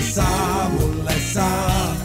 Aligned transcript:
mulle 0.00 1.12
sa, 1.20 1.99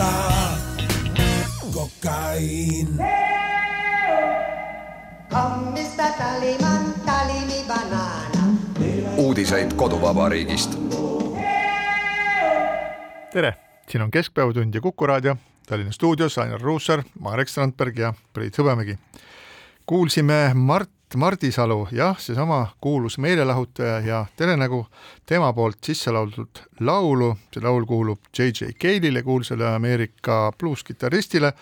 sa 0.00 0.12
kokaiin. 1.74 2.88
Hommista 5.32 6.02
taliman, 6.18 6.94
talimi 7.06 7.64
banaana. 7.68 8.40
uudiseid 9.16 9.72
koduvabariigist 9.72 10.78
tere, 13.32 13.54
siin 13.88 14.02
on 14.02 14.10
Keskpäevatund 14.10 14.74
ja 14.74 14.80
Kuku 14.80 15.06
raadio, 15.06 15.36
Tallinna 15.68 15.92
stuudios 15.92 16.38
Ainar 16.38 16.60
Ruussaar, 16.60 17.02
Marek 17.20 17.48
Strandberg 17.48 17.98
ja 17.98 18.14
Priit 18.32 18.58
Hõbemägi. 18.58 18.98
kuulsime 19.86 20.50
Mart 20.54 20.90
Mardisalu, 21.16 21.88
jah, 21.92 22.18
seesama 22.18 22.66
kuulus 22.80 23.18
meelelahutaja 23.18 24.00
ja 24.00 24.26
telenägu, 24.36 24.86
tema 25.26 25.52
poolt 25.52 25.78
sisse 25.84 26.12
lauldud 26.12 26.60
laulu, 26.80 27.36
see 27.54 27.62
laul 27.64 27.86
kuulub 27.86 28.30
J.J. 28.38 28.72
Cale'ile, 28.78 29.22
kuulsale 29.22 29.66
Ameerika 29.74 30.52
bluuskitarristile 30.58 31.52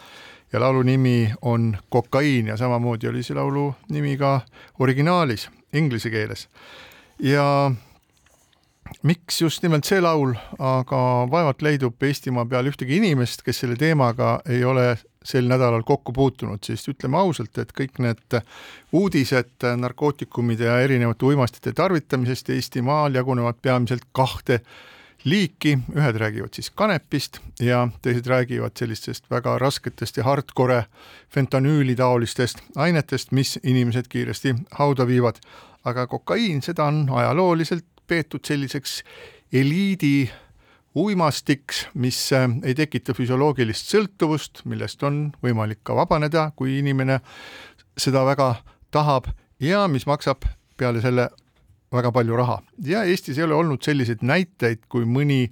ja 0.53 0.61
laulu 0.61 0.83
nimi 0.83 1.33
on 1.43 1.79
Kokaiin 1.89 2.47
ja 2.47 2.57
samamoodi 2.57 3.09
oli 3.09 3.23
see 3.23 3.37
laulu 3.37 3.75
nimi 3.89 4.17
ka 4.17 4.41
originaalis 4.79 5.49
inglise 5.73 6.11
keeles. 6.11 6.49
ja 7.19 7.71
miks 9.03 9.43
just 9.43 9.63
nimelt 9.63 9.85
see 9.85 10.01
laul, 10.01 10.35
aga 10.59 11.01
vaevalt 11.31 11.63
leidub 11.63 12.03
Eestimaa 12.03 12.47
peal 12.47 12.69
ühtegi 12.71 12.97
inimest, 12.97 13.43
kes 13.43 13.61
selle 13.65 13.77
teemaga 13.77 14.41
ei 14.49 14.65
ole 14.65 14.97
sel 15.25 15.49
nädalal 15.51 15.83
kokku 15.83 16.13
puutunud, 16.13 16.63
sest 16.65 16.89
ütleme 16.93 17.19
ausalt, 17.19 17.59
et 17.59 17.73
kõik 17.77 17.99
need 18.03 18.39
uudised 18.93 19.67
narkootikumide 19.77 20.69
ja 20.69 20.79
erinevate 20.81 21.27
uimastite 21.27 21.73
tarvitamisest 21.73 22.51
Eestimaal 22.55 23.15
jagunevad 23.15 23.59
peamiselt 23.63 24.07
kahte 24.13 24.61
liiki, 25.25 25.79
ühed 25.95 26.17
räägivad 26.17 26.55
siis 26.55 26.71
kanepist 26.71 27.41
ja 27.61 27.89
teised 28.03 28.27
räägivad 28.27 28.77
sellistest 28.79 29.31
väga 29.31 29.59
rasketest 29.59 30.17
ja 30.17 30.25
hardcore 30.25 30.85
fentanüüli 31.35 31.97
taolistest 31.97 32.63
ainetest, 32.77 33.33
mis 33.33 33.59
inimesed 33.63 34.09
kiiresti 34.09 34.55
hauda 34.79 35.07
viivad. 35.07 35.43
aga 35.85 36.07
kokaiin, 36.07 36.63
seda 36.63 36.85
on 36.85 37.07
ajalooliselt 37.11 37.85
peetud 38.07 38.45
selliseks 38.45 39.03
eliidi 39.53 40.31
uimastiks, 40.97 41.87
mis 41.95 42.33
äh, 42.33 42.49
ei 42.65 42.75
tekita 42.75 43.15
füsioloogilist 43.15 43.91
sõltuvust, 43.93 44.63
millest 44.65 45.03
on 45.03 45.29
võimalik 45.45 45.83
ka 45.87 45.97
vabaneda, 45.97 46.51
kui 46.57 46.79
inimene 46.79 47.21
seda 47.99 48.25
väga 48.27 48.55
tahab 48.95 49.29
ja 49.61 49.87
mis 49.89 50.07
maksab 50.07 50.47
peale 50.79 51.03
selle 51.05 51.29
väga 51.93 52.13
palju 52.13 52.37
raha. 52.37 52.61
Ja 52.85 53.05
Eestis 53.05 53.39
ei 53.39 53.45
ole 53.45 53.55
olnud 53.55 53.83
selliseid 53.83 54.23
näiteid, 54.23 54.85
kui 54.89 55.07
mõni 55.09 55.49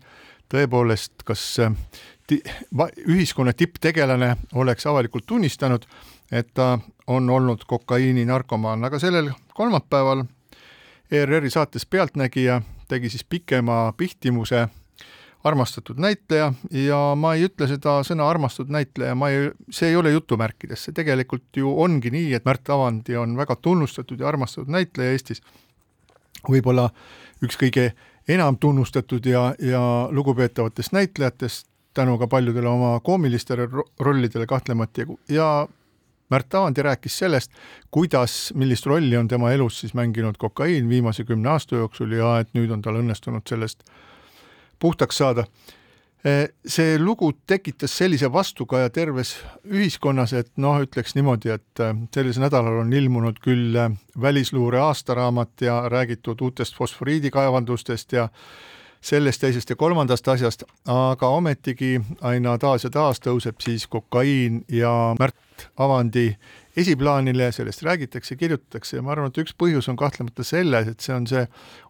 tõepoolest 0.52 1.24
kas 1.26 1.44
äh, 1.60 1.74
ti- 2.26 2.42
ühiskonna 3.08 3.52
tipptegelane 3.52 4.36
oleks 4.54 4.86
avalikult 4.86 5.26
tunnistanud, 5.26 5.86
et 6.32 6.48
ta 6.54 6.78
on 7.06 7.30
olnud 7.30 7.64
kokaiini 7.66 8.24
narkomaan, 8.26 8.84
aga 8.84 8.98
sellel 8.98 9.30
kolmapäeval 9.54 10.24
ERR-i 11.10 11.50
saates 11.50 11.86
Pealtnägija 11.86 12.60
tegi 12.88 13.10
siis 13.10 13.24
pikema 13.24 13.92
pihtimuse 13.96 14.66
armastatud 15.46 16.00
näitleja 16.02 16.50
ja 16.70 16.98
ma 17.18 17.34
ei 17.36 17.46
ütle 17.46 17.68
seda 17.70 17.98
sõna 18.06 18.26
armastatud 18.28 18.72
näitleja, 18.74 19.14
ma 19.18 19.30
ei, 19.30 19.50
see 19.70 19.92
ei 19.92 19.96
ole 19.98 20.10
jutumärkides, 20.14 20.88
see 20.88 20.96
tegelikult 20.96 21.60
ju 21.60 21.70
ongi 21.82 22.10
nii, 22.14 22.32
et 22.38 22.44
Märt 22.48 22.70
Avandi 22.74 23.16
on 23.20 23.36
väga 23.38 23.56
tunnustatud 23.62 24.20
ja 24.20 24.28
armastatud 24.28 24.72
näitleja 24.72 25.14
Eestis. 25.14 25.42
võib-olla 26.46 26.90
üks 27.42 27.58
kõige 27.58 27.90
enam 28.28 28.58
tunnustatud 28.58 29.26
ja, 29.26 29.48
ja 29.58 29.80
lugupeetavatest 30.10 30.92
näitlejatest 30.92 31.66
tänu 31.94 32.18
ka 32.18 32.26
paljudele 32.26 32.68
oma 32.68 33.00
koomilistele 33.00 33.66
ro- 33.66 33.88
rollidele 34.00 34.46
kahtlemata 34.46 35.00
ja, 35.00 35.06
ja 35.28 35.68
Märt 36.30 36.54
Avandi 36.54 36.82
rääkis 36.82 37.18
sellest, 37.18 37.52
kuidas, 37.90 38.52
millist 38.54 38.86
rolli 38.86 39.16
on 39.16 39.28
tema 39.28 39.52
elus 39.54 39.80
siis 39.80 39.94
mänginud 39.94 40.34
kokaiin 40.38 40.88
viimase 40.88 41.24
kümne 41.24 41.48
aasta 41.48 41.76
jooksul 41.76 42.12
ja 42.18 42.40
et 42.42 42.50
nüüd 42.54 42.72
on 42.74 42.82
tal 42.82 42.98
õnnestunud 42.98 43.46
sellest 43.46 43.84
puhtaks 44.78 45.18
saada. 45.18 45.46
see 46.66 46.98
lugu 46.98 47.28
tekitas 47.46 47.92
sellise 47.98 48.26
vastukaja 48.32 48.90
terves 48.90 49.36
ühiskonnas, 49.62 50.32
et 50.34 50.48
noh, 50.58 50.80
ütleks 50.82 51.14
niimoodi, 51.14 51.52
et 51.54 51.82
sellisel 52.14 52.42
nädalal 52.42 52.80
on 52.80 52.92
ilmunud 52.92 53.38
küll 53.44 53.76
välisluure 54.20 54.80
aastaraamat 54.82 55.62
ja 55.68 55.76
räägitud 55.88 56.42
uutest 56.42 56.74
fosforiidikaevandustest 56.74 58.12
ja 58.12 58.28
sellest, 59.00 59.40
teisest 59.40 59.70
ja 59.70 59.76
kolmandast 59.76 60.28
asjast, 60.28 60.64
aga 60.90 61.28
ometigi 61.28 62.00
aina 62.20 62.56
taas 62.58 62.84
ja 62.84 62.90
taas 62.90 63.20
tõuseb 63.22 63.60
siis 63.62 63.86
kokaiin 63.86 64.64
ja 64.72 65.14
Märt 65.20 65.68
Avandi 65.78 66.32
esiplaanile, 66.76 67.52
sellest 67.52 67.82
räägitakse, 67.86 68.36
kirjutatakse 68.36 68.98
ja 68.98 69.02
ma 69.02 69.14
arvan, 69.14 69.30
et 69.30 69.40
üks 69.44 69.54
põhjus 69.58 69.88
on 69.92 69.96
kahtlemata 69.96 70.44
selles, 70.44 70.90
et 70.90 71.00
see 71.00 71.14
on 71.14 71.26
see 71.30 71.46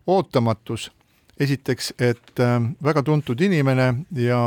ootamatus, 0.07 0.91
esiteks, 1.41 1.93
et 1.99 2.41
äh, 2.41 2.59
väga 2.85 3.03
tuntud 3.05 3.41
inimene 3.41 3.93
ja 4.17 4.41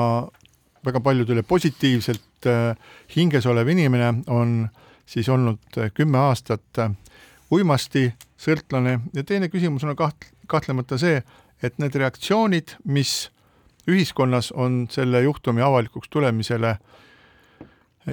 väga 0.86 1.02
paljudele 1.04 1.44
positiivselt 1.44 2.48
äh, 2.50 2.76
hinges 3.16 3.46
olev 3.46 3.70
inimene 3.70 4.24
on 4.28 4.70
siis 5.10 5.30
olnud 5.30 5.78
äh, 5.78 5.92
kümme 5.94 6.18
aastat 6.18 6.82
uimastisõltlane 7.52 9.00
ja 9.14 9.24
teine 9.24 9.50
küsimus 9.50 9.86
on 9.86 9.96
kaht-, 9.98 10.32
kahtlemata 10.48 10.98
see, 11.02 11.22
et 11.64 11.78
need 11.82 11.96
reaktsioonid, 11.96 12.78
mis 12.86 13.30
ühiskonnas 13.90 14.52
on 14.54 14.86
selle 14.92 15.22
juhtumi 15.26 15.62
avalikuks 15.66 16.10
tulemisele 16.14 16.78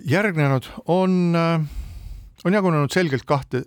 järgnenud, 0.09 0.67
on, 0.91 1.37
on 2.45 2.57
jagunenud 2.57 2.93
selgelt 2.93 3.25
kahte 3.29 3.63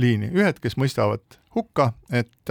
liini, 0.00 0.32
ühed, 0.32 0.58
kes 0.64 0.78
mõistavad 0.80 1.36
hukka, 1.54 1.92
et 2.08 2.50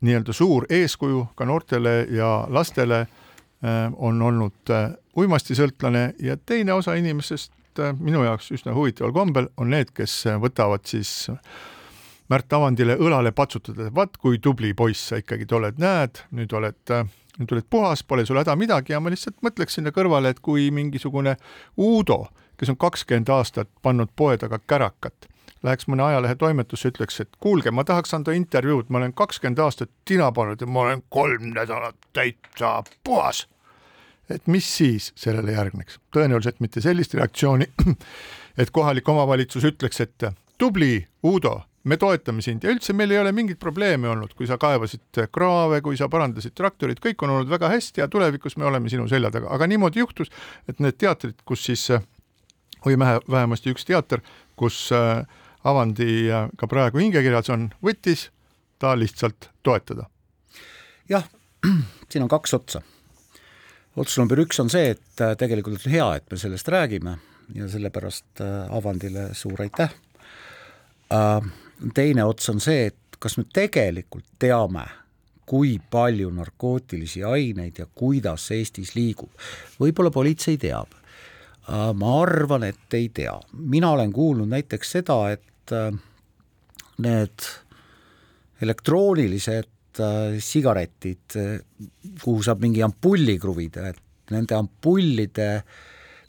nii-öelda 0.00 0.32
suur 0.32 0.66
eeskuju 0.70 1.26
ka 1.36 1.44
noortele 1.44 2.06
ja 2.10 2.46
lastele 2.48 3.00
äh, 3.00 3.92
on 3.96 4.22
olnud 4.22 4.70
äh, 4.70 4.92
uimastisõltlane 5.16 6.14
ja 6.22 6.36
teine 6.36 6.72
osa 6.72 6.94
inimestest 6.94 7.52
minu 7.98 8.24
jaoks 8.24 8.50
üsna 8.52 8.74
huvitaval 8.74 9.12
kombel 9.14 9.46
on 9.56 9.70
need, 9.70 9.92
kes 9.94 10.24
võtavad 10.42 10.88
siis 10.90 11.28
Märt 12.30 12.52
Avandile 12.54 12.94
õlale 12.94 13.32
patsutada, 13.34 13.88
vaat 13.94 14.14
kui 14.22 14.38
tubli 14.38 14.70
poiss 14.78 15.08
sa 15.10 15.18
ikkagi 15.18 15.48
oled, 15.56 15.80
näed, 15.82 16.20
nüüd 16.38 16.52
oled, 16.54 16.92
nüüd 17.40 17.54
oled 17.56 17.66
puhas, 17.66 18.04
pole 18.06 18.22
sul 18.26 18.38
häda 18.38 18.54
midagi. 18.54 18.94
Ja 18.94 19.00
ma 19.02 19.10
lihtsalt 19.10 19.40
mõtleks 19.42 19.74
sinna 19.74 19.90
kõrvale, 19.90 20.30
et 20.30 20.38
kui 20.38 20.68
mingisugune 20.70 21.34
Uudo, 21.74 22.20
kes 22.60 22.70
on 22.70 22.78
kakskümmend 22.78 23.32
aastat 23.34 23.70
pannud 23.82 24.12
poe 24.14 24.38
taga 24.38 24.60
kärakat, 24.62 25.26
läheks 25.62 25.88
mõne 25.90 26.04
ajalehe 26.06 26.34
toimetusse, 26.40 26.90
ütleks, 26.92 27.20
et 27.20 27.38
kuulge, 27.40 27.70
ma 27.70 27.84
tahaks 27.84 28.14
anda 28.16 28.32
intervjuud, 28.36 28.88
ma 28.88 29.00
olen 29.02 29.14
kakskümmend 29.16 29.60
aastat 29.60 29.90
tina 30.08 30.30
pannud 30.32 30.60
ja 30.60 30.68
ma 30.68 30.86
olen 30.86 31.02
kolm 31.08 31.50
nädalat 31.54 31.96
täitsa 32.16 32.82
puhas. 33.04 33.46
et 34.30 34.46
mis 34.46 34.76
siis 34.76 35.12
sellele 35.16 35.52
järgneks? 35.52 35.98
tõenäoliselt 36.16 36.60
mitte 36.60 36.80
sellist 36.80 37.14
reaktsiooni, 37.14 37.66
et 38.60 38.70
kohalik 38.70 39.08
omavalitsus 39.08 39.64
ütleks, 39.64 40.00
et 40.00 40.30
tubli, 40.58 41.06
Uudo 41.22 41.60
me 41.84 41.96
toetame 41.96 42.42
sind 42.44 42.64
ja 42.64 42.72
üldse 42.72 42.92
meil 42.92 43.10
ei 43.10 43.18
ole 43.18 43.32
mingit 43.32 43.58
probleemi 43.58 44.08
olnud, 44.08 44.34
kui 44.36 44.46
sa 44.48 44.58
kaevasid 44.60 45.22
kraave, 45.32 45.80
kui 45.84 45.96
sa 45.96 46.08
parandasid 46.12 46.54
traktorit, 46.56 47.00
kõik 47.00 47.24
on 47.24 47.34
olnud 47.34 47.50
väga 47.50 47.70
hästi 47.72 48.04
ja 48.04 48.08
tulevikus 48.08 48.56
me 48.60 48.68
oleme 48.68 48.92
sinu 48.92 49.08
selja 49.08 49.30
taga, 49.32 49.48
aga 49.54 49.68
niimoodi 49.70 50.02
juhtus, 50.02 50.32
et 50.68 50.80
need 50.80 50.98
teatrid, 51.00 51.40
kus 51.44 51.64
siis 51.68 51.86
või 52.84 52.96
vähemasti 53.00 53.72
üks 53.72 53.84
teater, 53.88 54.20
kus 54.60 54.88
äh, 54.96 55.24
Avandi 55.64 56.28
ka 56.56 56.66
praegu 56.66 57.02
hingekirjas 57.02 57.50
on, 57.52 57.68
võttis 57.84 58.30
ta 58.80 58.94
lihtsalt 58.96 59.50
toetada. 59.62 60.06
jah, 61.08 61.26
siin 62.10 62.24
on 62.24 62.28
kaks 62.32 62.54
otsa. 62.54 62.82
ots 63.96 64.18
number 64.18 64.40
üks 64.40 64.60
on 64.60 64.70
see, 64.70 64.94
et 64.96 65.20
äh, 65.20 65.36
tegelikult 65.36 65.84
on 65.86 65.92
hea, 65.92 66.14
et 66.16 66.30
me 66.30 66.38
sellest 66.38 66.68
räägime 66.68 67.18
ja 67.54 67.68
sellepärast 67.68 68.40
äh, 68.40 68.76
Avandile 68.76 69.34
suur 69.34 69.60
aitäh 69.62 69.92
teine 71.94 72.24
ots 72.24 72.48
on 72.52 72.60
see, 72.62 72.86
et 72.90 73.18
kas 73.20 73.36
me 73.38 73.44
tegelikult 73.52 74.26
teame, 74.40 74.86
kui 75.50 75.78
palju 75.90 76.30
narkootilisi 76.34 77.24
aineid 77.26 77.80
ja 77.80 77.86
kuidas 77.94 78.50
Eestis 78.54 78.94
liigub. 78.94 79.30
võib-olla 79.80 80.12
politsei 80.14 80.58
teab, 80.60 80.92
ma 81.68 82.12
arvan, 82.22 82.64
et 82.64 82.94
ei 82.94 83.08
tea. 83.08 83.34
mina 83.52 83.90
olen 83.90 84.12
kuulnud 84.12 84.48
näiteks 84.48 84.92
seda, 84.98 85.18
et 85.30 85.42
äh, 85.74 85.90
need 87.04 87.46
elektroonilised 88.60 90.00
äh, 90.00 90.40
sigaretid, 90.42 91.38
kuhu 92.22 92.42
saab 92.44 92.64
mingi 92.64 92.84
ampulli 92.84 93.38
kruvida, 93.40 93.88
et 93.92 94.34
nende 94.34 94.58
ampullide 94.58 95.50
äh, 95.60 95.80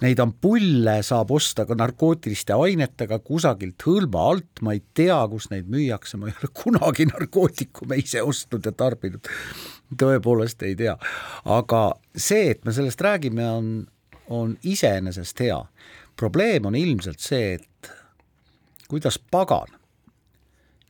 Neid 0.01 0.17
ampulle 0.17 0.95
saab 1.05 1.29
osta 1.35 1.67
ka 1.69 1.75
narkootiliste 1.77 2.55
ainetega 2.57 3.19
kusagilt 3.21 3.83
hõlma 3.85 4.23
alt, 4.31 4.61
ma 4.65 4.73
ei 4.73 4.81
tea, 4.97 5.19
kus 5.29 5.51
neid 5.51 5.67
müüakse, 5.69 6.17
ma 6.17 6.31
ei 6.31 6.37
ole 6.39 6.49
kunagi 6.57 7.05
narkootikume 7.11 7.99
ise 8.01 8.23
ostnud 8.25 8.65
ja 8.65 8.73
tarbinud, 8.73 9.29
tõepoolest 10.01 10.65
ei 10.65 10.73
tea. 10.79 10.95
aga 11.45 11.83
see, 12.15 12.49
et 12.55 12.65
me 12.65 12.73
sellest 12.73 13.03
räägime, 13.05 13.45
on, 13.45 13.67
on 14.33 14.57
iseenesest 14.63 15.45
hea. 15.45 15.59
probleem 16.17 16.65
on 16.65 16.75
ilmselt 16.75 17.21
see, 17.21 17.59
et 17.59 17.93
kuidas 18.91 19.17
pagan 19.31 19.71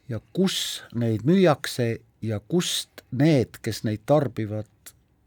ja 0.09 0.19
kus 0.33 0.83
neid 0.98 1.25
müüakse 1.27 2.01
ja 2.21 2.39
kust 2.42 3.06
need, 3.12 3.62
kes 3.62 3.83
neid 3.86 4.03
tarbivad, 4.09 4.69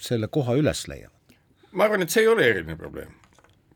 selle 0.03 0.29
koha 0.29 0.59
üles 0.59 0.87
leiavad? 0.91 1.37
ma 1.73 1.87
arvan, 1.87 2.03
et 2.03 2.11
see 2.11 2.27
ei 2.27 2.31
ole 2.31 2.47
eriline 2.51 2.77
probleem 2.79 3.15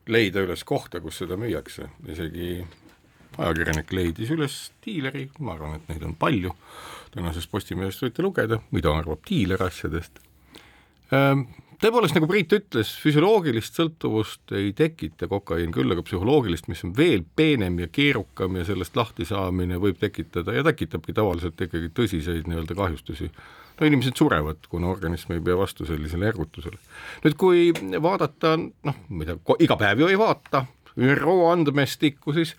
leida 0.09 0.43
üles 0.43 0.63
kohta, 0.65 1.01
kus 1.01 1.21
seda 1.21 1.37
müüakse, 1.39 1.87
isegi 2.09 2.59
ajakirjanik 3.37 3.91
leidis 3.93 4.31
üles 4.33 4.57
diileri, 4.85 5.27
ma 5.39 5.55
arvan, 5.55 5.77
et 5.77 5.91
neid 5.91 6.05
on 6.07 6.15
palju, 6.19 6.53
tänasest 7.13 7.51
Postimehest 7.51 8.03
võite 8.03 8.25
lugeda, 8.25 8.59
mida 8.75 8.93
arvab 8.95 9.21
diiler 9.29 9.61
asjadest. 9.63 10.19
Ehm, 11.15 11.45
tõepoolest, 11.79 12.15
nagu 12.17 12.27
Priit 12.29 12.53
ütles, 12.55 12.91
füsioloogilist 13.01 13.77
sõltuvust 13.79 14.53
ei 14.57 14.73
tekita 14.77 15.29
kokaiin, 15.31 15.71
küll 15.75 15.95
aga 15.95 16.03
psühholoogilist, 16.05 16.67
mis 16.71 16.83
on 16.87 16.93
veel 16.97 17.23
peenem 17.35 17.79
ja 17.83 17.87
keerukam 17.91 18.59
ja 18.59 18.65
sellest 18.67 18.99
lahti 18.99 19.27
saamine 19.27 19.79
võib 19.81 19.99
tekitada 20.01 20.55
ja 20.55 20.65
tekitabki 20.67 21.15
tavaliselt 21.17 21.61
ikkagi 21.67 21.91
tõsiseid 21.95 22.49
nii-öelda 22.49 22.77
kahjustusi 22.77 23.31
no 23.79 23.87
inimesed 23.87 24.17
surevad, 24.19 24.65
kuna 24.69 24.89
organism 24.91 25.33
ei 25.35 25.43
pea 25.43 25.55
vastu 25.57 25.87
sellisele 25.87 26.27
ergutusele. 26.27 26.77
nüüd 27.23 27.37
kui 27.39 27.69
vaadata, 28.01 28.57
noh, 28.59 28.99
mida 29.09 29.37
iga 29.63 29.79
päev 29.79 30.03
ju 30.03 30.11
ei 30.11 30.19
vaata, 30.19 30.65
ÜRO 30.99 31.37
andmestikku, 31.53 32.33
siis 32.35 32.55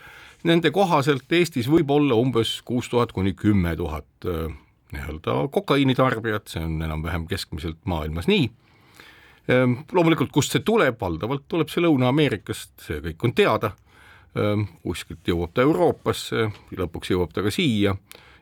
nende 0.48 0.72
kohaselt 0.72 1.32
Eestis 1.32 1.68
võib 1.68 1.90
olla 1.92 2.16
umbes 2.16 2.60
kuus 2.64 2.88
tuhat 2.88 3.12
kuni 3.12 3.34
kümme 3.36 3.74
tuhat 3.76 4.28
äh, 4.28 4.48
nii-öelda 4.94 5.36
kokaiinitarbijat, 5.52 6.48
see 6.48 6.64
on 6.64 6.80
enam-vähem 6.82 7.28
keskmiselt 7.30 7.78
maailmas 7.84 8.30
nii. 8.30 8.48
Ehm, 9.50 9.80
loomulikult, 9.92 10.30
kust 10.34 10.54
see 10.54 10.62
tuleb, 10.66 10.98
valdavalt 11.00 11.48
tuleb 11.50 11.70
see 11.72 11.82
Lõuna-Ameerikast, 11.82 12.74
see 12.86 13.00
kõik 13.08 13.24
on 13.26 13.32
teada, 13.34 13.72
ehm, 14.38 14.66
kuskilt 14.84 15.26
jõuab 15.26 15.54
ta 15.54 15.64
Euroopasse, 15.66 16.50
lõpuks 16.78 17.10
jõuab 17.14 17.32
ta 17.34 17.42
ka 17.42 17.50
siia. 17.54 17.96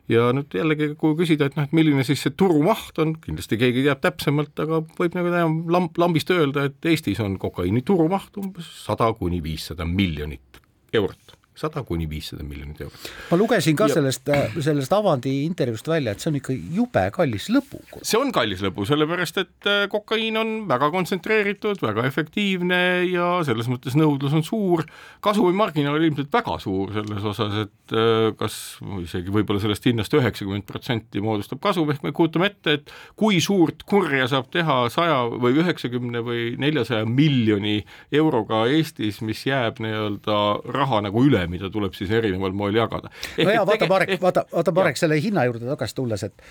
Ja 0.09 0.31
nüüd 0.33 0.53
jällegi, 0.53 0.95
kui 0.97 1.13
küsida, 1.17 1.45
et 1.45 1.57
noh, 1.57 1.67
et 1.67 1.73
milline 1.77 2.03
siis 2.05 2.21
see 2.25 2.33
turumaht 2.33 2.97
on, 3.01 3.13
kindlasti 3.21 3.59
keegi 3.61 3.85
teab 3.85 4.01
täpsemalt, 4.01 4.55
aga 4.57 4.81
võib 4.97 5.17
nagu 5.17 5.33
lamp, 5.69 5.97
lambist 6.01 6.33
öelda, 6.33 6.65
et 6.69 6.89
Eestis 6.89 7.21
on 7.21 7.37
kokaiini 7.41 7.85
turumaht 7.85 8.37
umbes 8.41 8.69
sada 8.85 9.11
kuni 9.13 9.43
viissada 9.45 9.85
miljonit 9.85 10.61
eurot 10.93 11.28
sada 11.59 11.83
kuni 11.87 12.07
viissada 12.09 12.45
miljonit 12.47 12.79
eurot. 12.85 13.09
ma 13.31 13.39
lugesin 13.39 13.77
ka 13.79 13.89
ja... 13.89 13.97
sellest, 13.99 14.29
äh, 14.31 14.55
sellest 14.63 14.93
Avandi 14.95 15.33
intervjuust 15.45 15.89
välja, 15.91 16.13
et 16.13 16.23
see 16.23 16.31
on 16.31 16.39
ikka 16.39 16.55
jube 16.75 17.05
kallis 17.15 17.49
lõbu. 17.53 17.81
see 17.99 18.19
on 18.19 18.31
kallis 18.35 18.63
lõbu, 18.63 18.85
sellepärast 18.89 19.41
et 19.43 19.69
äh, 19.69 19.83
kokaiin 19.91 20.39
on 20.39 20.53
väga 20.69 20.91
kontsentreeritud, 20.93 21.81
väga 21.83 22.05
efektiivne 22.09 22.81
ja 23.09 23.31
selles 23.47 23.69
mõttes 23.71 23.97
nõudlus 23.99 24.35
on 24.37 24.45
suur, 24.47 24.85
kasumimarginaal 25.25 25.99
ilmselt 26.09 26.31
väga 26.33 26.57
suur 26.63 26.93
selles 26.95 27.27
osas, 27.33 27.59
et 27.65 27.95
äh, 27.95 28.29
kas 28.39 28.59
isegi 29.03 29.33
võib-olla 29.33 29.61
sellest 29.63 29.89
hinnast 29.89 30.15
üheksakümmend 30.15 30.67
protsenti 30.69 31.23
moodustab 31.23 31.61
kasum, 31.63 31.91
ehk 31.93 32.05
me 32.05 32.13
kujutame 32.15 32.49
ette, 32.53 32.79
et 32.79 32.95
kui 33.19 33.41
suurt 33.43 33.83
kurja 33.89 34.29
saab 34.31 34.49
teha 34.53 34.81
saja 34.93 35.21
või 35.29 35.59
üheksakümne 35.59 36.23
või 36.25 36.53
neljasaja 36.61 37.07
miljoni 37.09 37.79
euroga 38.15 38.65
Eestis, 38.69 39.19
mis 39.25 39.43
jääb 39.47 39.81
nii-öelda 39.83 40.39
raha 40.73 41.03
nagu 41.07 41.23
üle 41.25 41.41
mida 41.49 41.69
tuleb 41.73 41.95
siis 41.97 42.11
erineval 42.11 42.55
moel 42.55 42.77
jagada. 42.79 43.11
no 43.37 43.49
jaa, 43.51 43.65
vaata 43.67 43.87
Marek 43.89 44.15
ehk..., 44.15 44.21
vaata, 44.21 44.45
vaata 44.53 44.75
Marek, 44.75 44.97
selle 45.01 45.21
hinna 45.21 45.45
juurde 45.49 45.67
tagasi 45.69 45.97
tulles, 46.01 46.23
et 46.29 46.45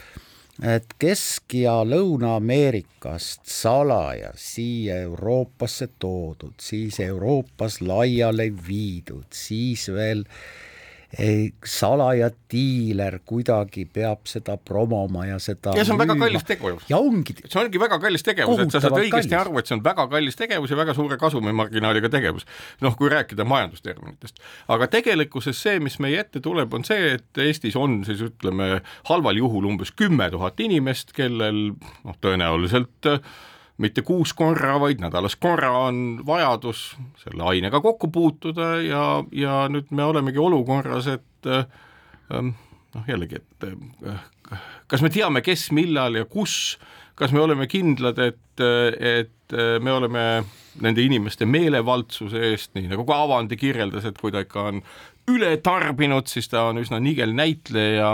et 0.59 0.95
Kesk- 0.99 1.55
ja 1.55 1.77
Lõuna-Ameerikast 1.87 3.47
salaja 3.47 4.33
siia 4.35 4.97
Euroopasse 5.07 5.87
toodud, 6.03 6.57
siis 6.61 6.99
Euroopas 7.01 7.81
laiale 7.81 8.51
viidud, 8.69 9.29
siis 9.31 9.87
veel 9.95 10.25
ei, 10.27 10.68
salaja 11.65 12.29
diiler 12.53 13.19
kuidagi 13.25 13.87
peab 13.89 14.27
seda 14.29 14.59
promoma 14.61 15.25
ja 15.25 15.39
seda 15.41 15.73
ja 15.77 15.85
see 15.87 15.95
on 15.95 16.01
väga 16.03 16.13
müüma. 16.13 16.27
kallis 16.27 16.45
tegevus. 16.45 16.85
ja 16.91 17.01
ongi, 17.01 17.33
see 17.47 17.61
ongi 17.63 17.81
väga 17.81 17.99
kallis 18.03 18.27
tegevus, 18.27 18.61
et 18.61 18.75
sa 18.75 18.83
saad 18.85 18.99
õigesti 18.99 19.33
kallis. 19.33 19.39
aru, 19.41 19.57
et 19.57 19.71
see 19.71 19.77
on 19.79 19.85
väga 19.87 20.05
kallis 20.13 20.37
tegevus 20.37 20.75
ja 20.75 20.77
väga 20.77 20.95
suure 20.99 21.17
kasumimarginaaliga 21.17 22.13
tegevus. 22.13 22.45
noh, 22.85 22.97
kui 23.01 23.09
rääkida 23.09 23.49
majandusterminitest. 23.49 24.45
aga 24.69 24.91
tegelikkuses 24.99 25.63
see, 25.65 25.81
mis 25.81 25.97
meie 26.05 26.21
ette 26.21 26.45
tuleb, 26.45 26.77
on 26.77 26.85
see, 26.85 27.15
et 27.17 27.41
Eestis 27.41 27.77
on 27.81 28.03
siis 28.05 28.21
ütleme 28.29 28.83
halval 29.09 29.41
juhul 29.41 29.73
umbes 29.73 29.95
kümme 29.97 30.29
tuhat 30.35 30.61
inimest, 30.61 31.17
kellel 31.17 31.71
noh, 31.73 32.21
tõenäoliselt 32.21 33.09
äh, 33.09 33.23
mitte 33.79 34.03
kuus 34.03 34.35
korra, 34.35 34.77
vaid 34.83 35.03
nädalas 35.03 35.37
korra 35.39 35.71
on 35.87 36.21
vajadus 36.27 36.97
selle 37.23 37.45
ainega 37.53 37.81
kokku 37.81 38.11
puutuda 38.15 38.77
ja, 38.83 39.05
ja 39.33 39.61
nüüd 39.71 39.93
me 39.95 40.05
olemegi 40.05 40.43
olukorras, 40.43 41.07
et 41.07 41.47
äh, 41.47 41.67
ähm, 42.35 42.55
noh, 42.95 43.07
jällegi, 43.09 43.43
et 43.43 43.69
äh, 43.71 44.59
kas 44.91 45.05
me 45.05 45.13
teame, 45.15 45.43
kes, 45.47 45.69
millal 45.77 46.19
ja 46.19 46.27
kus, 46.27 46.79
kas 47.19 47.35
me 47.35 47.43
oleme 47.43 47.67
kindlad, 47.71 48.19
et, 48.23 48.63
et 48.63 49.59
me 49.83 49.93
oleme 49.93 50.25
nende 50.83 51.03
inimeste 51.03 51.47
meelevaldsuse 51.49 52.43
eest, 52.53 52.75
nii 52.77 52.91
nagu 52.93 53.07
ka 53.09 53.23
Avandi 53.25 53.59
kirjeldas, 53.59 54.07
et 54.07 54.19
kui 54.21 54.31
ta 54.35 54.45
ikka 54.45 54.69
on 54.71 54.83
üle 55.29 55.57
tarbinud, 55.65 56.29
siis 56.31 56.49
ta 56.49 56.69
on 56.71 56.79
üsna 56.81 57.01
nigel 57.03 57.35
näitleja 57.37 58.13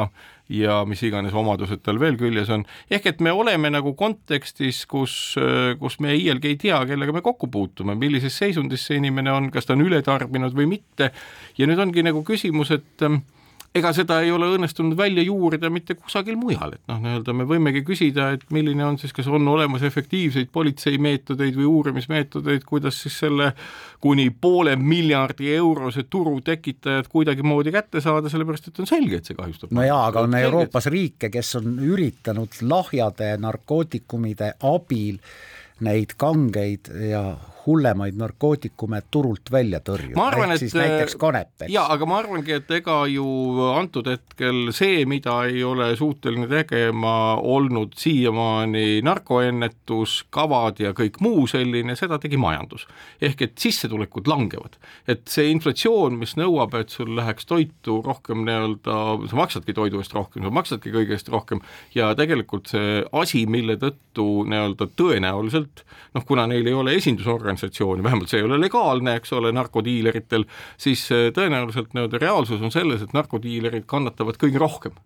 ja 0.52 0.78
mis 0.88 1.00
iganes 1.06 1.32
omadused 1.36 1.80
tal 1.84 1.98
veel 2.00 2.18
küljes 2.20 2.50
on, 2.52 2.66
ehk 2.92 3.06
et 3.08 3.22
me 3.24 3.32
oleme 3.32 3.70
nagu 3.72 3.94
kontekstis, 3.96 4.82
kus, 4.90 5.14
kus 5.80 5.98
me 6.04 6.12
iialgi 6.18 6.52
ei 6.52 6.58
tea, 6.60 6.80
kellega 6.88 7.14
me 7.16 7.22
kokku 7.24 7.48
puutume, 7.52 7.96
millises 7.96 8.36
seisundis 8.42 8.84
see 8.88 9.00
inimene 9.00 9.32
on, 9.32 9.48
kas 9.54 9.68
ta 9.68 9.76
on 9.76 9.84
üle 9.86 10.02
tarbinud 10.04 10.56
või 10.56 10.68
mitte, 10.76 11.12
ja 11.58 11.68
nüüd 11.70 11.80
ongi 11.80 12.04
nagu 12.04 12.20
küsimus, 12.26 12.74
et 12.76 13.06
ähm, 13.06 13.22
ega 13.74 13.90
seda 13.96 14.20
ei 14.22 14.30
ole 14.30 14.46
õnnestunud 14.54 14.94
välja 14.98 15.22
juurida 15.26 15.66
mitte 15.72 15.96
kusagil 15.98 16.36
mujal, 16.38 16.76
et 16.76 16.82
noh, 16.90 17.00
nii-öelda 17.02 17.32
me 17.34 17.46
võimegi 17.48 17.80
küsida, 17.86 18.28
et 18.36 18.44
milline 18.54 18.84
on 18.86 18.98
siis, 19.02 19.12
kas 19.16 19.26
on 19.26 19.48
olemas 19.50 19.82
efektiivseid 19.82 20.52
politseimeetodeid 20.54 21.56
või 21.58 21.66
uurimismeetodeid, 21.70 22.62
kuidas 22.68 23.00
siis 23.02 23.16
selle 23.24 23.50
kuni 24.04 24.28
poole 24.30 24.76
miljardi 24.78 25.50
eurose 25.56 26.04
turu 26.10 26.36
tekitajad 26.46 27.08
kuidagimoodi 27.10 27.72
kätte 27.74 28.02
saada, 28.04 28.30
sellepärast 28.30 28.70
et 28.70 28.78
on 28.84 28.86
selge, 28.90 29.18
et 29.18 29.26
see 29.30 29.38
kahjustab 29.38 29.74
no 29.74 29.82
jaa, 29.86 30.04
aga 30.12 30.22
on 30.28 30.38
et- 30.38 30.46
Euroopas 30.46 30.86
riike, 30.94 31.32
kes 31.34 31.54
on 31.58 31.74
üritanud 31.82 32.54
lahjade 32.62 33.32
narkootikumide 33.42 34.52
abil 34.70 35.18
neid 35.84 36.14
kangeid 36.20 36.92
ja 37.10 37.24
hullemaid 37.66 38.16
narkootikume 38.18 39.00
turult 39.10 39.50
välja 39.52 39.80
tõrjuda, 39.84 40.16
ma 40.18 40.28
arvan, 40.28 40.52
ehk 40.52 40.58
et 40.58 40.64
siis 40.64 40.76
näiteks 40.76 41.16
kanep, 41.20 41.50
eks. 41.64 41.72
jaa, 41.72 41.86
aga 41.94 42.08
ma 42.08 42.18
arvangi, 42.20 42.52
et 42.58 42.70
ega 42.76 42.98
ju 43.10 43.24
antud 43.70 44.08
hetkel 44.10 44.68
see, 44.76 45.04
mida 45.08 45.38
ei 45.48 45.64
ole 45.64 45.90
suuteline 45.98 46.48
tegema 46.50 47.14
olnud 47.40 47.96
siiamaani 48.00 49.00
narkoennetuskavad 49.06 50.82
ja 50.84 50.92
kõik 50.96 51.20
muu 51.24 51.46
selline, 51.50 51.96
seda 51.96 52.18
tegi 52.22 52.40
majandus. 52.40 52.86
ehk 53.24 53.46
et 53.48 53.56
sissetulekud 53.58 54.28
langevad. 54.28 54.76
et 55.08 55.24
see 55.28 55.50
inflatsioon, 55.52 56.18
mis 56.20 56.36
nõuab, 56.36 56.74
et 56.80 56.92
sul 56.92 57.14
läheks 57.16 57.46
toitu 57.46 58.00
rohkem 58.04 58.44
nii-öelda, 58.44 58.98
sa 59.30 59.40
maksadki 59.40 59.72
toidu 59.72 60.02
eest 60.02 60.12
rohkem, 60.12 60.44
sa 60.44 60.50
maksadki 60.50 60.92
kõige 60.92 61.16
eest 61.16 61.28
rohkem 61.32 61.60
ja 61.94 62.12
tegelikult 62.14 62.68
see 62.68 63.02
asi, 63.12 63.46
mille 63.46 63.78
tõttu 63.80 64.44
nii-öelda 64.48 64.90
tõenäoliselt 64.98 65.84
noh, 66.14 66.24
kuna 66.26 66.46
neil 66.50 66.66
ei 66.66 66.76
ole 66.76 66.94
esindusorganisatsiooni, 67.54 68.02
vähemalt 68.04 68.30
see 68.30 68.40
ei 68.42 68.46
ole 68.46 68.58
legaalne, 68.60 69.16
eks 69.18 69.32
ole, 69.32 69.52
narkodiileritel, 69.54 70.44
siis 70.80 71.06
eh, 71.12 71.30
tõenäoliselt 71.34 71.94
nii-öelda 71.94 72.20
reaalsus 72.22 72.62
on 72.62 72.72
selles, 72.74 73.02
et 73.02 73.14
narkodiilerid 73.14 73.86
kannatavad 73.86 74.38
kõige 74.40 74.60
rohkem. 74.62 74.96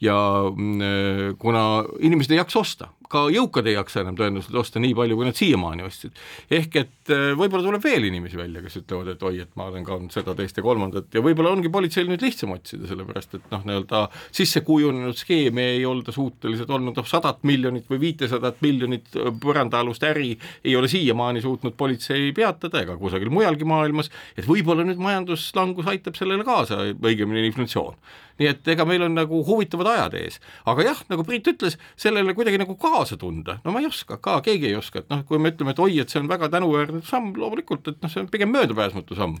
Ja 0.00 0.16
mm, 0.50 0.80
eh, 0.80 1.34
kuna 1.38 1.84
inimesed 2.04 2.34
ei 2.34 2.42
jaksa 2.42 2.60
osta, 2.60 2.90
ka 3.10 3.26
jõukad 3.32 3.66
ei 3.68 3.76
jaksa 3.76 4.02
enam 4.02 4.16
tõenäoliselt 4.18 4.58
osta 4.60 4.82
nii 4.82 4.94
palju, 4.98 5.18
kui 5.18 5.28
nad 5.28 5.38
siiamaani 5.38 5.86
ostsid. 5.86 6.16
ehk 6.50 6.76
et 6.80 7.12
eh, 7.14 7.32
võib-olla 7.38 7.64
tuleb 7.66 7.84
veel 7.84 8.08
inimesi 8.08 8.38
välja, 8.38 8.62
kes 8.64 8.80
ütlevad, 8.82 9.12
et 9.14 9.22
oi, 9.22 9.40
et 9.44 9.52
ma 9.58 9.68
olen 9.70 9.86
ka 9.86 9.98
seda, 10.14 10.34
teist 10.38 10.58
ja 10.58 10.64
kolmandat 10.66 11.14
ja 11.14 11.22
võib-olla 11.24 11.52
ongi 11.54 11.70
politseil 11.72 12.10
nüüd 12.10 12.24
lihtsam 12.24 12.54
otsida, 12.56 12.88
sellepärast 12.90 13.38
et 13.38 13.48
noh, 13.54 13.64
nii-öelda 13.68 14.02
sisse 14.34 14.62
kujunenud 14.66 15.18
skeemi 15.18 15.64
ei 15.76 15.86
olda 15.86 16.14
suutelised 16.14 16.70
olnud, 16.70 16.98
noh 16.98 17.08
sadat 17.08 17.42
miljonit 17.46 17.88
või 17.90 18.02
viitesadat 18.08 18.62
miljonit 18.66 19.14
eh, 19.16 19.32
põrandaalust 19.42 20.06
äri 20.10 20.34
ei 20.64 20.76
ole 20.76 20.90
siiamaani 20.90 21.44
suutnud 21.44 21.78
politsei 21.78 22.32
peatada 22.36 22.82
ega 22.82 22.98
kusagil 23.00 23.30
mujalgi 23.34 23.68
maailmas, 23.68 24.10
et 24.36 24.48
võib-olla 24.48 24.86
nüüd 24.86 25.02
majanduslangus 25.02 25.90
aitab 25.92 26.18
sellele 26.18 26.46
kaasa, 26.46 26.82
õigemini 26.96 27.46
inflatsioon 27.50 27.98
nii 28.40 28.50
et 28.50 28.68
ega 28.72 28.84
meil 28.88 29.04
on 29.06 29.14
nagu 29.16 29.40
huvitavad 29.46 29.90
ajad 29.94 30.16
ees, 30.20 30.40
aga 30.68 30.84
jah, 30.90 31.02
nagu 31.10 31.24
Priit 31.26 31.48
ütles, 31.50 31.78
sellele 31.98 32.34
kuidagi 32.36 32.60
nagu 32.60 32.76
kaasa 32.96 33.18
tunda, 33.20 33.58
no 33.64 33.72
ma 33.74 33.82
ei 33.82 33.88
oska 33.88 34.16
ka, 34.22 34.38
keegi 34.44 34.70
ei 34.70 34.76
oska, 34.78 35.02
et 35.02 35.10
noh, 35.12 35.22
kui 35.28 35.40
me 35.42 35.52
ütleme, 35.52 35.74
et 35.74 35.82
oi, 35.82 35.98
et 36.02 36.12
see 36.12 36.20
on 36.22 36.30
väga 36.30 36.48
tänuväärne 36.52 37.02
samm, 37.06 37.34
loomulikult, 37.36 37.90
et 37.92 38.00
noh, 38.02 38.12
see 38.12 38.22
on 38.24 38.30
pigem 38.32 38.52
möödapääsmatu 38.54 39.18
samm. 39.18 39.36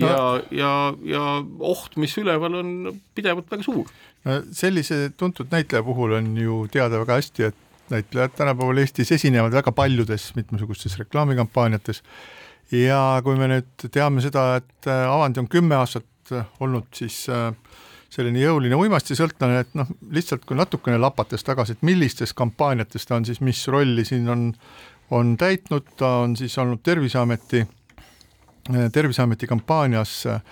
ja 0.00 0.12
no., 0.14 0.30
ja, 0.54 0.70
ja 1.08 1.24
oht, 1.74 1.98
mis 2.00 2.16
üleval 2.20 2.60
on, 2.62 2.70
pidevalt 3.16 3.50
väga 3.52 3.66
suur. 3.66 3.92
no 4.24 4.38
sellise 4.56 5.10
tuntud 5.20 5.52
näitleja 5.52 5.84
puhul 5.86 6.16
on 6.20 6.32
ju 6.40 6.64
teada 6.72 7.02
väga 7.04 7.20
hästi, 7.20 7.50
et 7.50 7.92
näitlejad 7.92 8.32
tänapäeval 8.38 8.80
Eestis 8.80 9.12
esinevad 9.12 9.52
väga 9.52 9.72
paljudes 9.76 10.30
mitmesugustes 10.38 10.96
reklaamikampaaniates 11.02 12.00
ja 12.72 13.00
kui 13.24 13.36
me 13.36 13.50
nüüd 13.50 13.88
teame 13.92 14.24
seda, 14.24 14.54
et 14.62 14.88
äh, 14.88 15.04
Avandi 15.10 15.44
on 15.44 15.50
kümme 15.52 15.76
aastat 15.76 16.32
olnud 16.64 16.88
siis 16.96 17.26
äh, 17.28 17.52
selline 18.14 18.42
jõuline 18.44 18.76
uimastisõltlane, 18.78 19.62
et 19.64 19.72
noh, 19.78 19.88
lihtsalt 20.14 20.44
kui 20.46 20.58
natukene 20.58 20.98
lapates 21.00 21.42
tagasi, 21.46 21.74
et 21.74 21.86
millistes 21.86 22.34
kampaaniates 22.36 23.08
ta 23.08 23.18
on 23.18 23.26
siis, 23.26 23.40
mis 23.44 23.62
rolli 23.72 24.04
siin 24.06 24.28
on, 24.30 24.44
on 25.14 25.34
täitnud, 25.40 25.94
ta 25.98 26.20
on 26.24 26.36
siis 26.38 26.54
olnud 26.62 26.82
Terviseameti, 26.84 27.64
Terviseameti 28.92 29.48
kampaanias 29.50 30.12
äh, 30.30 30.44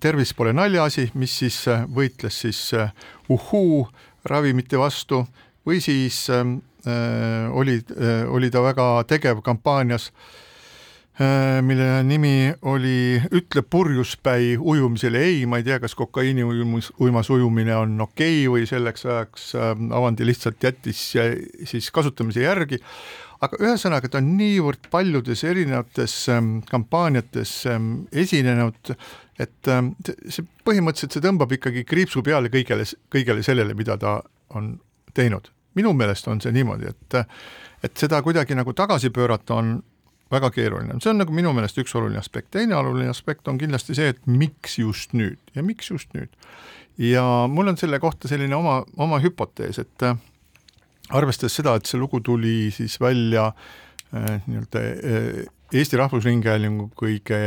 Tervis 0.00 0.32
pole 0.34 0.54
naljaasi, 0.56 1.10
mis 1.20 1.38
siis 1.42 1.60
äh, 1.68 1.84
võitles 1.84 2.40
siis 2.46 2.60
äh, 2.74 2.94
uhhuu 3.28 3.84
ravimite 4.24 4.80
vastu 4.80 5.26
või 5.66 5.82
siis 5.84 6.24
äh, 6.32 6.46
oli 7.52 7.78
äh,, 7.80 8.24
oli 8.28 8.50
ta 8.50 8.64
väga 8.64 8.88
tegev 9.08 9.44
kampaanias 9.44 10.08
äh, 10.08 10.43
mille 11.62 12.02
nimi 12.02 12.54
oli 12.66 13.20
Ütle 13.30 13.62
purjuspäi 13.62 14.56
ujumisele 14.58 15.20
ei, 15.22 15.44
ma 15.46 15.60
ei 15.60 15.66
tea, 15.66 15.76
kas 15.78 15.94
kokaiini 15.94 16.42
ujumus, 16.42 16.90
uimas 17.00 17.30
ujumine 17.30 17.76
on 17.76 18.00
okei 18.02 18.40
okay 18.42 18.50
või 18.50 18.66
selleks 18.66 19.06
ajaks 19.06 19.44
äh, 19.54 19.70
Avandi 19.94 20.26
lihtsalt 20.26 20.64
jättis 20.64 21.04
äh, 21.22 21.36
siis 21.70 21.92
kasutamise 21.94 22.42
järgi, 22.42 22.80
aga 23.46 23.60
ühesõnaga, 23.62 24.10
ta 24.10 24.18
on 24.18 24.34
niivõrd 24.40 24.90
paljudes 24.90 25.44
erinevates 25.46 26.16
ähm, 26.34 26.56
kampaaniates 26.70 27.54
ähm, 27.70 27.92
esinenud, 28.10 28.94
et 29.38 29.70
ähm, 29.70 29.94
see 30.26 30.46
põhimõtteliselt 30.66 31.14
see 31.14 31.24
tõmbab 31.24 31.54
ikkagi 31.54 31.86
kriipsu 31.86 32.24
peale 32.26 32.50
kõigele, 32.50 32.86
kõigele 33.12 33.46
sellele, 33.46 33.78
mida 33.78 33.98
ta 34.00 34.18
on 34.54 34.74
teinud. 35.14 35.50
minu 35.74 35.90
meelest 35.92 36.28
on 36.30 36.40
see 36.40 36.52
niimoodi, 36.54 36.90
et 36.90 37.24
et 37.84 37.96
seda 37.98 38.22
kuidagi 38.22 38.54
nagu 38.54 38.72
tagasi 38.72 39.10
pöörata 39.10 39.54
on 39.54 39.74
väga 40.34 40.50
keeruline, 40.54 40.98
see 41.02 41.12
on 41.12 41.20
nagu 41.22 41.34
minu 41.34 41.54
meelest 41.56 41.78
üks 41.82 41.94
oluline 41.98 42.20
aspekt, 42.20 42.52
teine 42.56 42.76
oluline 42.78 43.10
aspekt 43.12 43.48
on 43.50 43.58
kindlasti 43.60 43.96
see, 43.96 44.12
et 44.14 44.22
miks 44.26 44.78
just 44.80 45.14
nüüd. 45.16 45.40
Ja 45.56 45.64
miks 45.66 45.90
just 45.90 46.14
nüüd. 46.16 46.32
ja 46.98 47.24
mul 47.50 47.72
on 47.72 47.78
selle 47.80 47.98
kohta 48.02 48.30
selline 48.30 48.54
oma, 48.54 48.82
oma 49.02 49.18
hüpotees, 49.22 49.80
et 49.82 50.06
äh, 50.06 50.18
arvestades 51.10 51.56
seda, 51.58 51.74
et 51.78 51.90
see 51.90 51.98
lugu 51.98 52.20
tuli 52.24 52.70
siis 52.74 53.00
välja 53.02 53.48
äh, 54.14 54.38
nii-öelda 54.46 54.84
äh, 54.84 55.44
Eesti 55.74 55.98
Rahvusringhäälingu 55.98 56.92
kõige 56.94 57.40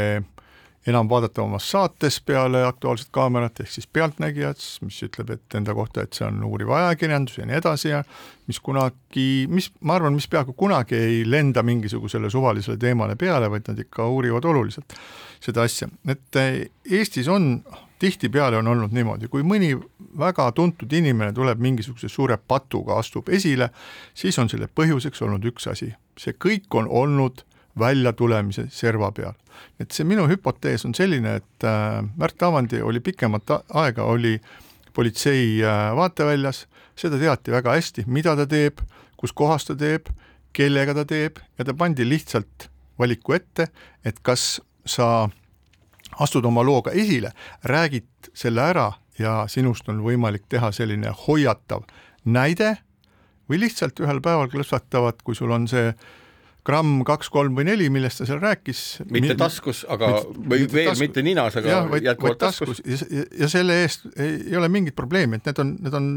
enam 0.87 1.09
vaadatavamas 1.09 1.69
saates 1.71 2.19
peale 2.25 2.63
Aktuaalset 2.65 3.09
kaamerat 3.11 3.59
ehk 3.59 3.71
siis 3.71 3.87
Pealtnägijad, 3.87 4.61
mis 4.87 4.99
ütleb, 5.03 5.33
et 5.35 5.57
enda 5.59 5.75
kohta, 5.75 6.03
et 6.03 6.15
see 6.15 6.27
on 6.27 6.39
uuriv 6.47 6.71
ajakirjandus 6.77 7.37
ja 7.41 7.47
nii 7.47 7.57
edasi 7.59 7.91
ja 7.91 8.03
mis 8.47 8.59
kunagi, 8.63 9.27
mis 9.51 9.71
ma 9.81 9.97
arvan, 9.97 10.15
mis 10.15 10.29
peaaegu 10.31 10.55
kunagi 10.57 10.95
ei 10.95 11.23
lenda 11.27 11.63
mingisugusele 11.63 12.31
suvalisele 12.31 12.79
teemale 12.79 13.17
peale, 13.19 13.51
vaid 13.51 13.67
nad 13.67 13.83
ikka 13.83 14.07
uurivad 14.07 14.47
oluliselt 14.47 14.95
seda 15.43 15.67
asja, 15.67 15.89
et 16.09 16.39
eh, 16.39 16.63
Eestis 16.97 17.27
on 17.27 17.59
tihtipeale 17.99 18.57
on 18.57 18.67
olnud 18.67 18.93
niimoodi, 18.93 19.27
kui 19.27 19.43
mõni 19.45 19.73
väga 20.17 20.47
tuntud 20.55 20.91
inimene 20.93 21.33
tuleb 21.33 21.61
mingisuguse 21.61 22.09
suure 22.09 22.37
patuga, 22.37 22.97
astub 23.01 23.29
esile, 23.33 23.71
siis 24.17 24.37
on 24.39 24.49
selle 24.49 24.69
põhjuseks 24.69 25.23
olnud 25.25 25.45
üks 25.51 25.67
asi, 25.71 25.91
see 26.19 26.37
kõik 26.37 26.77
on 26.77 26.89
olnud 26.89 27.43
väljatulemise 27.79 28.67
serva 28.73 29.11
peal. 29.11 29.33
et 29.79 29.91
see 29.91 30.05
minu 30.05 30.27
hüpotees 30.29 30.85
on 30.85 30.93
selline, 30.93 31.35
et 31.41 31.65
äh, 31.65 32.03
Märt 32.17 32.43
Avandi 32.43 32.81
oli 32.81 32.99
pikemat 32.99 33.49
aega, 33.73 34.03
oli 34.03 34.37
politsei 34.93 35.63
äh, 35.63 35.95
vaateväljas, 35.95 36.67
seda 36.95 37.17
teati 37.17 37.51
väga 37.51 37.73
hästi, 37.73 38.05
mida 38.07 38.35
ta 38.35 38.45
teeb, 38.49 38.81
kus 39.17 39.33
kohas 39.33 39.65
ta 39.65 39.75
teeb, 39.75 40.09
kellega 40.53 40.93
ta 40.97 41.05
teeb 41.05 41.41
ja 41.57 41.65
ta 41.65 41.73
pandi 41.73 42.05
lihtsalt 42.05 42.69
valiku 42.99 43.37
ette, 43.37 43.67
et 44.05 44.19
kas 44.25 44.59
sa 44.85 45.29
astud 46.19 46.45
oma 46.45 46.63
looga 46.65 46.93
esile, 46.97 47.31
räägid 47.65 48.31
selle 48.33 48.61
ära 48.61 48.91
ja 49.19 49.43
sinust 49.49 49.89
on 49.89 50.01
võimalik 50.05 50.45
teha 50.49 50.71
selline 50.73 51.13
hoiatav 51.25 51.85
näide 52.25 52.75
või 53.49 53.61
lihtsalt 53.63 53.99
ühel 54.03 54.21
päeval 54.23 54.49
klõpsatavad, 54.51 55.21
kui 55.23 55.35
sul 55.37 55.53
on 55.53 55.67
see 55.69 55.91
gramm 56.67 57.03
kaks, 57.07 57.29
kolm 57.31 57.55
või 57.57 57.67
neli, 57.69 57.87
millest 57.93 58.21
ta 58.21 58.27
seal 58.27 58.41
rääkis. 58.43 58.81
mitte 59.13 59.35
taskus, 59.39 59.83
aga 59.89 60.09
mitte, 60.17 60.41
või 60.41 60.63
mitte 60.63 60.75
veel 60.75 60.89
tasku, 60.89 61.03
mitte 61.05 61.23
ninas, 61.25 61.57
aga 61.59 61.71
jah, 61.71 61.89
vaid, 61.91 62.07
jätkuvalt 62.07 62.41
taskus, 62.41 62.81
taskus. 62.81 63.11
Ja, 63.13 63.25
ja 63.43 63.49
selle 63.51 63.77
eest 63.83 64.07
ei, 64.15 64.33
ei 64.49 64.57
ole 64.59 64.69
mingit 64.73 64.95
probleemi, 64.97 65.39
et 65.39 65.49
need 65.49 65.61
on, 65.63 65.73
need 65.85 65.97
on 65.99 66.09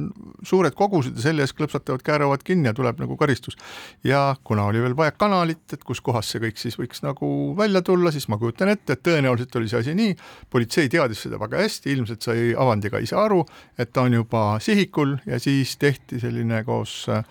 suured 0.47 0.76
kogused 0.78 1.19
ja 1.19 1.26
selle 1.28 1.47
eest 1.47 1.57
klõpsatavad, 1.59 2.04
kääravad 2.07 2.45
kinni 2.47 2.71
ja 2.71 2.75
tuleb 2.76 3.02
nagu 3.02 3.19
karistus. 3.21 3.59
ja 4.04 4.35
kuna 4.45 4.66
oli 4.71 4.83
veel 4.83 4.97
vaja 4.97 5.12
kanalit, 5.12 5.64
et 5.73 5.85
kus 5.87 6.00
kohas 6.00 6.33
see 6.33 6.42
kõik 6.42 6.59
siis 6.61 6.78
võiks 6.80 7.04
nagu 7.07 7.30
välja 7.59 7.85
tulla, 7.87 8.11
siis 8.14 8.28
ma 8.33 8.40
kujutan 8.40 8.73
ette, 8.73 8.97
et 8.97 9.04
tõenäoliselt 9.07 9.61
oli 9.61 9.71
see 9.71 9.85
asi 9.85 9.95
nii, 9.99 10.16
politsei 10.50 10.88
teadis 10.90 11.26
seda 11.26 11.38
väga 11.40 11.62
hästi, 11.62 11.92
ilmselt 11.95 12.26
sai 12.26 12.50
Avandiga 12.59 12.99
ise 13.02 13.19
aru, 13.19 13.45
et 13.78 13.92
ta 13.92 14.09
on 14.09 14.19
juba 14.21 14.45
sihikul 14.62 15.19
ja 15.28 15.38
siis 15.42 15.76
tehti 15.80 16.19
selline 16.23 16.64
koos 16.66 17.11
Äh, 17.11 17.25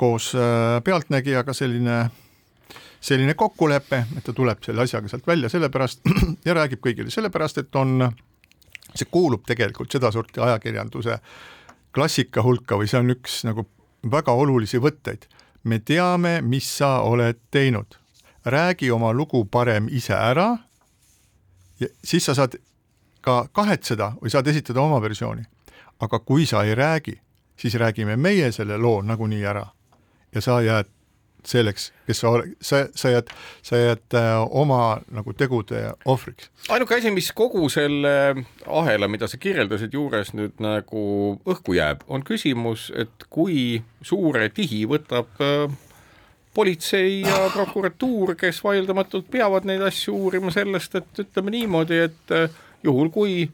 koos 0.00 0.32
äh, 0.34 0.82
Pealtnägijaga 0.84 1.52
selline, 1.52 2.10
selline 3.00 3.34
kokkulepe, 3.34 4.04
et 4.16 4.24
ta 4.24 4.32
tuleb 4.32 4.62
selle 4.64 4.84
asjaga 4.86 5.08
sealt 5.08 5.26
välja 5.26 5.48
sellepärast 5.52 6.00
ja 6.46 6.54
räägib 6.56 6.80
kõigile 6.84 7.12
sellepärast, 7.12 7.58
et 7.64 7.76
on, 7.76 8.08
see 8.94 9.08
kuulub 9.10 9.44
tegelikult 9.46 9.92
sedasorti 9.92 10.40
ajakirjanduse 10.40 11.18
klassika 11.94 12.42
hulka 12.44 12.78
või 12.80 12.88
see 12.88 13.00
on 13.02 13.12
üks 13.16 13.42
nagu 13.48 13.66
väga 14.08 14.32
olulisi 14.32 14.80
võtteid. 14.80 15.28
me 15.64 15.78
teame, 15.78 16.40
mis 16.40 16.68
sa 16.78 17.00
oled 17.04 17.36
teinud, 17.50 17.98
räägi 18.44 18.90
oma 18.90 19.12
lugu 19.12 19.44
parem 19.44 19.88
ise 19.90 20.14
ära 20.14 20.56
siis 22.04 22.24
sa 22.24 22.34
saad 22.34 22.56
ka 23.20 23.48
kahetseda 23.52 24.12
või 24.22 24.30
saad 24.30 24.46
esitada 24.46 24.80
oma 24.80 25.00
versiooni. 25.02 25.42
aga 26.00 26.18
kui 26.18 26.46
sa 26.46 26.62
ei 26.64 26.74
räägi 26.74 27.20
siis 27.58 27.74
räägime 27.74 28.16
meie 28.16 28.52
selle 28.52 28.78
loo 28.78 29.02
nagunii 29.02 29.44
ära 29.44 29.66
ja 30.34 30.40
sa 30.44 30.60
jääd 30.62 30.88
selleks, 31.48 31.92
kes 32.06 32.20
sa 32.20 32.30
oled, 32.34 32.54
sa, 32.60 32.82
sa 32.98 33.12
jääd, 33.12 33.30
sa 33.64 33.78
jääd 33.78 34.16
äh, 34.18 34.28
oma 34.50 35.00
nagu 35.14 35.32
tegude 35.38 35.92
ohvriks. 36.08 36.50
ainuke 36.68 36.98
asi, 36.98 37.12
mis 37.14 37.30
kogu 37.32 37.68
selle 37.72 38.12
ahela, 38.66 39.08
mida 39.08 39.28
sa 39.30 39.38
kirjeldasid, 39.40 39.94
juures 39.94 40.34
nüüd 40.36 40.58
nagu 40.62 41.02
õhku 41.48 41.76
jääb, 41.78 42.02
on 42.08 42.24
küsimus, 42.26 42.88
et 42.96 43.28
kui 43.30 43.82
suure 44.02 44.50
tihi 44.54 44.84
võtab 44.90 45.40
äh, 45.44 45.70
politsei 46.54 47.22
ja 47.22 47.46
prokuratuur, 47.54 48.34
kes 48.38 48.60
vaieldamatult 48.64 49.30
peavad 49.30 49.68
neid 49.68 49.84
asju 49.86 50.16
uurima 50.26 50.52
sellest, 50.54 50.98
et 50.98 51.24
ütleme 51.24 51.54
niimoodi, 51.54 52.02
et 52.08 52.34
äh, 52.34 52.50
juhul 52.84 53.12
kui 53.14 53.46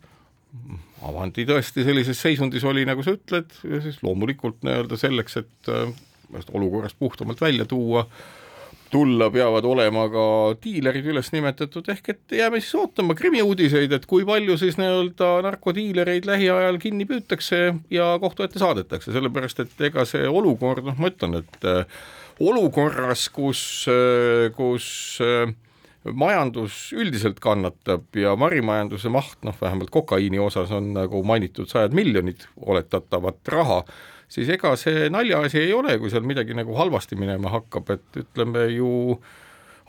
Avanti 1.05 1.45
tõesti 1.45 1.85
sellises 1.85 2.21
seisundis 2.21 2.65
oli, 2.65 2.87
nagu 2.89 3.03
sa 3.05 3.13
ütled, 3.17 3.51
ja 3.69 3.81
siis 3.85 3.99
loomulikult 4.05 4.63
nii-öelda 4.65 4.97
selleks, 4.97 5.37
et 5.43 5.69
äh, 5.73 5.91
olukorrast 6.57 6.97
puhtamalt 6.99 7.43
välja 7.45 7.67
tuua, 7.69 8.07
tulla 8.95 9.27
peavad 9.35 9.67
olema 9.67 10.05
ka 10.13 10.25
diilerid 10.63 11.07
üles 11.11 11.29
nimetatud, 11.35 11.89
ehk 11.91 12.11
et 12.13 12.37
jääme 12.39 12.61
siis 12.63 12.77
ootama 12.79 13.17
krimiuudiseid, 13.19 13.93
et 13.93 14.07
kui 14.09 14.27
palju 14.29 14.57
siis 14.61 14.79
nii-öelda 14.79 15.31
narkodiilereid 15.49 16.29
lähiajal 16.31 16.79
kinni 16.83 17.09
püütakse 17.11 17.63
ja 17.93 18.13
kohtu 18.23 18.47
ette 18.47 18.63
saadetakse, 18.63 19.13
sellepärast 19.13 19.65
et 19.65 19.85
ega 19.91 20.07
see 20.09 20.29
olukord, 20.31 20.87
noh, 20.87 20.97
ma 21.01 21.11
ütlen, 21.11 21.41
et 21.43 21.69
äh, 21.69 22.01
olukorras, 22.45 23.27
kus, 23.35 23.65
äh, 23.91 24.49
kus 24.55 24.87
äh, 25.25 25.51
majandus 26.13 26.93
üldiselt 26.93 27.39
kannatab 27.41 28.17
ja 28.19 28.35
marimajanduse 28.37 29.09
maht, 29.13 29.39
noh 29.47 29.57
vähemalt 29.61 29.93
kokaiini 29.95 30.39
osas 30.43 30.73
on 30.75 30.93
nagu 30.97 31.23
mainitud 31.25 31.71
sajad 31.71 31.97
miljonid 31.97 32.45
oletatavat 32.61 33.41
raha, 33.55 33.81
siis 34.29 34.51
ega 34.53 34.75
see 34.81 35.09
naljaasi 35.13 35.63
ei 35.63 35.73
ole, 35.73 35.97
kui 35.99 36.13
seal 36.13 36.27
midagi 36.29 36.57
nagu 36.57 36.77
halvasti 36.77 37.17
minema 37.17 37.55
hakkab, 37.55 37.95
et 37.97 38.21
ütleme 38.25 38.67
ju 38.75 38.91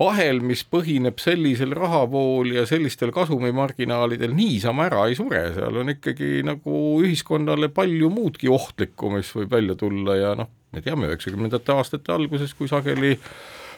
ahel, 0.06 0.42
mis 0.44 0.64
põhineb 0.68 1.20
sellisel 1.24 1.72
rahavool 1.76 2.52
ja 2.58 2.66
sellistel 2.68 3.14
kasumimarginaalidel, 3.16 4.34
niisama 4.36 4.90
ära 4.90 5.06
ei 5.10 5.16
sure, 5.20 5.42
seal 5.56 5.82
on 5.84 5.94
ikkagi 5.96 6.42
nagu 6.48 6.80
ühiskonnale 7.04 7.72
palju 7.76 8.12
muudki 8.12 8.52
ohtlikku, 8.52 9.14
mis 9.16 9.32
võib 9.36 9.56
välja 9.56 9.78
tulla 9.80 10.18
ja 10.20 10.34
noh, 10.40 10.52
me 10.76 10.84
teame 10.84 11.08
üheksakümnendate 11.12 11.76
aastate 11.76 12.16
alguses, 12.16 12.56
kui 12.56 12.68
sageli 12.72 13.16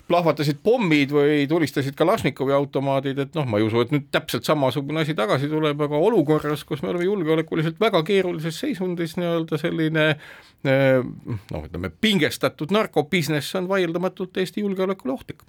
plahvatasid 0.07 0.59
pommid 0.63 1.11
või 1.11 1.43
tulistasid 1.49 1.95
Kalašnikovi 1.97 2.53
automaadid, 2.55 3.19
et 3.23 3.35
noh, 3.35 3.47
ma 3.49 3.59
ei 3.59 3.65
usu, 3.67 3.81
et 3.83 3.91
nüüd 3.93 4.07
täpselt 4.13 4.47
samasugune 4.47 5.03
asi 5.03 5.15
tagasi 5.17 5.49
tuleb, 5.51 5.81
aga 5.83 5.99
olukorras, 6.09 6.63
kus 6.67 6.83
me 6.83 6.91
oleme 6.93 7.07
julgeolekuliselt 7.07 7.79
väga 7.81 8.01
keerulises 8.07 8.59
seisundis, 8.63 9.17
nii-öelda 9.19 9.59
selline 9.61 10.07
eh, 10.13 11.03
noh, 11.03 11.67
ütleme 11.67 11.91
pingestatud 12.01 12.71
narkobusiness 12.75 13.59
on 13.59 13.69
vaieldamatult 13.71 14.37
Eesti 14.37 14.63
julgeolekule 14.63 15.13
ohtlik. 15.13 15.43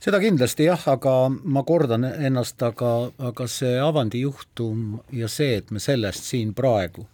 seda 0.00 0.20
kindlasti 0.20 0.68
jah, 0.68 0.88
aga 0.92 1.16
ma 1.30 1.64
kordan 1.64 2.04
ennast, 2.04 2.62
aga, 2.62 3.10
aga 3.18 3.48
see 3.48 3.78
Avandi 3.80 4.20
juhtum 4.26 5.00
ja 5.12 5.28
see, 5.28 5.56
et 5.62 5.70
me 5.70 5.80
sellest 5.80 6.28
siin 6.28 6.52
praegu 6.54 7.08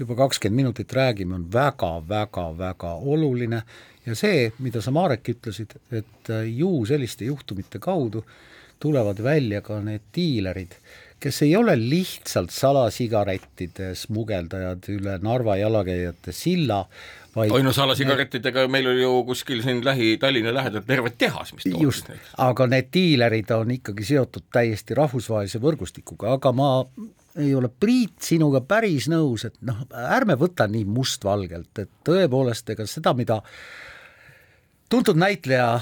juba 0.00 0.16
kakskümmend 0.16 0.56
minutit 0.56 0.92
räägime, 0.92 1.34
on 1.34 1.52
väga-väga-väga 1.52 2.92
oluline 2.94 3.62
ja 4.10 4.18
see, 4.18 4.48
mida 4.64 4.82
sa, 4.82 4.92
Marek, 4.94 5.28
ütlesid, 5.34 5.76
et 5.94 6.32
äh, 6.32 6.48
ju 6.50 6.84
selliste 6.88 7.28
juhtumite 7.28 7.80
kaudu 7.82 8.24
tulevad 8.80 9.20
välja 9.22 9.60
ka 9.60 9.78
need 9.84 10.08
diilerid, 10.14 10.74
kes 11.20 11.42
ei 11.44 11.52
ole 11.56 11.74
lihtsalt 11.76 12.52
salasigarettide 12.54 13.92
smugeldajad 13.98 14.88
üle 14.94 15.18
Narva 15.20 15.58
jalakäijate 15.60 16.32
silla, 16.32 16.80
vaid 17.34 17.52
oi 17.52 17.60
no 17.62 17.74
salasigarettidega 17.76 18.64
meil 18.72 18.88
oli 18.88 19.04
ju 19.04 19.12
kuskil 19.28 19.60
siin 19.62 19.84
lähi, 19.84 20.14
Tallinna 20.22 20.54
lähedal 20.56 20.86
terve 20.88 21.12
tehas, 21.18 21.52
mis 21.54 21.68
tootis 21.68 22.02
neid. 22.08 22.30
aga 22.48 22.66
need 22.72 22.88
diilerid 22.96 23.52
on 23.54 23.76
ikkagi 23.76 24.08
seotud 24.14 24.48
täiesti 24.52 24.96
rahvusvahelise 24.96 25.60
võrgustikuga, 25.60 26.38
aga 26.40 26.54
ma 26.56 26.70
ei 27.38 27.52
ole 27.54 27.68
Priit 27.68 28.16
sinuga 28.24 28.64
päris 28.64 29.06
nõus, 29.12 29.44
et 29.46 29.60
noh, 29.66 29.84
ärme 29.92 30.40
võta 30.40 30.66
nii 30.70 30.88
mustvalgelt, 30.88 31.70
et 31.78 31.92
tõepoolest, 32.06 32.72
ega 32.74 32.88
seda, 32.88 33.14
mida 33.14 33.42
tuntud 34.90 35.16
näitleja 35.16 35.80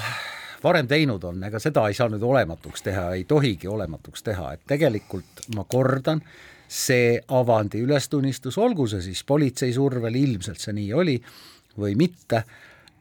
varem 0.64 0.88
teinud 0.88 1.25
on, 1.25 1.42
ega 1.44 1.61
seda 1.62 1.87
ei 1.88 1.97
saa 1.97 2.11
nüüd 2.12 2.23
olematuks 2.23 2.85
teha, 2.85 3.11
ei 3.16 3.25
tohigi 3.25 3.68
olematuks 3.68 4.23
teha, 4.27 4.53
et 4.53 4.64
tegelikult 4.68 5.47
ma 5.57 5.64
kordan, 5.64 6.23
see 6.68 7.16
avandi 7.33 7.81
ülestunnistus, 7.81 8.59
olgu 8.61 8.87
see 8.90 9.01
siis 9.07 9.23
politsei 9.25 9.73
survel, 9.73 10.18
ilmselt 10.21 10.61
see 10.61 10.75
nii 10.77 10.90
oli 10.92 11.16
või 11.79 11.94
mitte, 11.97 12.42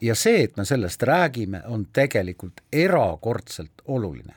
ja 0.02 0.16
see, 0.16 0.46
et 0.46 0.56
me 0.58 0.66
sellest 0.66 1.04
räägime, 1.04 1.66
on 1.68 1.88
tegelikult 1.94 2.64
erakordselt 2.72 3.84
oluline. 3.86 4.36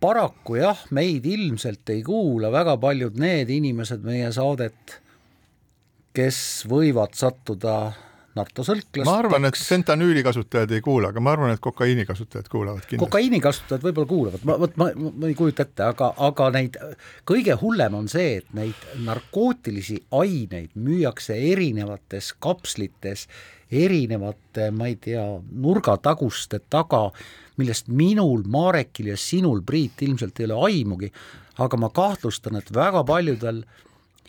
paraku 0.00 0.56
jah, 0.58 0.82
meid 0.90 1.24
ilmselt 1.26 1.88
ei 1.90 2.02
kuula 2.02 2.50
väga 2.52 2.76
paljud 2.76 3.16
need 3.18 3.50
inimesed 3.50 4.02
meie 4.04 4.32
saadet, 4.32 4.98
kes 6.12 6.38
võivad 6.68 7.14
sattuda 7.14 7.92
narkosõlklast. 8.36 9.06
ma 9.08 9.16
arvan, 9.22 9.48
et 9.48 9.58
fentanüüli 9.58 10.22
kasutajad 10.26 10.72
ei 10.76 10.82
kuula, 10.84 11.10
aga 11.14 11.22
ma 11.24 11.32
arvan, 11.36 11.54
et 11.56 11.62
kokaiini 11.64 12.06
kasutajad 12.08 12.48
kuulavad 12.52 12.84
kindlasti. 12.84 13.02
kokaiini 13.04 13.40
kasutajad 13.44 13.86
võib-olla 13.86 14.10
kuulavad, 14.10 14.46
ma, 14.48 14.58
vot 14.62 14.76
ma, 14.80 14.90
ma 14.96 15.30
ei 15.30 15.36
kujuta 15.38 15.66
ette, 15.66 15.84
aga, 15.86 16.10
aga 16.28 16.48
neid, 16.56 16.78
kõige 17.28 17.56
hullem 17.62 17.98
on 17.98 18.10
see, 18.12 18.40
et 18.42 18.50
neid 18.56 18.86
narkootilisi 19.06 19.98
aineid 20.20 20.76
müüakse 20.76 21.38
erinevates 21.52 22.32
kapslites, 22.42 23.26
erinevate, 23.72 24.70
ma 24.70 24.90
ei 24.90 24.98
tea, 25.02 25.24
nurgataguste 25.50 26.60
taga, 26.70 27.08
millest 27.58 27.88
minul, 27.88 28.44
Marekil 28.46 29.10
ja 29.10 29.16
sinul, 29.18 29.64
Priit, 29.66 30.04
ilmselt 30.06 30.38
ei 30.40 30.50
ole 30.50 30.60
aimugi, 30.68 31.10
aga 31.62 31.80
ma 31.80 31.90
kahtlustan, 31.94 32.60
et 32.60 32.68
väga 32.74 33.02
paljudel 33.08 33.64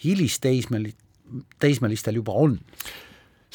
hilisteismelistel, 0.04 1.04
teismelistel 1.60 2.15
juba 2.22 2.32
on 2.39 2.54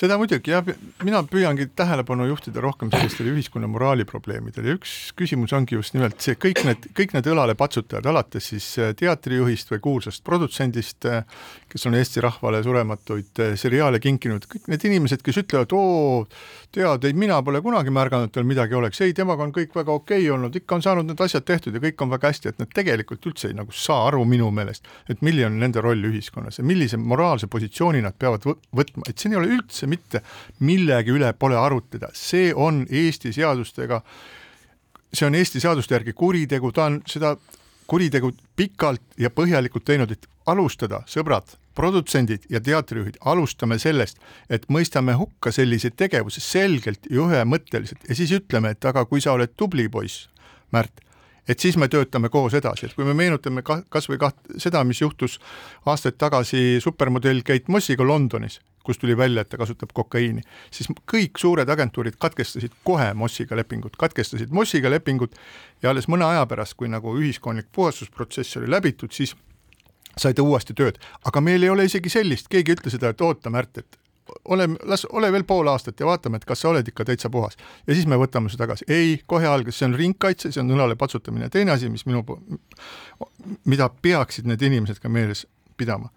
seda 0.03 0.17
muidugi 0.19 0.51
jah, 0.51 0.67
mina 1.07 1.21
püüangi 1.31 1.69
tähelepanu 1.79 2.25
juhtida 2.27 2.63
rohkem 2.65 2.91
sellistele 2.91 3.31
ühiskonna 3.37 3.69
moraali 3.71 4.03
probleemidele. 4.09 4.73
Ja 4.73 4.79
üks 4.79 4.95
küsimus 5.19 5.55
ongi 5.55 5.77
just 5.77 5.95
nimelt 5.95 6.19
see, 6.25 6.35
kõik 6.43 6.65
need, 6.67 6.89
kõik 6.99 7.15
need 7.15 7.29
õlalepatsutajad, 7.31 8.09
alates 8.11 8.51
siis 8.51 8.67
äh, 8.83 8.91
teatrijuhist 8.99 9.71
või 9.71 9.83
kuulsast 9.85 10.25
produtsendist, 10.27 11.07
äh, 11.07 11.23
kes 11.71 11.87
on 11.87 11.95
Eesti 11.99 12.25
rahvale 12.25 12.65
surematuid 12.67 13.43
äh, 13.45 13.55
seriaale 13.61 14.03
kinkinud, 14.03 14.49
kõik 14.51 14.67
need 14.73 14.89
inimesed, 14.91 15.23
kes 15.23 15.39
ütlevad, 15.45 15.77
oo, 15.79 16.25
tead, 16.75 17.07
ei 17.07 17.15
mina 17.15 17.39
pole 17.47 17.63
kunagi 17.63 17.95
märganud, 17.95 18.33
et 18.33 18.35
tal 18.35 18.49
midagi 18.49 18.75
oleks, 18.75 19.05
ei, 19.07 19.15
temaga 19.15 19.47
on 19.47 19.55
kõik 19.55 19.79
väga 19.79 19.95
okei 19.95 20.25
okay 20.25 20.35
olnud, 20.35 20.59
ikka 20.59 20.81
on 20.81 20.87
saanud 20.89 21.13
need 21.13 21.23
asjad 21.23 21.47
tehtud 21.47 21.79
ja 21.79 21.85
kõik 21.87 22.03
on 22.03 22.11
väga 22.17 22.33
hästi, 22.33 22.51
et 22.51 22.61
nad 22.65 22.75
tegelikult 22.75 23.31
üldse 23.31 23.53
ei 23.53 23.57
nagu 23.59 23.71
saa 23.77 24.09
aru 24.09 24.27
minu 24.27 24.51
meelest, 24.51 24.91
et 25.13 25.23
milline 25.23 25.53
on 25.53 25.63
nende 25.63 25.85
roll 25.85 26.11
ühiskonnas 26.11 26.59
ja 26.59 26.67
millise 26.67 26.99
moraalse 26.99 27.47
positsiooni 27.53 28.03
nad 28.03 28.19
peavad 28.19 28.51
võtma, 28.51 29.07
et 29.07 29.23
siin 29.23 29.37
ei 29.37 29.43
ole 29.45 29.55
üldse 29.61 29.92
mitte 29.93 30.23
millegi 30.65 31.15
üle 31.15 31.33
pole 31.39 31.59
arutleda, 31.59 32.11
see 32.17 32.53
on 32.55 32.85
Eesti 32.91 33.33
seadustega, 33.37 34.03
see 35.13 35.29
on 35.29 35.37
Eesti 35.39 35.61
seaduste 35.61 35.99
järgi 35.99 36.17
kuritegu, 36.17 36.73
ta 36.73 36.89
on 36.91 37.03
seda 37.07 37.37
kuritegu 37.93 38.33
pikalt 38.57 39.03
ja 39.21 39.31
põhjalikult 39.31 39.85
teinud, 39.85 40.13
et 40.15 40.29
alustada, 40.49 41.03
sõbrad, 41.07 41.55
produtsendid 41.77 42.47
ja 42.51 42.61
teatrijuhid, 42.61 43.19
alustame 43.29 43.79
sellest, 43.81 44.21
et 44.51 44.67
mõistame 44.73 45.15
hukka 45.19 45.53
sellise 45.55 45.93
tegevuse 45.97 46.41
selgelt 46.41 47.09
ja 47.11 47.23
ühemõtteliselt. 47.25 48.05
Ja 48.09 48.17
siis 48.17 48.33
ütleme, 48.37 48.75
et 48.75 48.85
aga 48.85 49.05
kui 49.09 49.21
sa 49.21 49.37
oled 49.37 49.55
tubli 49.57 49.89
poiss, 49.93 50.29
Märt, 50.73 51.03
et 51.49 51.61
siis 51.61 51.77
me 51.77 51.85
töötame 51.93 52.31
koos 52.33 52.55
edasi, 52.57 52.87
et 52.87 52.95
kui 52.97 53.05
me 53.05 53.13
meenutame 53.13 53.61
ka 53.67 53.83
kas 53.93 54.09
või 54.09 54.17
kaht-, 54.23 54.55
seda, 54.57 54.81
mis 54.89 55.03
juhtus 55.03 55.35
aastaid 55.85 56.17
tagasi 56.17 56.79
supermodell 56.81 57.43
Kate 57.45 57.69
Mossiga 57.69 58.07
Londonis, 58.09 58.61
kus 58.85 58.99
tuli 58.99 59.17
välja, 59.17 59.45
et 59.45 59.51
ta 59.53 59.61
kasutab 59.61 59.93
kokaiini, 59.95 60.43
siis 60.71 60.91
kõik 61.11 61.39
suured 61.41 61.69
agentuurid 61.69 62.19
katkestasid 62.21 62.75
kohe 62.85 63.13
Mossiga 63.15 63.57
lepingud, 63.59 63.97
katkestasid 63.99 64.51
Mossiga 64.51 64.91
lepingud 64.91 65.35
ja 65.83 65.91
alles 65.91 66.09
mõne 66.11 66.27
aja 66.29 66.45
pärast, 66.51 66.77
kui 66.77 66.91
nagu 66.91 67.17
ühiskondlik 67.19 67.71
puhastusprotsess 67.73 68.61
oli 68.61 68.71
läbitud, 68.71 69.13
siis 69.13 69.37
sai 70.19 70.35
ta 70.35 70.45
uuesti 70.45 70.75
tööd, 70.77 71.01
aga 71.25 71.41
meil 71.41 71.63
ei 71.63 71.73
ole 71.73 71.89
isegi 71.89 72.13
sellist, 72.13 72.51
keegi 72.53 72.73
ei 72.73 72.81
ütle 72.81 72.93
seda, 72.93 73.13
et 73.13 73.21
oota, 73.25 73.51
Märt, 73.53 73.79
et 73.79 74.03
ole, 74.45 74.69
las 74.85 75.05
ole 75.13 75.33
veel 75.33 75.45
pool 75.45 75.69
aastat 75.69 76.01
ja 76.01 76.07
vaatame, 76.07 76.39
et 76.39 76.47
kas 76.49 76.63
sa 76.63 76.71
oled 76.71 76.89
ikka 76.89 77.05
täitsa 77.05 77.31
puhas. 77.31 77.57
ja 77.87 77.95
siis 77.95 78.07
me 78.07 78.17
võtame 78.17 78.51
su 78.51 78.57
tagasi. 78.57 78.85
ei, 78.89 79.21
kohe 79.27 79.47
algas, 79.47 79.79
see 79.79 79.89
on 79.89 79.97
ringkaitse, 79.99 80.53
see 80.53 80.63
on 80.63 80.71
õlale 80.77 80.97
patsutamine. 80.97 81.49
teine 81.49 81.73
asi, 81.73 81.89
mis 81.89 82.07
minu, 82.07 82.25
mida 83.65 83.89
peaksid 84.03 84.47
need 84.47 84.63
inimesed 84.63 85.01
ka 85.03 85.09
meeles 85.09 85.47
pidama, 85.77 86.11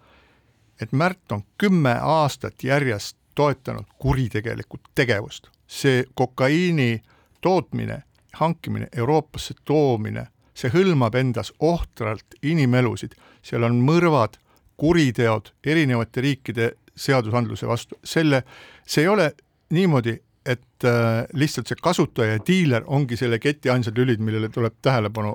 et 0.80 0.92
Märt 0.92 1.32
on 1.32 1.42
kümme 1.58 1.98
aastat 2.02 2.64
järjest 2.64 3.16
toetanud 3.34 3.84
kuritegelikku 3.98 4.78
tegevust. 4.94 5.48
see 5.66 6.04
kokaiini 6.14 7.02
tootmine, 7.40 8.02
hankimine, 8.32 8.88
Euroopasse 8.96 9.54
toomine, 9.64 10.28
see 10.54 10.70
hõlmab 10.70 11.14
endas 11.18 11.52
ohtralt 11.58 12.36
inimelusid, 12.42 13.16
seal 13.42 13.66
on 13.66 13.80
mõrvad, 13.82 14.38
kuriteod 14.76 15.50
erinevate 15.66 16.20
riikide 16.20 16.70
seadusandluse 16.96 17.66
vastu, 17.66 17.98
selle, 18.04 18.44
see 18.86 19.02
ei 19.02 19.08
ole 19.08 19.32
niimoodi, 19.74 20.14
et 20.46 20.84
äh, 20.86 21.24
lihtsalt 21.34 21.66
see 21.66 21.82
kasutaja 21.82 22.36
ja 22.36 22.42
diiler 22.46 22.86
ongi 22.86 23.18
selle 23.18 23.40
keti 23.42 23.70
ainsad 23.72 23.98
lülid, 23.98 24.22
millele 24.22 24.48
tuleb 24.54 24.76
tähelepanu 24.82 25.34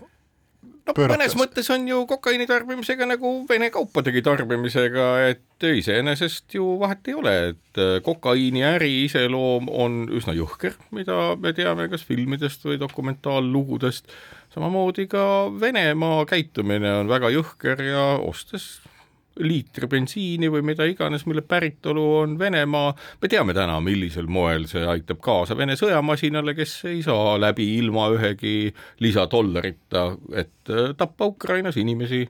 no 0.87 0.95
pööratas. 0.95 1.17
mõnes 1.17 1.35
mõttes 1.39 1.69
on 1.73 1.87
ju 1.87 2.01
kokaiini 2.09 2.47
tarbimisega 2.49 3.07
nagu 3.09 3.33
Vene 3.49 3.69
kaupadegi 3.73 4.23
tarbimisega, 4.25 5.07
et 5.31 5.67
iseenesest 5.67 6.57
ju 6.57 6.75
vahet 6.81 7.07
ei 7.11 7.17
ole, 7.17 7.35
et 7.53 7.81
äh, 7.81 7.95
kokaiiniäri 8.05 8.91
iseloom 9.05 9.69
on 9.71 10.03
üsna 10.13 10.35
jõhker, 10.37 10.77
mida 10.95 11.35
me 11.41 11.53
teame 11.57 11.87
kas 11.91 12.05
filmidest 12.07 12.65
või 12.67 12.79
dokumentaallugudest, 12.81 14.11
samamoodi 14.55 15.07
ka 15.11 15.25
Venemaa 15.61 16.25
käitumine 16.29 16.97
on 17.01 17.11
väga 17.11 17.31
jõhker 17.33 17.83
ja 17.85 18.07
ostes 18.21 18.79
liitri 19.39 19.87
bensiini 19.87 20.49
või 20.51 20.63
mida 20.65 20.85
iganes, 20.89 21.23
mille 21.29 21.43
päritolu 21.47 22.03
on 22.19 22.35
Venemaa, 22.39 22.91
me 23.21 23.31
teame 23.31 23.55
täna, 23.55 23.79
millisel 23.83 24.27
moel 24.27 24.67
see 24.67 24.83
aitab 24.87 25.21
kaasa 25.23 25.57
Vene 25.57 25.77
sõjamasinale, 25.79 26.55
kes 26.57 26.75
ei 26.91 26.99
saa 27.05 27.37
läbi 27.39 27.67
ilma 27.77 28.09
ühegi 28.15 28.73
lisadollarita, 28.99 30.05
et 30.35 30.73
äh, 30.73 30.91
tappa 30.97 31.31
Ukrainas 31.31 31.79
inimesi, 31.79 32.25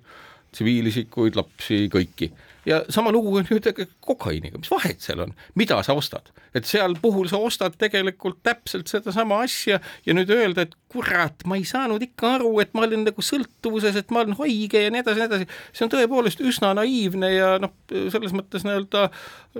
tsiviilisikuid, 0.51 1.37
lapsi, 1.39 1.87
kõiki 1.91 2.29
ja 2.65 2.81
sama 2.89 3.11
lugu 3.11 3.35
on 3.37 3.47
ju 3.49 3.59
kokaiiniga, 3.99 4.59
mis 4.61 4.71
vahet 4.71 5.01
seal 5.01 5.23
on, 5.25 5.33
mida 5.55 5.79
sa 5.83 5.95
ostad, 5.97 6.31
et 6.53 6.67
seal 6.69 6.95
puhul 7.01 7.29
sa 7.31 7.39
ostad 7.41 7.75
tegelikult 7.81 8.41
täpselt 8.43 8.91
sedasama 8.91 9.41
asja 9.45 9.79
ja 10.05 10.15
nüüd 10.15 10.29
öelda, 10.33 10.67
et 10.67 10.75
kurat, 10.91 11.45
ma 11.47 11.57
ei 11.57 11.65
saanud 11.67 12.03
ikka 12.03 12.35
aru, 12.37 12.53
et 12.63 12.73
ma 12.77 12.85
olin 12.85 13.05
nagu 13.07 13.25
sõltuvuses, 13.25 13.97
et 13.97 14.11
ma 14.13 14.23
olen 14.25 14.37
haige 14.39 14.85
ja 14.85 14.93
nii 14.93 15.03
edasi, 15.03 15.21
nii 15.21 15.29
edasi, 15.29 15.49
see 15.71 15.87
on 15.87 15.93
tõepoolest 15.95 16.43
üsna 16.45 16.73
naiivne 16.77 17.33
ja 17.33 17.53
noh, 17.61 17.73
selles 17.89 18.35
mõttes 18.35 18.65
nii-öelda 18.67 19.07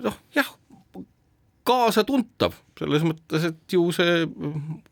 noh, 0.01 0.19
jah, 0.35 0.51
kaasatuntav, 1.67 2.55
selles 2.79 3.03
mõttes, 3.05 3.43
et 3.51 3.73
ju 3.75 3.83
see 3.93 4.23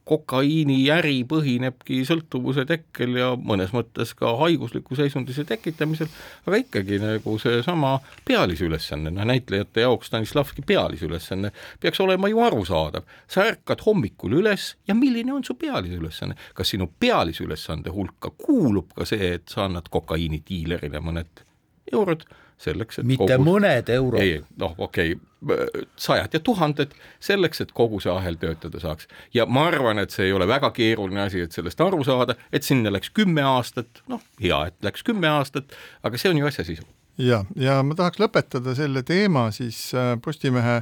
kokaiiniäri 0.10 1.24
põhinebki 1.30 2.04
sõltuvuse 2.06 2.66
tekkel 2.70 3.18
ja 3.18 3.30
mõnes 3.34 3.72
mõttes 3.74 4.12
ka 4.18 4.36
haigusliku 4.38 4.98
seisundise 4.98 5.46
tekitamisel, 5.50 6.12
aga 6.46 6.60
ikkagi 6.62 7.00
nagu 7.02 7.36
seesama 7.42 7.96
pealise 8.28 8.68
ülesanne, 8.68 9.14
noh 9.14 9.26
näitlejate 9.30 9.86
jaoks 9.86 10.12
Stanislavski 10.12 10.66
pealise 10.66 11.08
ülesanne 11.10 11.52
peaks 11.82 12.02
olema 12.06 12.30
ju 12.30 12.44
arusaadav. 12.46 13.08
sa 13.28 13.48
ärkad 13.50 13.82
hommikul 13.86 14.38
üles 14.42 14.76
ja 14.88 14.96
milline 14.96 15.34
on 15.34 15.44
su 15.44 15.56
pealise 15.58 15.98
ülesanne, 15.98 16.38
kas 16.54 16.70
sinu 16.76 16.90
pealise 17.00 17.44
ülesande 17.44 17.90
hulka 17.90 18.30
kuulub 18.38 18.94
ka 18.94 19.06
see, 19.10 19.34
et 19.40 19.50
sa 19.50 19.66
annad 19.66 19.90
kokaiinidiilerile 19.90 21.02
mõned 21.02 21.46
eurod 21.94 22.28
selleks, 22.60 23.00
et 23.00 23.08
mitte 23.08 23.38
kogu... 23.38 23.46
mõned 23.48 23.90
eurod. 23.94 24.22
ei, 24.22 24.40
noh, 24.60 24.76
okei 24.78 25.16
okay,, 25.16 25.86
sajad 26.00 26.34
ja 26.36 26.42
tuhanded 26.44 26.94
selleks, 27.24 27.62
et 27.64 27.72
kogu 27.76 28.02
see 28.04 28.12
ahel 28.12 28.36
töötada 28.40 28.82
saaks. 28.84 29.08
ja 29.34 29.46
ma 29.48 29.68
arvan, 29.70 30.02
et 30.04 30.12
see 30.16 30.28
ei 30.28 30.36
ole 30.36 30.48
väga 30.50 30.72
keeruline 30.76 31.24
asi, 31.28 31.44
et 31.46 31.56
sellest 31.56 31.82
aru 31.82 32.04
saada, 32.08 32.36
et 32.52 32.68
sinna 32.68 32.92
läks 32.92 33.14
kümme 33.16 33.46
aastat, 33.48 34.04
noh, 34.12 34.24
hea, 34.42 34.66
et 34.72 34.76
läks 34.86 35.06
kümme 35.08 35.32
aastat, 35.32 35.76
aga 36.04 36.20
see 36.20 36.34
on 36.34 36.42
ju 36.42 36.50
asja 36.52 36.68
sisu. 36.68 36.88
ja, 37.18 37.44
ja 37.56 37.80
ma 37.84 37.96
tahaks 38.00 38.20
lõpetada 38.20 38.76
selle 38.78 39.04
teema 39.08 39.50
siis 39.56 39.90
äh, 39.96 40.16
Postimehe 40.24 40.82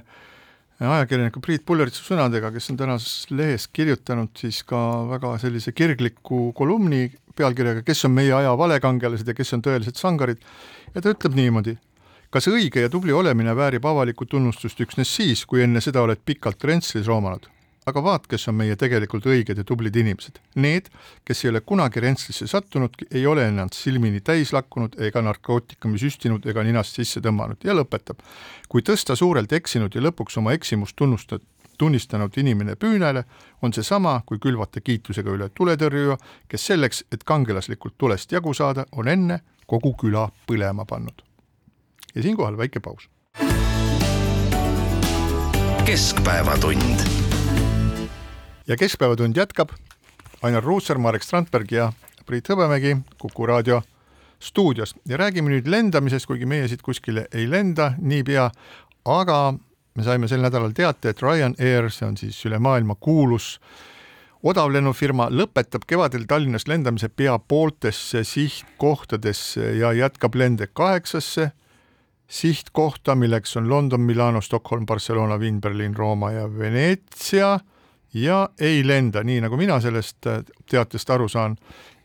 ajakirjaniku 0.85 1.41
Priit 1.41 1.63
Pulleritsu 1.65 2.03
sõnadega, 2.05 2.51
kes 2.53 2.69
on 2.69 2.77
tänases 2.77 3.31
lehes 3.33 3.65
kirjutanud 3.73 4.29
siis 4.37 4.61
ka 4.67 4.79
väga 5.09 5.33
sellise 5.41 5.73
kirgliku 5.73 6.51
kolumni 6.57 7.07
pealkirjaga 7.37 7.83
Kes 7.85 8.05
on 8.05 8.13
meie 8.17 8.33
aja 8.33 8.53
valekangelased 8.57 9.27
ja 9.27 9.35
kes 9.37 9.53
on 9.57 9.65
tõelised 9.65 9.97
sangarid 9.97 10.41
ja 10.93 11.01
ta 11.01 11.13
ütleb 11.13 11.37
niimoodi. 11.37 11.77
kas 12.29 12.47
õige 12.51 12.81
ja 12.83 12.89
tubli 12.89 13.13
olemine 13.13 13.55
väärib 13.55 13.85
avalikku 13.85 14.25
tunnustust 14.25 14.81
üksnes 14.81 15.15
siis, 15.15 15.45
kui 15.45 15.63
enne 15.63 15.81
seda 15.81 16.01
oled 16.01 16.19
pikalt 16.25 16.63
Rentslis 16.63 17.07
roomanud? 17.07 17.47
Aga 17.87 18.03
vaat, 18.03 18.27
kes 18.27 18.47
on 18.51 18.57
meie 18.59 18.75
tegelikult 18.79 19.25
õiged 19.29 19.57
ja 19.61 19.65
tublid 19.67 19.95
inimesed. 19.95 20.41
Need, 20.59 20.89
kes 21.27 21.45
ei 21.45 21.51
ole 21.53 21.61
kunagi 21.63 22.03
Rentslisse 22.03 22.47
sattunud, 22.51 22.95
ei 23.11 23.25
ole 23.27 23.47
ennast 23.47 23.79
silmini 23.79 24.21
täis 24.21 24.51
lakkunud 24.55 24.97
ega 25.07 25.23
narkootikumi 25.23 25.99
süstinud 26.01 26.45
ega 26.51 26.65
ninast 26.67 26.97
sisse 26.99 27.23
tõmmanud 27.23 27.63
ja 27.63 27.75
lõpetab. 27.77 28.19
kui 28.67 28.81
tõsta 28.83 29.15
suurelt 29.15 29.53
eksinud 29.53 29.95
ja 29.95 30.01
lõpuks 30.01 30.37
oma 30.37 30.51
eksimust 30.53 30.95
tunnustada, 30.95 31.43
tunnistanud 31.77 32.33
inimene 32.37 32.75
püünele, 32.75 33.23
on 33.61 33.73
seesama, 33.73 34.21
kui 34.25 34.39
külvata 34.41 34.81
kiitusega 34.81 35.29
üle 35.31 35.49
tuletõrjuja, 35.53 36.17
kes 36.49 36.65
selleks, 36.71 37.03
et 37.11 37.23
kangelaslikult 37.23 37.93
tulest 37.97 38.31
jagu 38.31 38.53
saada, 38.53 38.85
on 38.91 39.07
enne 39.07 39.39
kogu 39.67 39.93
küla 39.93 40.27
põlema 40.49 40.85
pannud. 40.85 41.23
ja 42.15 42.23
siinkohal 42.23 42.57
väike 42.57 42.79
paus. 42.79 43.09
keskpäevatund. 45.85 47.26
Ja 48.67 48.77
Keskpäevatund 48.77 49.37
jätkab, 49.37 49.69
Ainar 50.41 50.63
Ruussaar, 50.63 50.97
Marek 50.97 51.23
Strandberg 51.23 51.71
ja 51.71 51.91
Priit 52.25 52.49
Hõbemägi 52.49 52.97
Kuku 53.17 53.45
raadio 53.47 53.81
stuudios. 54.39 54.95
Ja 55.05 55.17
räägime 55.17 55.49
nüüd 55.49 55.69
lendamisest, 55.71 56.27
kuigi 56.27 56.45
meie 56.45 56.67
siit 56.67 56.81
kuskile 56.83 57.27
ei 57.31 57.47
lenda 57.49 57.93
niipea, 57.97 58.49
aga 59.05 59.37
me 59.95 60.03
saime 60.03 60.27
sel 60.27 60.43
nädalal 60.43 60.75
teate, 60.75 61.09
et 61.09 61.21
Ryanair, 61.23 61.87
see 61.91 62.07
on 62.07 62.17
siis 62.19 62.39
üle 62.45 62.59
maailma 62.59 62.97
kuulus 62.99 63.55
odavlennufirma, 64.43 65.29
lõpetab 65.31 65.87
kevadel 65.87 66.27
Tallinnast 66.27 66.67
lendamise 66.67 67.09
pea 67.09 67.39
pooltesse 67.39 68.23
sihtkohtadesse 68.27 69.77
ja 69.79 69.93
jätkab 69.95 70.35
lende 70.35 70.67
kaheksasse 70.67 71.49
sihtkohta, 72.27 73.15
milleks 73.15 73.55
on 73.57 73.69
London, 73.69 74.03
Milano, 74.03 74.41
Stockholm, 74.41 74.85
Barcelona, 74.85 75.39
Wien, 75.39 75.61
Berliin, 75.61 75.95
Rooma 75.95 76.31
ja 76.35 76.45
Veneetsia 76.57 77.55
ja 78.13 78.49
ei 78.59 78.87
lenda, 78.87 79.23
nii 79.23 79.41
nagu 79.43 79.57
mina 79.57 79.79
sellest 79.83 80.27
teatest 80.69 81.09
aru 81.09 81.27
saan, 81.29 81.57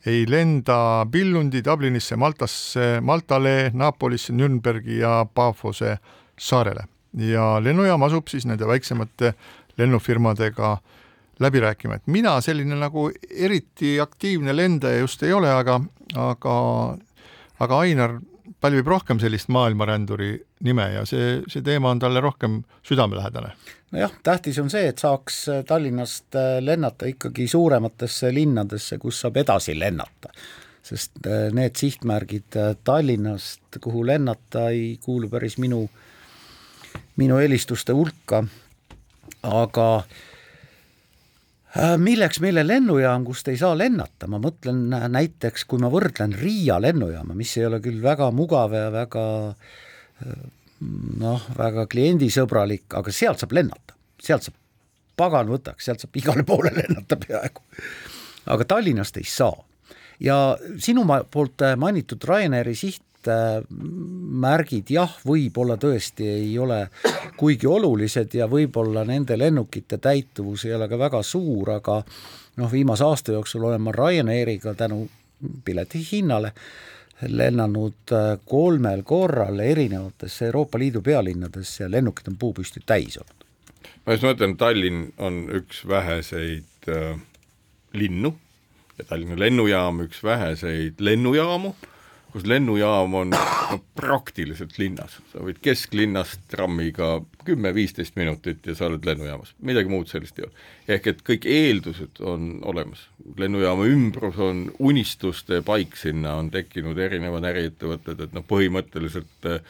ei 0.06 0.24
lenda 0.28 1.06
Billundi, 1.10 1.62
Dublinisse, 1.64 2.16
Maltasse, 2.16 3.00
Maltale, 3.00 3.70
Napolisse, 3.74 4.32
Nürnbergi 4.32 4.98
ja 4.98 5.26
Pafose 5.34 5.96
saarele. 6.38 6.88
Ja 7.18 7.60
lennujaam 7.62 8.02
asub 8.02 8.30
siis 8.32 8.46
nende 8.48 8.66
väiksemate 8.66 9.34
lennufirmadega 9.78 10.76
läbi 11.42 11.60
rääkima, 11.60 11.96
et 11.96 12.06
mina 12.06 12.34
selline 12.40 12.76
nagu 12.78 13.08
eriti 13.30 13.96
aktiivne 14.00 14.56
lendaja 14.56 15.00
just 15.00 15.22
ei 15.22 15.32
ole, 15.32 15.50
aga, 15.50 15.80
aga, 16.18 16.56
aga 17.60 17.78
Ainar 17.78 18.18
pälvib 18.62 18.86
rohkem 18.86 19.20
sellist 19.20 19.50
maailmaränduri 19.52 20.32
nime 20.66 20.88
ja 20.94 21.04
see, 21.08 21.40
see 21.50 21.64
teema 21.66 21.90
on 21.90 21.98
talle 22.02 22.20
rohkem 22.22 22.60
südamelähedane. 22.86 23.52
nojah, 23.90 24.12
tähtis 24.22 24.58
on 24.62 24.70
see, 24.70 24.86
et 24.88 25.02
saaks 25.02 25.44
Tallinnast 25.68 26.38
lennata 26.60 27.10
ikkagi 27.10 27.48
suurematesse 27.48 28.32
linnadesse, 28.34 28.98
kus 29.02 29.20
saab 29.20 29.40
edasi 29.42 29.78
lennata. 29.78 30.32
sest 30.82 31.26
need 31.52 31.76
sihtmärgid 31.78 32.58
Tallinnast, 32.84 33.78
kuhu 33.80 34.06
lennata, 34.06 34.68
ei 34.70 34.98
kuulu 35.04 35.28
päris 35.28 35.58
minu, 35.58 35.84
minu 37.16 37.38
eelistuste 37.38 37.92
hulka, 37.92 38.44
aga 39.42 39.88
äh, 39.96 40.20
milleks 41.98 42.40
meile 42.44 42.66
lennujaam, 42.66 43.24
kust 43.24 43.48
ei 43.48 43.56
saa 43.60 43.72
lennata, 43.78 44.28
ma 44.28 44.40
mõtlen 44.42 44.90
näiteks, 45.12 45.64
kui 45.64 45.80
ma 45.80 45.88
võrdlen 45.92 46.34
Riia 46.36 46.76
lennujaama, 46.82 47.36
mis 47.38 47.54
ei 47.56 47.68
ole 47.68 47.80
küll 47.84 48.02
väga 48.04 48.28
mugav 48.34 48.74
ja 48.76 48.90
väga 48.92 49.24
äh, 49.52 50.42
noh, 51.20 51.44
väga 51.56 51.86
kliendisõbralik, 51.90 52.86
aga 52.98 53.14
sealt 53.14 53.42
saab 53.42 53.54
lennata, 53.56 53.96
sealt 54.22 54.48
saab, 54.48 54.58
pagan 55.18 55.50
võtaks, 55.52 55.86
sealt 55.86 56.02
saab 56.02 56.18
igale 56.18 56.44
poole 56.48 56.72
lennata 56.76 57.18
peaaegu. 57.20 57.64
aga 58.52 58.66
Tallinnast 58.68 59.16
ei 59.20 59.28
saa. 59.28 59.54
ja 60.20 60.56
sinu 60.78 61.06
poolt 61.30 61.64
mainitud 61.76 62.24
Ryanairi 62.28 62.74
siht 62.78 63.02
märgid 63.28 64.90
jah, 64.90 65.12
võib-olla 65.26 65.76
tõesti 65.80 66.26
ei 66.26 66.58
ole 66.58 66.86
kuigi 67.36 67.66
olulised 67.66 68.34
ja 68.34 68.46
võib-olla 68.50 69.04
nende 69.08 69.38
lennukite 69.38 69.98
täituvus 69.98 70.64
ei 70.66 70.74
ole 70.74 70.88
ka 70.88 70.98
väga 70.98 71.22
suur, 71.26 71.70
aga 71.78 72.00
noh, 72.56 72.72
viimase 72.72 73.04
aasta 73.04 73.36
jooksul 73.36 73.68
olen 73.68 73.82
ma 73.82 73.94
Ryanairiga 73.94 74.74
tänu 74.74 75.04
pileti 75.64 76.02
hinnale 76.12 76.52
lennanud 77.28 78.14
kolmel 78.44 79.02
korral 79.06 79.60
erinevatesse 79.62 80.46
Euroopa 80.46 80.78
Liidu 80.78 81.02
pealinnadesse 81.02 81.84
ja 81.84 81.90
lennukid 81.90 82.28
on 82.28 82.36
puupüsti 82.38 82.82
täis 82.86 83.18
olnud. 83.18 83.46
ma 84.06 84.16
just 84.16 84.26
mõtlen, 84.26 84.56
Tallinn 84.58 85.12
on 85.18 85.44
üks 85.54 85.84
väheseid 85.88 86.88
äh, 86.90 87.20
linnu 87.92 88.34
ja 88.98 89.04
Tallinna 89.04 89.38
lennujaam 89.38 90.02
üks 90.06 90.22
väheseid 90.24 90.98
lennujaamu 90.98 91.74
kus 92.32 92.46
lennujaam 92.48 93.14
on 93.14 93.32
no, 93.34 93.78
praktiliselt 93.98 94.78
linnas, 94.80 95.18
sa 95.32 95.42
võid 95.44 95.60
kesklinnast 95.64 96.40
trammiga 96.52 97.18
kümme-viisteist 97.44 98.16
minutit 98.16 98.66
ja 98.66 98.76
sa 98.78 98.88
oled 98.88 99.04
lennujaamas, 99.06 99.52
midagi 99.60 99.92
muud 99.92 100.08
sellist 100.10 100.38
ei 100.40 100.46
ole. 100.46 100.66
ehk 100.96 101.10
et 101.12 101.22
kõik 101.26 101.46
eeldused 101.48 102.22
on 102.24 102.54
olemas, 102.68 103.04
lennujaama 103.38 103.88
ümbrus 103.90 104.40
on 104.40 104.66
unistuste 104.78 105.60
paik, 105.66 105.96
sinna 106.00 106.38
on 106.40 106.50
tekkinud 106.54 106.98
erinevad 106.98 107.50
äriettevõtted, 107.52 108.24
et 108.26 108.36
noh, 108.36 108.46
põhimõtteliselt 108.48 109.50
äh, 109.50 109.60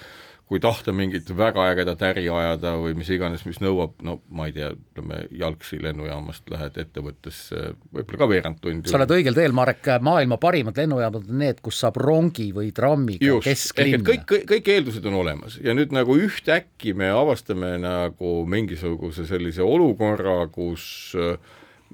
kui 0.52 0.60
tahta 0.60 0.92
mingit 0.92 1.30
väga 1.36 1.64
ägedat 1.72 2.02
äri 2.10 2.26
ajada 2.28 2.74
või 2.76 2.92
mis 2.98 3.08
iganes, 3.14 3.46
mis 3.48 3.56
nõuab, 3.62 3.94
no 4.04 4.18
ma 4.36 4.50
ei 4.50 4.52
tea, 4.56 4.68
ütleme 4.74 5.22
jalgsi 5.40 5.78
lennujaamast 5.80 6.50
lähed 6.52 6.76
ettevõttesse 6.82 7.70
võib-olla 7.88 8.20
ka 8.20 8.28
veerand 8.28 8.60
tundi. 8.60 8.92
sa 8.92 8.98
oled 8.98 9.14
õigel 9.16 9.38
teel, 9.38 9.54
Marek, 9.56 9.88
maailma 10.04 10.36
parimad 10.42 10.76
lennujaamad 10.76 11.30
on 11.32 11.40
need, 11.40 11.62
kus 11.64 11.80
saab 11.80 11.96
rongi 12.02 12.50
või 12.52 12.68
trammiga 12.76 13.38
kesklinna. 13.46 14.04
kõik, 14.10 14.26
kõik, 14.28 14.44
kõik 14.50 14.70
eeldused 14.74 15.08
on 15.08 15.16
olemas 15.22 15.56
ja 15.64 15.72
nüüd 15.78 15.94
nagu 15.96 16.18
ühtäkki 16.20 16.92
me 16.98 17.08
avastame 17.14 17.78
nagu 17.80 18.34
mingisuguse 18.44 19.24
sellise 19.30 19.64
olukorra, 19.64 20.42
kus 20.52 21.16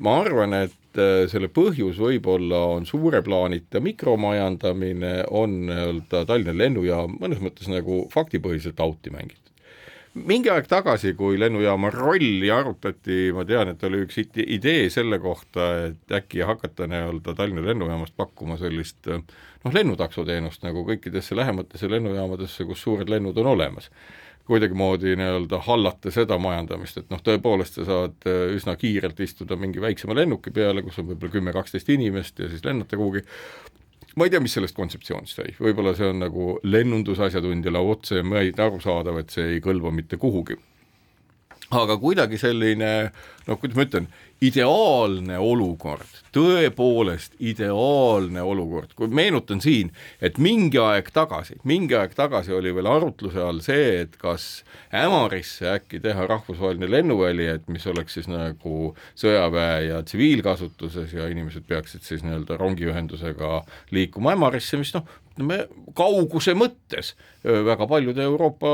ma 0.02 0.18
arvan, 0.24 0.58
et 0.64 0.74
et 0.98 1.24
äh, 1.24 1.24
selle 1.30 1.48
põhjus 1.52 1.98
võib-olla 2.02 2.60
on 2.74 2.86
suure 2.88 3.22
plaanita 3.22 3.80
mikromajandamine, 3.84 5.28
on 5.30 5.60
nii-öelda 5.68 6.24
Tallinna 6.28 6.56
lennujaam 6.56 7.18
mõnes 7.20 7.42
mõttes 7.42 7.70
nagu 7.70 8.06
faktipõhiselt 8.12 8.80
auti 8.80 9.14
mängitud 9.14 9.44
mingi 10.18 10.50
aeg 10.50 10.66
tagasi, 10.66 11.12
kui 11.14 11.36
lennujaama 11.38 11.92
rolli 11.94 12.48
arutati, 12.50 13.28
ma 13.36 13.44
tean, 13.46 13.68
et 13.70 13.82
oli 13.86 14.00
üks 14.02 14.16
idee 14.18 14.88
selle 14.90 15.20
kohta, 15.22 15.68
et 15.92 16.14
äkki 16.18 16.42
hakata 16.48 16.88
nii-öelda 16.90 17.36
Tallinna 17.38 17.62
lennujaamast 17.68 18.16
pakkuma 18.18 18.56
sellist 18.58 19.06
noh, 19.06 19.74
lennutaksoteenust 19.74 20.64
nagu 20.66 20.82
kõikidesse 20.88 21.38
lähematesse 21.38 21.90
lennujaamadesse, 21.92 22.66
kus 22.66 22.82
suured 22.82 23.12
lennud 23.12 23.38
on 23.38 23.52
olemas 23.54 23.92
kuidagimoodi 24.48 25.12
nii-öelda 25.18 25.60
hallata 25.66 26.10
seda 26.14 26.38
majandamist, 26.40 27.02
et 27.02 27.10
noh, 27.12 27.20
tõepoolest 27.24 27.78
sa 27.78 27.84
saad 27.88 28.28
äh, 28.28 28.54
üsna 28.56 28.78
kiirelt 28.80 29.20
istuda 29.20 29.58
mingi 29.60 29.82
väiksema 29.84 30.16
lennuki 30.16 30.52
peale, 30.54 30.82
kus 30.86 31.00
on 31.02 31.10
võib-olla 31.10 31.34
kümme-kaksteist 31.34 31.90
inimest 31.92 32.40
ja 32.40 32.48
siis 32.48 32.64
lennata 32.64 32.96
kuhugi, 32.96 33.24
ma 34.16 34.26
ei 34.26 34.32
tea, 34.32 34.40
mis 34.40 34.56
sellest 34.56 34.76
kontseptsioonist 34.76 35.40
sai, 35.40 35.52
võib-olla 35.60 35.92
see 35.98 36.08
on 36.08 36.24
nagu 36.24 36.48
lennundusasjatundjale 36.64 37.84
otse 37.92 38.24
arusaadav, 38.24 39.20
et 39.20 39.36
see 39.36 39.54
ei 39.54 39.62
kõlba 39.64 39.92
mitte 39.94 40.16
kuhugi. 40.16 40.56
aga 41.70 41.98
kuidagi 42.00 42.40
selline 42.40 42.92
noh, 43.46 43.60
kuidas 43.60 43.76
ma 43.76 43.84
ütlen, 43.84 44.08
ideaalne 44.44 45.38
olukord, 45.42 46.20
tõepoolest 46.34 47.34
ideaalne 47.42 48.42
olukord, 48.46 48.92
kui 48.94 49.10
meenutan 49.10 49.60
siin, 49.62 49.90
et 50.22 50.38
mingi 50.38 50.78
aeg 50.78 51.10
tagasi, 51.14 51.58
mingi 51.66 51.96
aeg 51.98 52.14
tagasi 52.14 52.54
oli 52.54 52.70
veel 52.74 52.86
arutluse 52.90 53.42
all 53.42 53.58
see, 53.64 54.04
et 54.04 54.14
kas 54.20 54.62
Ämarisse 54.94 55.66
äkki 55.74 55.98
teha 56.04 56.26
rahvusvaheline 56.30 56.90
lennuväli, 56.90 57.48
et 57.58 57.66
mis 57.68 57.86
oleks 57.90 58.14
siis 58.18 58.28
nagu 58.30 58.92
sõjaväe 59.18 59.88
ja 59.88 60.02
tsiviilkasutuses 60.06 61.12
ja 61.18 61.26
inimesed 61.32 61.66
peaksid 61.68 62.06
siis 62.06 62.22
nii-öelda 62.26 62.60
rongiühendusega 62.62 63.64
liikuma 63.90 64.36
Ämarisse, 64.38 64.78
mis 64.78 64.94
noh, 64.94 65.08
ütleme 65.38 65.58
kauguse 65.96 66.54
mõttes 66.58 67.14
väga 67.44 67.86
paljude 67.88 68.22
Euroopa 68.26 68.68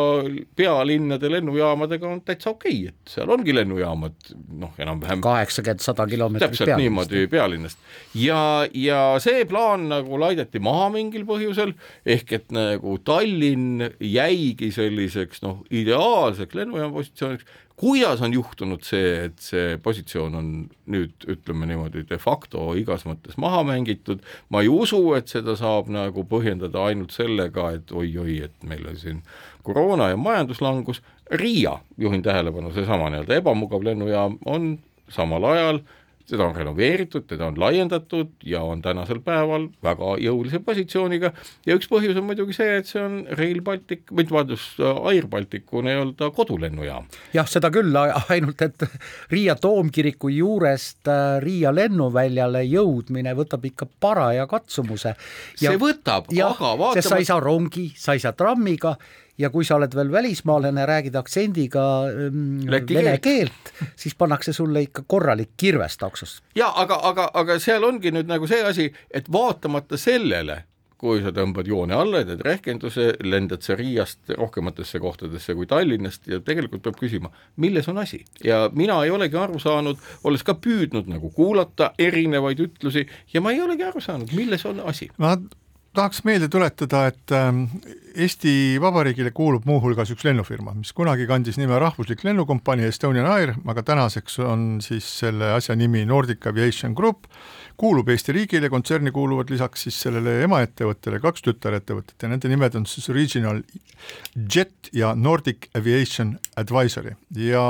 pealinnade 0.57 1.29
lennujaamadega 1.31 2.09
on 2.09 2.23
täitsa 2.25 2.51
okei 2.55 2.87
okay,, 2.87 2.93
et 2.93 3.13
seal 3.13 3.31
ongi 3.31 3.55
lennujaamad 3.55 4.33
noh, 4.61 4.73
enam-vähem 4.81 5.21
kaheksakümmend, 5.25 5.85
sada 5.85 6.07
kilomeetrit 6.09 6.51
täpselt 6.51 6.73
pealinnast. 6.73 7.13
niimoodi 7.13 7.31
pealinnast. 7.31 7.79
ja, 8.19 8.41
ja 8.73 9.03
see 9.23 9.45
plaan 9.49 9.89
nagu 9.93 10.21
laideti 10.21 10.63
maha 10.65 10.89
mingil 10.97 11.27
põhjusel, 11.29 11.75
ehk 12.07 12.33
et 12.39 12.55
nagu 12.55 12.97
Tallinn 13.05 13.85
jäigi 14.01 14.73
selliseks 14.75 15.45
noh, 15.45 15.61
ideaalseks 15.71 16.57
lennujaama 16.57 16.97
positsiooniks, 16.97 17.47
kuidas 17.77 18.23
on 18.23 18.35
juhtunud 18.35 18.85
see, 18.87 19.27
et 19.27 19.41
see 19.43 19.79
positsioon 19.83 20.37
on 20.39 20.51
nüüd 20.91 21.27
ütleme 21.31 21.67
niimoodi 21.67 22.05
de 22.09 22.19
facto 22.23 22.69
igas 22.79 23.03
mõttes 23.09 23.39
maha 23.41 23.65
mängitud, 23.67 24.23
ma 24.55 24.63
ei 24.63 24.71
usu, 24.71 25.01
et 25.19 25.33
seda 25.33 25.57
saab 25.59 25.91
nagu 25.93 26.27
põhjendada 26.31 26.87
ainult 26.91 27.15
sellega, 27.17 27.73
et 27.79 27.91
oi-oi, 27.93 28.39
et 28.47 28.69
meil 28.69 28.87
on 28.91 29.01
siin 29.01 29.21
koroona 29.67 30.13
ja 30.13 30.21
majanduslangus, 30.21 31.03
Riia, 31.41 31.79
juhin 31.97 32.21
tähelepanu, 32.23 32.69
seesama 32.75 33.09
nii-öelda 33.09 33.39
ebamugav 33.41 33.81
lennujaam 33.87 34.35
on 34.45 34.75
samal 35.09 35.47
ajal 35.49 35.79
seda 36.29 36.47
on 36.47 36.55
renoveeritud, 36.57 37.27
teda 37.29 37.49
on 37.51 37.59
laiendatud 37.61 38.31
ja 38.49 38.63
on 38.65 38.81
tänasel 38.83 39.21
päeval 39.25 39.67
väga 39.85 40.15
jõulise 40.25 40.61
positsiooniga 40.65 41.33
ja 41.67 41.77
üks 41.77 41.89
põhjus 41.91 42.17
on 42.17 42.25
muidugi 42.29 42.57
see, 42.57 42.79
et 42.81 42.89
see 42.89 43.03
on 43.03 43.19
Rail 43.39 43.61
Baltic, 43.65 44.07
või 44.11 44.27
vabandust, 44.31 44.81
Air 44.81 45.29
Balticu 45.31 45.83
nii-öelda 45.85 46.31
kodulennujaam. 46.37 47.09
jah, 47.37 47.49
seda 47.51 47.71
küll, 47.75 47.97
ainult 48.29 48.65
et 48.65 48.87
Riia 49.33 49.57
toomkiriku 49.61 50.33
juurest 50.33 51.11
äh, 51.13 51.37
Riia 51.45 51.75
lennuväljale 51.75 52.65
jõudmine 52.69 53.35
võtab 53.37 53.65
ikka 53.69 53.89
paraja 54.01 54.47
katsumuse. 54.49 55.15
see 55.61 55.77
võtab, 55.81 56.33
aga 56.33 56.73
vaatama 56.79 56.95
sest 56.97 57.13
sa 57.13 57.21
ei 57.21 57.29
saa 57.29 57.41
rongi, 57.41 57.91
sa 57.97 58.17
ei 58.17 58.25
saa 58.25 58.33
trammiga 58.33 58.97
ja 59.39 59.51
kui 59.51 59.65
sa 59.65 59.79
oled 59.79 59.95
veel 59.95 60.13
välismaalane, 60.13 60.87
räägid 60.87 61.17
aktsendiga 61.19 61.87
ähm, 62.11 62.61
vene 62.69 63.17
keelt, 63.23 63.73
siis 63.97 64.15
pannakse 64.15 64.53
sulle 64.53 64.85
ikka 64.87 65.05
korralik 65.07 65.57
kirves 65.57 65.99
taksost. 65.99 66.45
ja 66.57 66.73
aga, 66.77 67.01
aga, 67.03 67.31
aga 67.35 67.59
seal 67.59 67.85
ongi 67.85 68.15
nüüd 68.15 68.31
nagu 68.31 68.47
see 68.51 68.63
asi, 68.65 68.93
et 69.11 69.33
vaatamata 69.33 69.99
sellele, 70.01 70.63
kui 71.05 71.21
sa 71.21 71.35
tõmbad 71.35 71.69
joone 71.69 71.97
alla 71.97 72.23
ja 72.23 72.29
teed 72.31 72.45
rehkenduse, 72.47 73.09
lendad 73.27 73.65
sa 73.67 73.77
Riiast 73.77 74.31
rohkematesse 74.39 75.01
kohtadesse 75.03 75.57
kui 75.59 75.67
Tallinnast 75.69 76.31
ja 76.31 76.39
tegelikult 76.41 76.85
peab 76.87 76.97
küsima, 77.01 77.33
milles 77.61 77.91
on 77.93 77.99
asi. 78.01 78.23
ja 78.45 78.71
mina 78.73 79.03
ei 79.05 79.13
olegi 79.13 79.37
aru 79.37 79.59
saanud, 79.61 80.01
olles 80.25 80.47
ka 80.47 80.55
püüdnud 80.55 81.11
nagu 81.11 81.31
kuulata 81.35 81.93
erinevaid 81.99 82.63
ütlusi 82.69 83.05
ja 83.35 83.43
ma 83.45 83.53
ei 83.53 83.61
olegi 83.61 83.85
aru 83.85 84.01
saanud, 84.01 84.33
milles 84.33 84.65
on 84.71 84.81
asi. 84.87 85.11
ma 85.19 85.37
tahaks 85.95 86.23
meelde 86.27 86.49
tuletada, 86.51 87.07
et 87.11 87.33
ähm, 87.35 87.65
Eesti 88.15 88.79
Vabariigile 88.83 89.31
kuulub 89.35 89.67
muuhulgas 89.69 90.11
üks 90.15 90.25
lennufirma, 90.27 90.75
mis 90.79 90.93
kunagi 90.97 91.27
kandis 91.31 91.59
nime 91.59 91.79
Rahvuslik 91.81 92.25
Lennukompanii 92.27 92.89
Estonian 92.91 93.29
Air, 93.31 93.55
aga 93.71 93.83
tänaseks 93.87 94.39
on 94.45 94.65
siis 94.85 95.07
selle 95.21 95.53
asja 95.55 95.77
nimi 95.79 96.05
Nordic 96.07 96.47
Aviation 96.51 96.95
Group, 96.99 97.29
kuulub 97.81 98.11
Eesti 98.15 98.35
riigile, 98.37 98.71
kontserni 98.71 99.15
kuuluvad 99.15 99.51
lisaks 99.55 99.87
siis 99.87 100.01
sellele 100.07 100.41
emaettevõttele 100.47 101.21
kaks 101.23 101.47
tütarettevõtet 101.47 102.27
ja 102.27 102.33
nende 102.33 102.51
nimed 102.51 102.79
on 102.79 102.89
siis 102.91 103.11
Regional 103.15 103.63
Jet 104.35 104.91
ja 104.93 105.15
Nordic 105.15 105.71
Aviation 105.79 106.37
Advisory. 106.61 107.15
Ja 107.39 107.65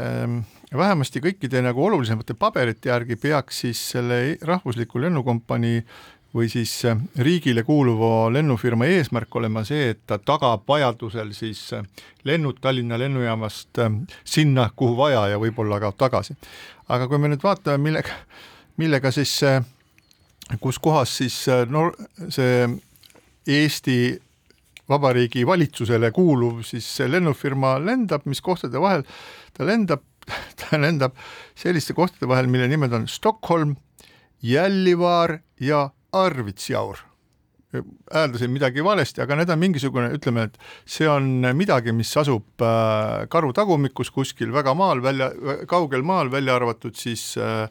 ähm, 0.00 0.42
vähemasti 0.78 1.22
kõikide 1.22 1.62
nagu 1.62 1.84
olulisemate 1.86 2.34
paberite 2.38 2.90
järgi 2.90 3.16
peaks 3.20 3.60
siis 3.64 3.80
selle 3.94 4.36
rahvusliku 4.42 5.02
lennukompanii 5.02 5.82
või 6.34 6.48
siis 6.50 6.72
äh, 6.84 6.98
riigile 7.18 7.62
kuuluva 7.62 8.32
lennufirma 8.32 8.88
eesmärk 8.90 9.36
olema 9.36 9.62
see, 9.64 9.92
et 9.94 10.00
ta 10.06 10.18
tagab 10.18 10.64
vajadusel 10.68 11.30
siis 11.36 11.60
äh, 11.76 11.84
lennud 12.24 12.58
Tallinna 12.60 12.98
lennujaamast 12.98 13.78
äh, 13.78 13.92
sinna, 14.24 14.68
kuhu 14.76 14.96
vaja 14.98 15.28
ja 15.34 15.38
võib-olla 15.38 15.78
ka 15.80 15.92
tagasi. 15.92 16.36
aga 16.88 17.08
kui 17.08 17.18
me 17.18 17.30
nüüd 17.30 17.42
vaatame, 17.42 17.78
millega, 17.82 18.18
millega 18.76 19.12
siis, 19.14 19.38
kus 20.60 20.78
kohas 20.78 21.16
siis 21.22 21.38
no 21.70 21.90
see 22.28 22.66
Eesti 23.46 23.98
Vabariigi 24.88 25.46
valitsusele 25.46 26.10
kuuluv 26.12 26.60
siis 26.66 26.86
lennufirma 27.08 27.78
lendab, 27.80 28.26
mis 28.28 28.42
kohtade 28.44 28.80
vahel 28.80 29.06
ta 29.56 29.64
lendab, 29.64 30.02
ta 30.60 30.80
lendab 30.80 31.14
selliste 31.56 31.94
kohtade 31.96 32.28
vahel, 32.28 32.50
mille 32.50 32.68
nimed 32.68 32.92
on 32.92 33.08
Stockholm, 33.08 33.76
Gällivaar 34.44 35.38
ja 35.60 35.88
Arvidsjaur 36.14 37.02
hääldasin 38.12 38.50
midagi 38.50 38.84
valesti, 38.84 39.22
aga 39.24 39.38
need 39.38 39.50
on 39.50 39.60
mingisugune, 39.60 40.10
ütleme, 40.14 40.48
et 40.48 40.58
see 40.86 41.08
on 41.10 41.26
midagi, 41.56 41.94
mis 41.96 42.12
asub 42.20 42.62
äh, 42.62 43.24
karu 43.32 43.52
tagumikus 43.56 44.12
kuskil 44.14 44.52
väga 44.54 44.74
maal 44.78 45.02
välja, 45.02 45.30
kaugel 45.70 46.04
maal, 46.06 46.30
välja 46.32 46.56
arvatud 46.58 46.96
siis 46.98 47.34
äh, 47.38 47.64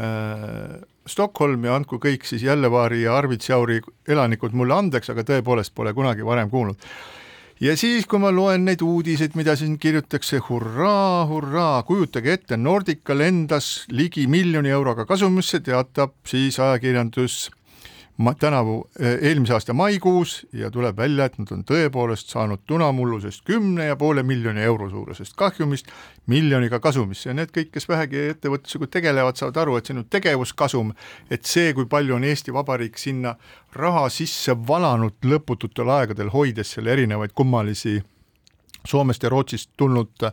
äh, 0.00 0.80
Stockholm 1.10 1.64
ja 1.66 1.78
andku 1.78 1.98
kõik 2.02 2.26
siis 2.28 2.44
Jällevaari 2.46 3.02
ja 3.06 3.16
Arvidsjauri 3.18 3.80
elanikud 4.08 4.54
mulle 4.54 4.76
andeks, 4.76 5.10
aga 5.10 5.24
tõepoolest 5.26 5.74
pole 5.74 5.94
kunagi 5.96 6.26
varem 6.26 6.50
kuulnud. 6.50 6.78
ja 7.60 7.76
siis, 7.76 8.06
kui 8.06 8.20
ma 8.22 8.30
loen 8.30 8.64
neid 8.68 8.82
uudiseid, 8.84 9.34
mida 9.34 9.56
siin 9.56 9.78
kirjutatakse, 9.80 10.38
hurraa, 10.48 11.26
hurraa, 11.26 11.82
kujutage 11.88 12.32
ette, 12.32 12.56
Nordica 12.56 13.16
lendas 13.16 13.86
ligi 13.90 14.26
miljoni 14.26 14.70
euroga 14.70 15.08
kasumisse, 15.08 15.60
teatab 15.64 16.14
siis 16.28 16.60
ajakirjandus 16.60 17.48
tänavu, 18.38 18.90
eh, 19.00 19.18
eelmise 19.28 19.54
aasta 19.54 19.72
maikuus 19.72 20.46
ja 20.52 20.70
tuleb 20.70 20.96
välja, 20.96 21.24
et 21.24 21.38
nad 21.38 21.52
on 21.52 21.62
tõepoolest 21.64 22.28
saanud 22.32 22.60
tunamullusest 22.66 23.44
kümne 23.44 23.86
ja 23.86 23.96
poole 23.96 24.22
miljoni 24.22 24.60
euro 24.60 24.90
suurusest 24.90 25.36
kahjumist 25.36 25.88
miljoniga 26.26 26.80
kasumisse. 26.80 27.30
Ja 27.30 27.34
need 27.34 27.52
kõik, 27.56 27.70
kes 27.72 27.88
vähegi 27.88 28.28
ettevõtlusega 28.34 28.90
tegelevad, 28.90 29.40
saavad 29.40 29.62
aru, 29.62 29.76
et 29.76 29.86
see 29.86 29.96
on 29.96 30.02
ju 30.02 30.08
tegevuskasum, 30.10 30.94
et 31.30 31.44
see, 31.48 31.72
kui 31.74 31.86
palju 31.86 32.14
on 32.14 32.24
Eesti 32.24 32.52
Vabariik 32.52 32.98
sinna 32.98 33.34
raha 33.72 34.08
sisse 34.12 34.56
valanud 34.68 35.16
lõpututel 35.24 35.88
aegadel, 35.88 36.32
hoides 36.34 36.76
seal 36.76 36.92
erinevaid 36.92 37.32
kummalisi 37.34 38.00
Soomest 38.88 39.22
ja 39.22 39.28
Rootsist 39.28 39.70
tulnud 39.76 40.24
äh, 40.24 40.32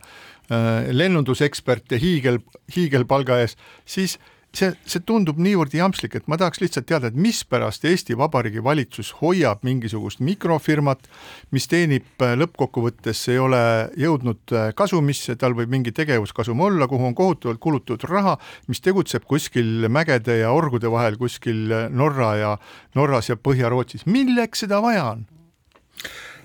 lennunduseksperte 0.91 1.99
hiigel, 1.99 2.39
hiigelpalga 2.75 3.41
ees, 3.43 3.57
siis 3.85 4.17
see, 4.57 4.73
see 4.89 5.03
tundub 5.05 5.39
niivõrd 5.41 5.75
jampslik, 5.77 6.15
et 6.17 6.27
ma 6.31 6.37
tahaks 6.39 6.61
lihtsalt 6.61 6.87
teada, 6.89 7.11
et 7.11 7.17
mispärast 7.19 7.85
Eesti 7.87 8.17
Vabariigi 8.17 8.63
valitsus 8.63 9.13
hoiab 9.21 9.63
mingisugust 9.67 10.21
mikrofirmat, 10.25 11.07
mis 11.55 11.69
teenib 11.69 12.25
äh, 12.25 12.35
lõppkokkuvõttes, 12.39 13.23
ei 13.33 13.39
ole 13.43 13.61
jõudnud 13.99 14.55
äh, 14.55 14.69
kasumisse, 14.77 15.37
tal 15.39 15.55
võib 15.57 15.71
mingi 15.73 15.93
tegevuskasum 15.95 16.61
olla, 16.67 16.89
kuhu 16.89 17.09
on 17.11 17.17
kohutavalt 17.17 17.61
kulutatud 17.63 18.07
raha, 18.09 18.37
mis 18.71 18.81
tegutseb 18.83 19.25
kuskil 19.27 19.89
mägede 19.93 20.39
ja 20.41 20.53
orgude 20.55 20.91
vahel 20.91 21.19
kuskil 21.21 21.65
äh, 21.71 21.87
Norra 21.93 22.33
ja, 22.39 22.53
Norras 22.97 23.31
ja 23.31 23.37
Põhja-Rootsis, 23.39 24.07
milleks 24.09 24.65
seda 24.65 24.81
vaja 24.83 25.11
on? 25.15 25.27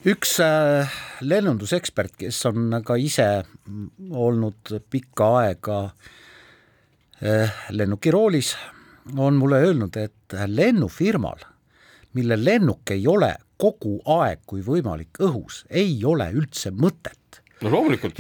üks 0.03 0.33
lennundusekspert, 1.22 2.16
kes 2.18 2.40
on 2.48 2.81
ka 2.83 2.96
ise 2.98 3.27
olnud 4.11 4.72
pikka 4.90 5.29
aega 5.44 5.77
äh, 5.85 6.11
lennukiroolis, 7.70 8.56
on 9.16 9.37
mulle 9.38 9.61
öelnud, 9.62 9.96
et 9.96 10.37
lennufirmal, 10.46 11.44
mille 12.18 12.38
lennuk 12.44 12.90
ei 12.90 13.06
ole 13.06 13.35
kogu 13.62 14.00
aeg, 14.18 14.42
kui 14.46 14.62
võimalik, 14.66 15.20
õhus, 15.22 15.62
ei 15.70 16.00
ole 16.04 16.26
üldse 16.35 16.72
mõtet 16.74 17.22
no 17.62 17.70
loomulikult, 17.70 18.18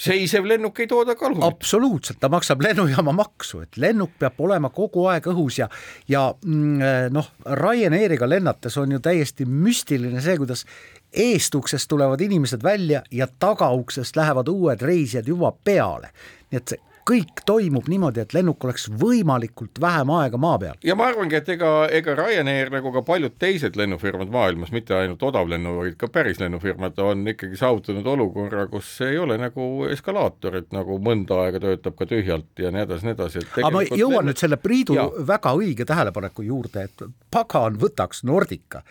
seisev 0.00 0.46
lennuk 0.48 0.80
ei 0.82 0.88
tooda 0.90 1.14
kalumit. 1.18 1.44
absoluutselt, 1.46 2.18
ta 2.20 2.30
maksab 2.32 2.62
lennujaama 2.64 3.14
maksu, 3.16 3.62
et 3.66 3.78
lennuk 3.80 4.16
peab 4.18 4.40
olema 4.42 4.72
kogu 4.74 5.06
aeg 5.12 5.26
õhus 5.32 5.60
ja 5.60 5.68
ja 6.10 6.24
mm, 6.34 7.12
noh, 7.14 7.30
Ryanairiga 7.62 8.28
lennates 8.28 8.76
on 8.82 8.96
ju 8.96 9.02
täiesti 9.02 9.46
müstiline 9.46 10.22
see, 10.24 10.36
kuidas 10.40 10.64
eestuksest 11.12 11.90
tulevad 11.92 12.20
inimesed 12.24 12.62
välja 12.64 13.02
ja 13.10 13.28
tagauksest 13.30 14.16
lähevad 14.16 14.48
uued 14.48 14.82
reisijad 14.82 15.28
juba 15.28 15.52
peale. 15.64 16.10
nii 16.50 16.62
et 16.62 16.74
see 16.74 16.91
kõik 17.08 17.42
toimub 17.46 17.88
niimoodi, 17.90 18.22
et 18.22 18.34
lennuk 18.36 18.64
oleks 18.64 18.88
võimalikult 19.00 19.80
vähem 19.82 20.10
aega 20.16 20.38
maa 20.40 20.58
peal. 20.62 20.76
ja 20.84 20.96
ma 20.98 21.08
arvangi, 21.10 21.38
et 21.38 21.48
ega, 21.56 21.70
ega 21.90 22.14
Ryanair 22.18 22.70
nagu 22.74 22.92
ka 22.94 23.02
paljud 23.06 23.34
teised 23.42 23.76
lennufirmad 23.78 24.30
maailmas, 24.32 24.72
mitte 24.74 24.94
ainult 24.96 25.22
odavlennu, 25.22 25.76
vaid 25.80 25.96
ka 26.00 26.08
päris 26.12 26.40
lennufirmad 26.42 26.98
on 27.02 27.26
ikkagi 27.34 27.58
saavutanud 27.60 28.06
olukorra, 28.14 28.66
kus 28.72 28.94
ei 29.06 29.18
ole 29.18 29.38
nagu 29.40 29.88
eskalaatorit 29.90 30.70
nagu 30.76 30.98
mõnda 31.02 31.42
aega 31.46 31.62
töötab 31.66 31.98
ka 31.98 32.08
tühjalt 32.10 32.62
ja 32.62 32.70
nii 32.74 32.86
edasi, 32.86 33.08
nii 33.08 33.16
edasi. 33.18 33.44
aga 33.58 33.74
ma 33.74 33.84
jõuan 33.88 34.20
lennu... 34.20 34.30
nüüd 34.30 34.44
selle 34.44 34.60
Priidu 34.62 34.98
ja. 34.98 35.08
väga 35.34 35.56
õige 35.58 35.88
tähelepaneku 35.88 36.46
juurde, 36.46 36.86
et 36.88 37.06
pagan 37.32 37.78
võtaks 37.82 38.22
Nordica 38.28 38.82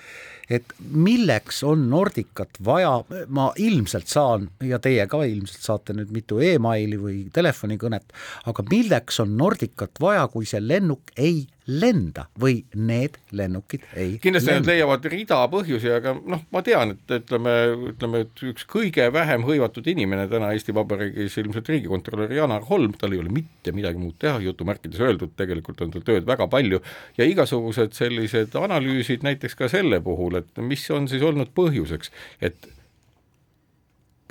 et 0.51 0.73
milleks 0.91 1.61
on 1.67 1.85
Nordicat 1.89 2.59
vaja, 2.65 2.91
ma 3.31 3.49
ilmselt 3.61 4.09
saan 4.11 4.49
ja 4.65 4.79
teie 4.83 5.05
ka 5.09 5.21
ilmselt 5.27 5.63
saate 5.63 5.95
nüüd 5.95 6.11
mitu 6.13 6.41
emaili 6.43 6.99
või 6.99 7.17
telefonikõnet, 7.33 8.00
aga 8.49 8.65
milleks 8.69 9.19
on 9.23 9.35
Nordicat 9.37 10.01
vaja, 10.01 10.27
kui 10.31 10.47
see 10.49 10.61
lennuk 10.63 11.13
ei 11.17 11.45
lenda 11.71 12.25
või 12.41 12.63
need 12.73 13.17
lennukid 13.37 13.83
ei 13.93 14.15
kindlasti 14.21 14.49
lenda. 14.49 14.63
nad 14.63 14.69
leiavad 14.71 15.05
rida 15.13 15.37
põhjusi, 15.51 15.91
aga 15.93 16.13
noh, 16.17 16.41
ma 16.53 16.63
tean, 16.65 16.95
et 16.95 17.13
ütleme, 17.19 17.53
ütleme, 17.91 18.23
et 18.25 18.43
üks 18.49 18.65
kõige 18.69 19.07
vähem 19.13 19.45
hõivatud 19.47 19.87
inimene 19.93 20.25
täna 20.31 20.51
Eesti 20.55 20.75
Vabariigis 20.75 21.37
ilmselt 21.41 21.69
riigikontrolör 21.71 22.33
Janar 22.33 22.65
Holm, 22.69 22.95
tal 22.99 23.13
ei 23.15 23.21
ole 23.21 23.33
mitte 23.33 23.75
midagi 23.77 24.01
muud 24.01 24.17
teha, 24.21 24.41
jutumärkides 24.43 25.01
öeldud, 25.05 25.35
tegelikult 25.39 25.85
on 25.85 25.93
tal 25.93 26.05
tööd 26.07 26.27
väga 26.27 26.49
palju 26.51 26.81
ja 27.19 27.29
igasugused 27.29 27.95
sellised 27.97 28.57
analüüsid 28.57 29.25
näiteks 29.27 29.57
ka 29.59 29.69
selle 29.71 30.01
puhul, 30.03 30.41
et 30.41 30.65
mis 30.65 30.83
on 30.91 31.07
siis 31.11 31.23
olnud 31.25 31.53
põhjuseks, 31.55 32.13
et 32.41 32.71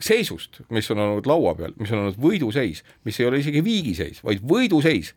seisust, 0.04 0.62
mis 0.74 0.88
on 0.92 1.02
olnud 1.04 1.28
laua 1.28 1.54
peal, 1.58 1.74
mis 1.80 1.92
on 1.92 2.04
olnud 2.04 2.18
võiduseis, 2.20 2.82
mis 3.04 3.20
ei 3.20 3.28
ole 3.28 3.40
isegi 3.42 3.62
viigiseis, 3.64 4.24
vaid 4.24 4.42
võiduseis. 4.46 5.14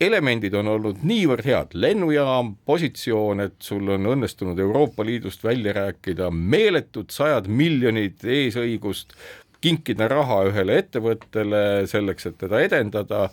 Elemendid 0.00 0.52
on 0.58 0.68
olnud 0.68 1.00
niivõrd 1.08 1.46
head, 1.48 1.72
lennujaam, 1.72 2.50
positsioon, 2.68 3.40
et 3.46 3.54
sul 3.64 3.88
on 3.94 4.10
õnnestunud 4.12 4.58
Euroopa 4.60 5.06
Liidust 5.08 5.44
välja 5.44 5.72
rääkida 5.72 6.28
meeletud 6.30 7.08
sajad 7.14 7.48
miljonid 7.48 8.20
eesõigust, 8.20 9.16
kinkida 9.64 10.10
raha 10.12 10.42
ühele 10.50 10.76
ettevõttele 10.82 11.62
selleks, 11.88 12.28
et 12.28 12.36
teda 12.44 12.60
edendada 12.66 13.30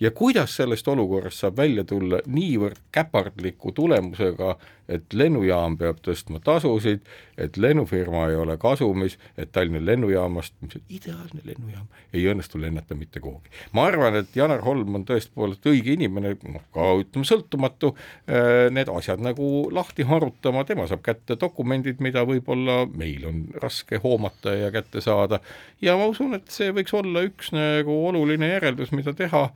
ja 0.00 0.10
kuidas 0.10 0.56
sellest 0.56 0.88
olukorrast 0.88 1.40
saab 1.40 1.56
välja 1.56 1.84
tulla 1.84 2.20
niivõrd 2.26 2.80
käpardliku 2.92 3.72
tulemusega, 3.72 4.56
et 4.88 5.14
lennujaam 5.16 5.74
peab 5.78 5.98
tõstma 6.04 6.38
tasusid, 6.44 7.00
et 7.38 7.56
lennufirma 7.56 8.26
ei 8.30 8.36
ole 8.38 8.54
kasumis, 8.60 9.16
et 9.36 9.50
Tallinna 9.52 9.80
lennujaamast, 9.86 10.54
mis 10.62 10.76
on 10.78 10.84
ideaalne 10.98 11.42
lennujaam, 11.44 11.86
ei 12.14 12.26
õnnestu 12.30 12.60
lennata 12.60 12.94
mitte 12.94 13.20
kuhugi. 13.20 13.50
ma 13.72 13.86
arvan, 13.88 14.20
et 14.20 14.36
Janar 14.36 14.62
Holm 14.64 14.94
on 14.94 15.06
tõepoolest 15.08 15.66
õige 15.66 15.96
inimene, 15.96 16.36
noh 16.44 16.66
ka 16.74 16.92
ütleme 17.00 17.26
sõltumatu, 17.26 17.94
äh, 18.28 18.68
need 18.70 18.92
asjad 18.92 19.24
nagu 19.24 19.70
lahti 19.72 20.06
harutama, 20.06 20.64
tema 20.64 20.86
saab 20.86 21.02
kätte 21.02 21.38
dokumendid, 21.40 22.00
mida 22.04 22.22
võib-olla 22.28 22.84
meil 22.92 23.26
on 23.26 23.42
raske 23.62 23.98
hoomata 24.04 24.54
ja 24.54 24.70
kätte 24.70 25.00
saada 25.00 25.40
ja 25.82 25.96
ma 25.96 26.06
usun, 26.12 26.36
et 26.38 26.52
see 26.52 26.70
võiks 26.76 26.94
olla 26.94 27.24
üks 27.26 27.50
nagu 27.56 27.98
oluline 28.06 28.54
järeldus, 28.54 28.92
mida 28.94 29.16
teha 29.16 29.48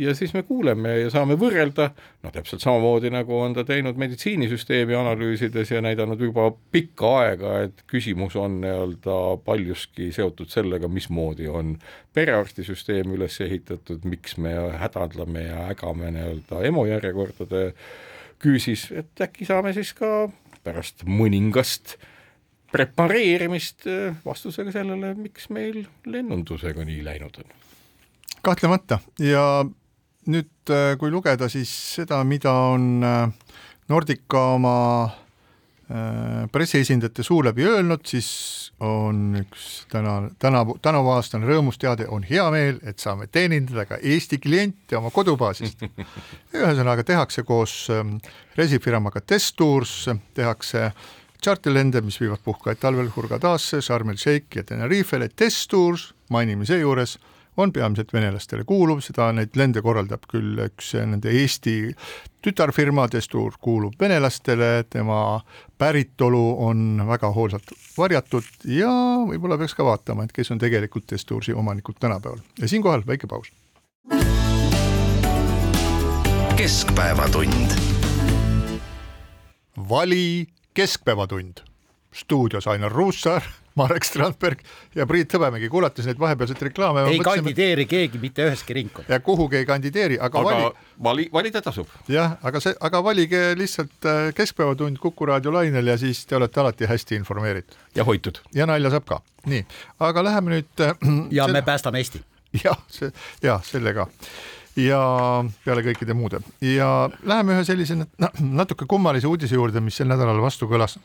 ja 0.00 0.14
siis 0.16 0.32
me 0.34 0.42
kuuleme 0.46 0.94
ja 0.98 1.10
saame 1.12 1.36
võrrelda, 1.38 1.90
no 2.24 2.32
täpselt 2.34 2.64
samamoodi, 2.64 3.10
nagu 3.12 3.36
on 3.36 3.54
ta 3.56 3.64
teinud 3.68 3.98
meditsiinisüsteemi 4.00 4.96
analüüsides 4.96 5.72
ja 5.74 5.82
näidanud 5.84 6.20
juba 6.24 6.48
pikka 6.72 7.12
aega, 7.22 7.54
et 7.66 7.84
küsimus 7.90 8.36
on 8.40 8.60
nii-öelda 8.64 9.16
paljuski 9.44 10.10
seotud 10.16 10.52
sellega, 10.52 10.88
mismoodi 10.88 11.48
on 11.48 11.76
perearstisüsteem 12.16 13.12
üles 13.16 13.40
ehitatud, 13.44 14.06
miks 14.08 14.38
me 14.40 14.54
hädaldame 14.80 15.46
ja 15.48 15.66
ägame 15.74 16.12
nii-öelda 16.16 16.62
EMO 16.70 16.86
järjekordade 16.88 17.66
küsis, 18.40 18.88
et 18.96 19.20
äkki 19.20 19.48
saame 19.48 19.74
siis 19.76 19.92
ka 19.96 20.30
pärast 20.64 21.04
mõningast 21.08 21.98
prepareerimist 22.70 23.86
äh, 23.90 24.14
vastusega 24.24 24.72
sellele, 24.74 25.14
miks 25.18 25.48
meil 25.52 25.84
lennundusega 26.06 26.84
nii 26.86 27.02
läinud 27.04 27.42
on. 27.42 27.52
kahtlemata. 28.46 28.98
Ja 29.18 29.64
nüüd, 30.28 30.52
äh, 30.70 30.94
kui 31.00 31.10
lugeda 31.12 31.48
siis 31.48 31.70
seda, 31.96 32.20
mida 32.24 32.52
on 32.74 33.02
äh, 33.04 33.56
Nordica 33.88 34.46
oma 34.56 34.76
pressiesindajate 36.52 37.24
suu 37.26 37.40
läbi 37.42 37.64
öelnud, 37.66 38.04
siis 38.06 38.26
on 38.80 39.34
üks 39.40 39.64
täna, 39.90 40.30
tänavu, 40.38 40.76
tänavaaastane 40.82 41.48
rõõmusteade, 41.48 42.06
on 42.08 42.22
hea 42.28 42.44
meel, 42.54 42.78
et 42.86 43.02
saame 43.02 43.26
teenindada 43.26 43.88
ka 43.88 43.98
Eesti 43.98 44.38
kliente 44.38 44.94
oma 45.00 45.10
kodubaasist. 45.10 45.82
ühesõnaga 46.60 47.02
tehakse 47.06 47.42
koos 47.48 47.74
ähm, 47.90 48.20
reisifirmaga 48.54 49.20
Test 49.20 49.56
Tours, 49.58 49.96
tehakse 50.38 50.92
tšarterlende, 51.40 52.04
mis 52.06 52.20
viivad 52.20 52.42
puhkajaid 52.44 52.80
talvel 52.80 53.10
Hurghadasse, 53.10 53.82
Sharm 53.82 54.14
el 54.14 54.20
Sheikhi 54.20 54.62
ja 54.62 54.68
Tenerifele, 54.70 55.28
Test 55.34 55.68
Tours, 55.72 56.12
mainime 56.30 56.68
seejuures 56.68 57.18
on 57.56 57.72
peamiselt 57.72 58.12
venelastele 58.12 58.64
kuuluv, 58.64 59.00
seda, 59.04 59.30
neid 59.34 59.56
lende 59.58 59.82
korraldab 59.82 60.26
küll 60.30 60.58
üks 60.64 60.92
nende 60.94 61.32
Eesti 61.42 61.92
tütarfirma, 62.44 63.08
Testuur 63.12 63.56
kuulub 63.60 63.96
venelastele, 64.00 64.84
tema 64.90 65.40
päritolu 65.78 66.44
on 66.66 67.02
väga 67.08 67.32
hoolsalt 67.34 67.74
varjatud 67.98 68.46
ja 68.70 68.90
võib-olla 69.28 69.58
peaks 69.60 69.74
ka 69.76 69.86
vaatama, 69.86 70.24
et 70.24 70.34
kes 70.36 70.52
on 70.54 70.62
tegelikult 70.62 71.08
Testuursi 71.10 71.52
omanikud 71.52 71.98
tänapäeval. 72.00 72.40
ja 72.60 72.68
siinkohal 72.68 73.02
väike 73.06 73.26
paus. 73.26 73.52
keskpäevatund. 76.56 77.70
vali 79.88 80.46
keskpäevatund. 80.74 81.60
stuudios 82.12 82.66
Ainar 82.66 82.92
Ruussaar 82.92 83.42
Marek 83.78 84.04
Strandberg 84.04 84.62
ja 84.94 85.06
Priit 85.06 85.32
Hõbemägi, 85.34 85.68
kuulates 85.70 86.06
neid 86.08 86.18
vahepealseid 86.20 86.62
reklaame. 86.70 87.04
ei 87.06 87.20
mõtlesime... 87.20 87.44
kandideeri 87.44 87.86
keegi 87.90 88.20
mitte 88.22 88.46
üheski 88.48 88.76
ringkonnas. 88.76 89.10
ja 89.12 89.20
kuhugi 89.24 89.60
ei 89.60 89.66
kandideeri, 89.68 90.18
aga, 90.20 90.42
aga 90.42 90.56
vali. 90.56 90.70
vali, 91.08 91.28
valida 91.32 91.62
tasub. 91.62 91.88
jah, 92.10 92.36
aga 92.42 92.62
see, 92.62 92.74
aga 92.80 93.02
valige 93.04 93.42
lihtsalt 93.58 94.10
äh, 94.10 94.22
Keskpäevatund 94.34 94.98
Kuku 95.02 95.30
raadio 95.30 95.54
lainel 95.54 95.92
ja 95.92 95.98
siis 96.00 96.24
te 96.26 96.36
olete 96.36 96.60
alati 96.60 96.90
hästi 96.90 97.20
informeeritud. 97.22 97.78
ja 97.94 98.04
hoitud. 98.04 98.42
ja 98.54 98.66
nalja 98.66 98.90
saab 98.96 99.06
ka, 99.08 99.20
nii, 99.46 99.64
aga 100.10 100.24
läheme 100.30 100.56
nüüd 100.56 100.86
äh,. 100.86 100.96
ja 101.38 101.44
selle... 101.44 101.60
me 101.60 101.66
päästame 101.66 102.02
Eesti. 102.02 102.24
jah, 102.64 102.80
see, 102.90 103.12
jah, 103.42 103.62
selle 103.64 103.94
ka 103.94 104.08
ja 104.78 105.00
peale 105.64 105.82
kõikide 105.86 106.14
muude 106.14 106.40
ja 106.64 107.10
läheme 107.26 107.56
ühe 107.58 107.66
sellise 107.66 107.96
natuke 108.60 108.86
kummalise 108.90 109.30
uudise 109.30 109.58
juurde, 109.58 109.82
mis 109.82 109.98
sel 110.00 110.10
nädalal 110.10 110.42
vastu 110.42 110.68
kõlas 110.70 110.98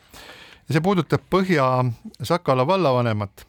ja 0.66 0.74
see 0.74 0.82
puudutab 0.82 1.22
Põhja-Sakala 1.30 2.66
vallavanemat, 2.66 3.46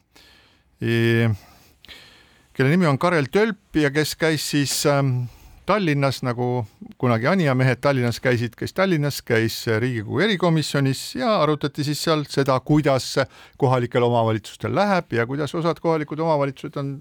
kelle 0.80 2.70
nimi 2.70 2.90
on 2.90 3.00
Karel 3.02 3.30
Tölp 3.34 3.82
ja 3.82 3.92
kes 3.94 4.16
käis 4.20 4.46
siis 4.52 4.86
ähm, 4.90 5.26
Tallinnas, 5.68 6.22
nagu 6.24 6.62
kunagi 7.02 7.28
Anija 7.28 7.56
mehed 7.58 7.82
Tallinnas 7.84 8.22
käisid, 8.24 8.54
käis 8.56 8.72
Tallinnas, 8.74 9.20
käis 9.26 9.58
Riigikogu 9.68 10.22
erikomisjonis 10.24 11.02
ja 11.20 11.34
arutati 11.42 11.84
siis 11.84 12.04
seal 12.06 12.24
seda, 12.30 12.56
kuidas 12.60 13.16
kohalikel 13.60 14.06
omavalitsustel 14.08 14.76
läheb 14.76 15.18
ja 15.18 15.26
kuidas 15.28 15.56
osad 15.58 15.82
kohalikud 15.84 16.22
omavalitsused 16.24 16.78
on 16.80 16.94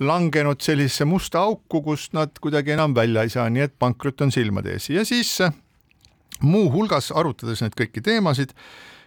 langenud 0.00 0.64
sellisesse 0.64 1.04
musta 1.04 1.42
auku, 1.44 1.82
kust 1.82 2.14
nad 2.16 2.32
kuidagi 2.40 2.72
enam 2.74 2.94
välja 2.94 3.22
ei 3.22 3.34
saa, 3.34 3.50
nii 3.50 3.66
et 3.66 3.76
pankrot 3.78 4.24
on 4.24 4.32
silmade 4.32 4.72
ees. 4.74 4.88
Ja 4.90 5.04
siis 5.04 5.36
muuhulgas 6.40 7.12
arutades 7.12 7.62
neid 7.62 7.76
kõiki 7.78 8.02
teemasid 8.02 8.56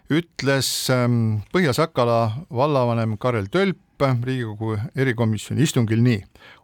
ütles 0.10 0.90
ähm, 0.90 1.42
Põhja-Sakala 1.54 2.46
vallavanem 2.54 3.18
Karel 3.18 3.50
Tölp 3.52 3.78
Riigikogu 4.24 4.78
erikomisjoni 4.96 5.64
istungil 5.64 6.04
nii. 6.04 6.22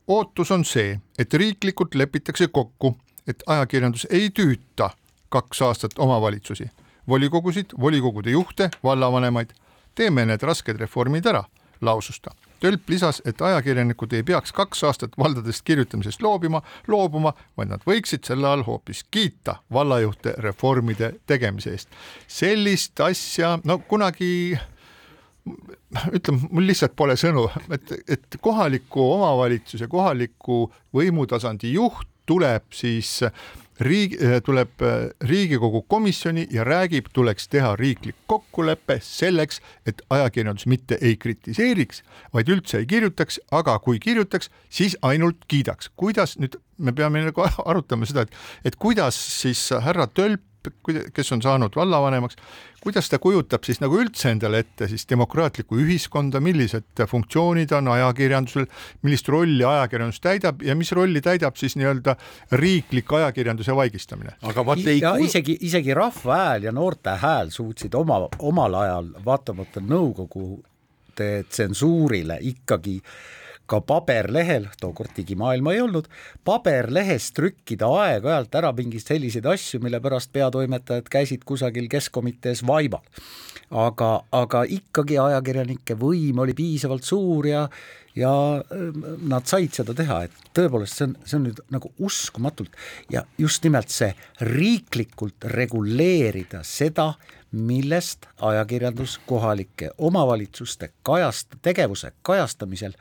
ootus 0.08 0.52
on 0.52 0.66
see, 0.66 1.00
et 1.18 1.34
riiklikult 1.34 1.96
lepitakse 1.96 2.48
kokku, 2.48 2.96
et 3.28 3.44
ajakirjandus 3.48 4.06
ei 4.10 4.30
tüüta 4.30 4.91
kaks 5.30 5.62
aastat 5.62 5.98
omavalitsusi, 5.98 6.70
volikogusid, 7.10 7.74
volikogude 7.80 8.32
juhte, 8.32 8.70
vallavanemaid. 8.84 9.50
teeme 9.96 10.26
need 10.26 10.41
rasked 10.44 10.78
reformid 10.78 11.26
ära, 11.26 11.44
lausus 11.82 12.22
ta 12.22 12.36
Tölp 12.64 12.89
lisas, 12.89 13.20
et 13.28 13.41
ajakirjanikud 13.43 14.14
ei 14.16 14.24
peaks 14.24 14.53
kaks 14.55 14.84
aastat 14.88 15.18
valdadest 15.20 15.66
kirjutamisest 15.68 16.22
loobima, 16.24 16.61
loobuma, 16.88 17.34
vaid 17.59 17.74
nad 17.74 17.84
võiksid 17.88 18.24
selle 18.28 18.47
all 18.47 18.64
hoopis 18.64 19.03
kiita 19.11 19.57
vallajuhte 19.74 20.38
reformide 20.45 21.14
tegemise 21.28 21.76
eest. 21.76 21.89
sellist 22.28 22.99
asja, 23.03 23.57
no 23.68 23.82
kunagi 23.88 24.32
ütleme, 26.18 26.47
mul 26.49 26.70
lihtsalt 26.70 26.95
pole 26.95 27.18
sõnu, 27.20 27.49
et, 27.76 27.91
et 28.07 28.39
kohaliku 28.41 29.03
omavalitsuse, 29.18 29.91
kohaliku 29.91 30.66
võimutasandi 30.95 31.76
juht 31.76 32.07
tuleb 32.26 32.72
siis 32.72 33.18
äh, 33.28 33.43
riik, 33.84 34.15
eh, 34.21 34.38
tuleb 34.43 34.81
eh, 34.81 35.09
Riigikogu 35.21 35.84
komisjoni 35.88 36.47
ja 36.51 36.63
räägib, 36.67 37.09
tuleks 37.13 37.47
teha 37.51 37.75
riiklik 37.79 38.15
kokkulepe 38.27 38.99
selleks, 39.03 39.61
et 39.86 40.01
ajakirjandus 40.09 40.67
mitte 40.71 40.97
ei 41.01 41.17
kritiseeriks, 41.17 42.03
vaid 42.34 42.49
üldse 42.53 42.81
ei 42.81 42.88
kirjutaks, 42.89 43.39
aga 43.51 43.77
kui 43.84 43.99
kirjutaks, 43.99 44.49
siis 44.69 44.97
ainult 45.01 45.45
kiidaks. 45.47 45.91
kuidas 45.95 46.38
nüüd, 46.39 46.57
me 46.77 46.91
peame 46.91 47.25
nagu 47.25 47.45
arutama 47.69 48.09
seda, 48.09 48.27
et, 48.27 48.41
et 48.65 48.75
kuidas 48.75 49.19
siis 49.41 49.69
härra 49.84 50.07
Tölp 50.07 50.41
kes 51.14 51.32
on 51.32 51.41
saanud 51.41 51.76
vallavanemaks, 51.76 52.38
kuidas 52.84 53.09
ta 53.09 53.20
kujutab 53.20 53.64
siis 53.68 53.80
nagu 53.84 53.97
üldse 53.99 54.32
endale 54.32 54.64
ette 54.64 54.88
siis 54.91 55.05
demokraatlikku 55.09 55.78
ühiskonda, 55.84 56.41
millised 56.43 57.03
funktsioonid 57.09 57.72
on 57.78 57.91
ajakirjandusel, 57.95 58.68
millist 59.03 59.30
rolli 59.32 59.66
ajakirjandus 59.68 60.22
täidab 60.24 60.64
ja 60.64 60.76
mis 60.76 60.91
rolli 60.91 61.22
täidab 61.22 61.59
siis 61.59 61.78
nii-öelda 61.80 62.16
riiklik 62.59 63.14
ajakirjanduse 63.20 63.76
vaigistamine. 63.76 64.38
aga 64.41 64.66
vaat 64.66 64.88
ei 64.88 64.99
ja 64.99 65.16
isegi, 65.22 65.57
isegi 65.61 65.93
Rahva 65.93 66.41
Hääl 66.43 66.70
ja 66.70 66.72
Noorte 66.72 67.18
Hääl 67.22 67.49
suutsid 67.49 67.93
oma, 67.93 68.24
omal 68.39 68.82
ajal 68.82 69.14
vaatamata 69.26 69.84
nõukogude 69.84 71.32
tsensuurile 71.49 72.39
ikkagi 72.41 72.99
äh, 72.99 73.43
ka 73.70 73.80
paberlehel, 73.82 74.68
tookord 74.82 75.14
digimaailma 75.18 75.74
ei 75.74 75.82
olnud, 75.84 76.09
paberlehes 76.45 77.32
trükkida 77.38 77.88
aeg-ajalt 78.03 78.55
ära 78.59 78.74
mingeid 78.76 79.05
selliseid 79.05 79.47
asju, 79.49 79.80
mille 79.84 80.01
pärast 80.03 80.34
peatoimetajad 80.36 81.09
käisid 81.11 81.45
kusagil 81.47 81.89
keskkomitees 81.91 82.66
vaival. 82.68 83.03
aga, 83.72 84.24
aga 84.32 84.64
ikkagi 84.70 85.18
ajakirjanike 85.18 85.95
võim 85.97 86.39
oli 86.43 86.53
piisavalt 86.53 87.03
suur 87.03 87.47
ja 87.47 87.68
ja 88.16 88.64
ähm, 88.72 89.03
nad 89.28 89.47
said 89.49 89.74
seda 89.74 89.95
teha, 89.97 90.24
et 90.28 90.51
tõepoolest, 90.53 90.97
see 90.97 91.07
on, 91.07 91.16
see 91.26 91.38
on 91.39 91.47
nüüd 91.47 91.61
nagu 91.74 91.89
uskumatult 92.05 92.76
ja 93.11 93.24
just 93.41 93.64
nimelt 93.66 93.89
see 93.93 94.11
riiklikult 94.45 95.47
reguleerida 95.53 96.61
seda, 96.68 97.14
millest 97.53 98.28
ajakirjandus 98.41 99.20
kohalike 99.30 99.91
omavalitsuste 99.97 100.91
kajast-, 101.05 101.59
tegevuse 101.66 102.14
kajastamisel 102.26 102.95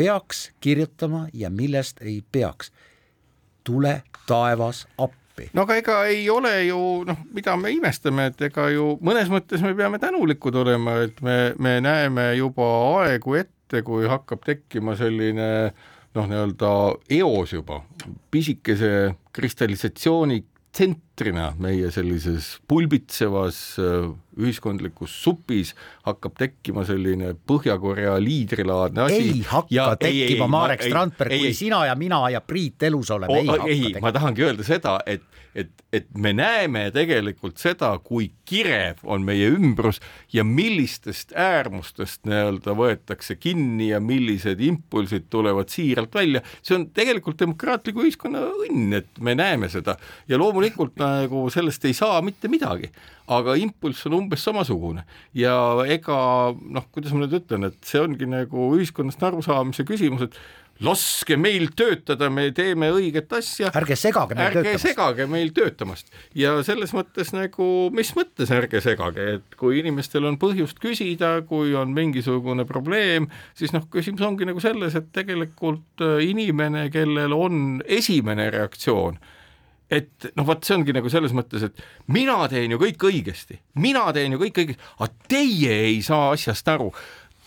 peaks 0.00 0.50
kirjutama 0.60 1.26
ja 1.32 1.50
millest 1.50 2.00
ei 2.02 2.22
peaks. 2.32 2.72
tule 3.64 4.02
taevas 4.26 4.86
appi. 4.98 5.50
no 5.52 5.62
aga 5.62 5.76
ega 5.76 5.96
ei 6.08 6.30
ole 6.30 6.52
ju 6.64 6.78
noh, 7.06 7.18
mida 7.34 7.56
me 7.60 7.70
imestame, 7.76 8.30
et 8.30 8.40
ega 8.48 8.70
ju 8.72 8.94
mõnes 9.04 9.28
mõttes 9.28 9.60
me 9.60 9.74
peame 9.76 10.00
tänulikud 10.00 10.56
olema, 10.56 10.96
et 11.04 11.20
me, 11.20 11.36
me 11.58 11.76
näeme 11.84 12.30
juba 12.38 12.68
aegu 13.02 13.36
ette, 13.42 13.82
kui 13.84 14.08
hakkab 14.08 14.44
tekkima 14.46 14.96
selline 14.96 15.50
noh, 16.16 16.30
nii-öelda 16.32 16.72
eos 17.20 17.52
juba 17.52 17.82
pisikese 18.32 19.12
kristallisatsiooni 19.36 20.40
tsentrina 21.20 21.50
meie 21.60 21.90
sellises 21.92 22.54
pulbitsevas 22.68 23.58
äh, 23.78 24.08
ühiskondlikus 24.40 25.12
supis 25.24 25.74
hakkab 26.06 26.38
tekkima 26.40 26.84
selline 26.88 27.34
Põhja-Korea 27.48 28.16
liidrilaadne 28.22 29.04
asi. 29.04 29.20
ei 29.20 29.42
hakka 29.46 29.74
ja, 29.74 29.88
tekkima, 30.00 30.48
Marek 30.50 30.86
Strandberg, 30.86 31.34
kui 31.34 31.50
ei, 31.50 31.56
sina 31.56 31.84
ja 31.90 31.96
mina 31.98 32.22
ja 32.32 32.40
Priit 32.40 32.88
elus 32.88 33.12
oleme, 33.12 33.42
ei 33.42 33.50
hakka 33.50 33.68
tekkima. 33.68 34.04
ma 34.06 34.14
tahangi 34.16 34.48
öelda 34.48 34.66
seda, 34.66 34.96
et 35.06 35.26
et, 35.54 35.70
et 35.92 36.06
me 36.14 36.32
näeme 36.36 36.84
tegelikult 36.94 37.58
seda, 37.60 37.90
kui 38.04 38.30
kirev 38.46 39.00
on 39.02 39.24
meie 39.26 39.48
ümbrus 39.50 40.00
ja 40.32 40.44
millistest 40.46 41.34
äärmustest 41.34 42.22
nii-öelda 42.28 42.74
võetakse 42.78 43.36
kinni 43.40 43.90
ja 43.90 44.00
millised 44.02 44.62
impulsid 44.62 45.26
tulevad 45.32 45.72
siiralt 45.72 46.14
välja, 46.14 46.44
see 46.62 46.76
on 46.78 46.86
tegelikult 46.94 47.40
demokraatliku 47.42 48.04
ühiskonna 48.06 48.44
õnn, 48.66 48.94
et 49.00 49.22
me 49.22 49.34
näeme 49.38 49.70
seda 49.72 49.96
ja 50.30 50.38
loomulikult 50.40 51.00
nagu 51.10 51.46
sellest 51.52 51.84
ei 51.88 51.96
saa 51.96 52.20
mitte 52.24 52.50
midagi, 52.52 52.90
aga 53.30 53.56
impulss 53.60 54.06
on 54.08 54.18
umbes 54.22 54.44
samasugune 54.46 55.04
ja 55.36 55.54
ega 55.90 56.16
noh, 56.54 56.88
kuidas 56.94 57.14
ma 57.14 57.24
nüüd 57.24 57.38
ütlen, 57.42 57.68
et 57.70 57.78
see 57.86 58.02
ongi 58.02 58.28
nagu 58.30 58.70
ühiskonnast 58.78 59.22
arusaamise 59.30 59.86
küsimus, 59.88 60.28
et 60.28 60.40
laske 60.84 61.36
meil 61.36 61.68
töötada, 61.76 62.30
me 62.32 62.48
teeme 62.56 62.88
õiget 62.94 63.32
asja. 63.36 63.70
ärge 63.76 63.96
segage 64.00 64.36
meil 64.36 64.48
ärge 64.48 64.62
töötamast. 64.62 64.86
segage 64.86 65.26
meil 65.28 65.52
töötamast 65.56 66.12
ja 66.36 66.54
selles 66.66 66.94
mõttes 66.96 67.32
nagu, 67.36 67.66
mis 67.96 68.12
mõttes 68.16 68.52
ärge 68.54 68.80
segage, 68.84 69.26
et 69.36 69.58
kui 69.60 69.80
inimestel 69.82 70.26
on 70.28 70.38
põhjust 70.40 70.80
küsida, 70.82 71.34
kui 71.48 71.74
on 71.76 71.92
mingisugune 71.96 72.64
probleem, 72.68 73.28
siis 73.58 73.74
noh, 73.76 73.84
küsimus 73.92 74.24
ongi 74.26 74.48
nagu 74.48 74.62
selles, 74.62 74.96
et 74.96 75.12
tegelikult 75.16 76.04
äh, 76.06 76.24
inimene, 76.30 76.88
kellel 76.92 77.36
on 77.36 77.82
esimene 77.84 78.48
reaktsioon, 78.54 79.20
et 79.90 80.30
noh, 80.36 80.46
vot 80.46 80.62
see 80.64 80.76
ongi 80.76 80.94
nagu 80.94 81.10
selles 81.12 81.34
mõttes, 81.36 81.64
et 81.66 81.82
mina 82.14 82.38
teen 82.50 82.74
ju 82.74 82.78
kõik 82.80 83.08
õigesti, 83.10 83.58
mina 83.82 84.06
teen 84.16 84.36
ju 84.36 84.42
kõik 84.42 84.62
õigesti, 84.62 84.92
aga 84.98 85.10
teie 85.30 85.80
ei 85.90 85.98
saa 86.06 86.30
asjast 86.34 86.68
aru. 86.70 86.92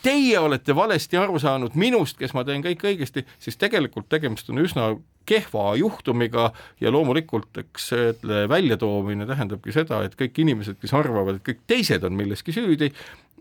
Teie 0.03 0.35
olete 0.35 0.75
valesti 0.75 1.15
aru 1.15 1.39
saanud 1.39 1.77
minust, 1.79 2.17
kes 2.19 2.33
ma 2.35 2.43
teen 2.43 2.63
kõik 2.65 2.83
õigesti, 2.89 3.23
siis 3.39 3.55
tegelikult 3.59 4.09
tegemist 4.11 4.49
on 4.51 4.59
üsna 4.59 4.89
kehva 5.25 5.77
juhtumiga 5.79 6.49
ja 6.83 6.91
loomulikult 6.91 7.61
eks 7.61 7.85
selle 7.93 8.43
väljatoomine 8.51 9.27
tähendabki 9.29 9.71
seda, 9.71 10.01
et 10.03 10.17
kõik 10.19 10.41
inimesed, 10.43 10.81
kes 10.81 10.93
arvavad, 10.99 11.39
et 11.39 11.45
kõik 11.47 11.63
teised 11.71 12.03
on 12.03 12.17
milleski 12.19 12.51
süüdi, 12.55 12.91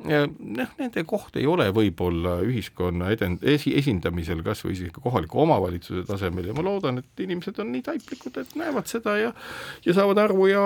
noh, 0.03 0.71
nende 0.79 1.05
koht 1.09 1.37
ei 1.39 1.47
ole 1.47 1.69
võib-olla 1.75 2.39
ühiskonna 2.47 3.13
edend-, 3.15 3.45
esi-, 3.47 3.75
esindamisel 3.79 4.43
kas 4.45 4.65
või 4.65 4.75
isegi 4.77 5.03
kohaliku 5.03 5.43
omavalitsuse 5.45 6.05
tasemel 6.09 6.49
ja 6.51 6.57
ma 6.57 6.65
loodan, 6.67 6.99
et 7.03 7.23
inimesed 7.23 7.59
on 7.63 7.71
nii 7.75 7.85
taiplikud, 7.87 8.39
et 8.43 8.55
näevad 8.59 8.91
seda 8.91 9.17
ja 9.21 9.33
ja 9.87 9.95
saavad 9.95 10.19
aru 10.25 10.49
ja 10.51 10.65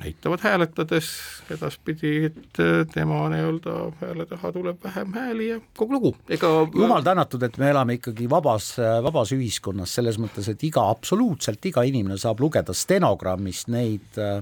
näitavad 0.00 0.44
hääletades 0.44 1.10
edaspidi, 1.52 2.30
et 2.30 2.62
tema 2.94 3.24
nii-öelda 3.32 3.76
hääle 4.02 4.28
taha 4.30 4.52
tuleb 4.56 4.84
vähem 4.84 5.12
hääli 5.16 5.48
ja 5.48 5.60
kogu 5.76 5.98
lugu, 5.98 6.14
ega 6.28 6.52
jumal 6.74 7.04
tänatud, 7.04 7.42
et 7.44 7.58
me 7.60 7.72
elame 7.72 7.98
ikkagi 7.98 8.28
vabas, 8.30 8.74
vabas 9.04 9.34
ühiskonnas, 9.36 9.94
selles 9.98 10.20
mõttes, 10.22 10.48
et 10.48 10.64
iga, 10.64 10.88
absoluutselt 10.88 11.64
iga 11.68 11.84
inimene 11.88 12.18
saab 12.20 12.40
lugeda 12.40 12.76
stenogrammist 12.76 13.68
neid 13.72 14.22
äh, 14.22 14.40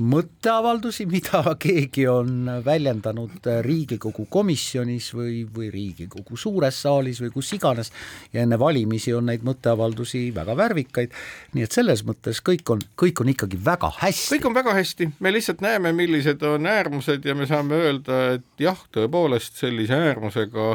mõtteavaldusi, 0.00 1.06
mida 1.10 1.42
keegi 1.64 2.06
on 2.10 2.48
väljendanud 2.64 3.48
Riigikogu 3.66 4.26
komisjonis 4.32 5.10
või, 5.16 5.42
või 5.44 5.68
Riigikogu 5.74 6.38
suures 6.40 6.80
saalis 6.84 7.20
või 7.22 7.32
kus 7.34 7.52
iganes. 7.58 7.92
Ja 8.32 8.46
enne 8.46 8.58
valimisi 8.60 9.14
on 9.16 9.28
neid 9.28 9.44
mõtteavaldusi 9.46 10.24
väga 10.34 10.56
värvikaid, 10.58 11.14
nii 11.56 11.66
et 11.66 11.76
selles 11.76 12.04
mõttes 12.08 12.42
kõik 12.44 12.74
on, 12.74 12.82
kõik 12.98 13.22
on 13.24 13.32
ikkagi 13.34 13.60
väga 13.64 13.92
hästi. 14.00 14.36
kõik 14.36 14.50
on 14.50 14.58
väga 14.58 14.76
hästi, 14.80 15.10
me 15.20 15.32
lihtsalt 15.34 15.64
näeme, 15.64 15.92
millised 15.96 16.42
on 16.48 16.66
äärmused 16.66 17.24
ja 17.28 17.36
me 17.36 17.48
saame 17.50 17.80
öelda, 17.86 18.20
et 18.38 18.62
jah, 18.62 18.78
tõepoolest 18.94 19.60
sellise 19.60 19.98
äärmusega 20.08 20.68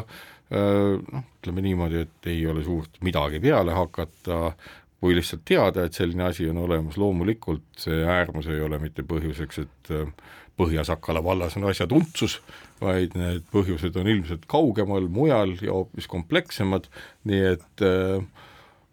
noh, 0.48 1.24
ütleme 1.38 1.62
niimoodi, 1.64 2.04
et 2.06 2.28
ei 2.32 2.46
ole 2.48 2.62
suurt 2.64 3.00
midagi 3.04 3.40
peale 3.40 3.74
hakata, 3.76 4.52
kui 5.00 5.14
lihtsalt 5.14 5.44
teada, 5.46 5.84
et 5.86 5.94
selline 5.94 6.26
asi 6.26 6.48
on 6.50 6.58
olemas, 6.64 6.98
loomulikult 6.98 7.64
see 7.78 8.02
äärmus 8.02 8.48
ei 8.50 8.60
ole 8.64 8.80
mitte 8.82 9.04
põhjuseks, 9.06 9.62
et 9.64 9.92
äh, 9.94 10.10
Põhja-Sakala 10.58 11.20
vallas 11.22 11.54
on 11.54 11.68
asjatundsus, 11.70 12.40
vaid 12.80 13.12
need 13.14 13.44
põhjused 13.52 13.94
on 14.00 14.08
ilmselt 14.10 14.48
kaugemal, 14.50 15.06
mujal 15.06 15.54
ja 15.62 15.70
hoopis 15.76 16.08
komplekssemad, 16.10 16.88
nii 17.30 17.44
et 17.52 17.84
äh, 17.86 18.24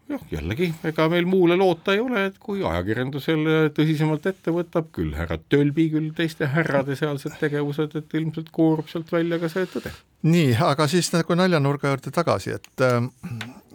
jah, 0.10 0.26
jällegi, 0.32 0.70
ega 0.86 1.08
meil 1.12 1.28
muule 1.30 1.58
loota 1.60 1.96
ei 1.96 2.02
ole, 2.04 2.26
et 2.30 2.38
kui 2.42 2.62
ajakirjandus 2.66 3.30
jälle 3.30 3.56
tõsisemalt 3.76 4.28
ette 4.30 4.54
võtab, 4.54 4.90
küll 4.96 5.16
härra 5.18 5.38
Tölbi, 5.50 5.88
küll 5.94 6.12
teiste 6.18 6.50
härrade 6.52 6.98
sealsed 7.00 7.38
tegevused, 7.40 7.96
et 7.98 8.18
ilmselt 8.20 8.52
koorub 8.56 8.90
sealt 8.92 9.12
välja 9.14 9.40
ka 9.42 9.50
see 9.52 9.68
tõde. 9.72 9.94
nii, 10.26 10.56
aga 10.68 10.88
siis 10.92 11.12
nagu 11.14 11.38
naljanurga 11.38 11.94
juurde 11.94 12.14
tagasi, 12.14 12.56
et 12.60 12.86
äh, 12.86 12.98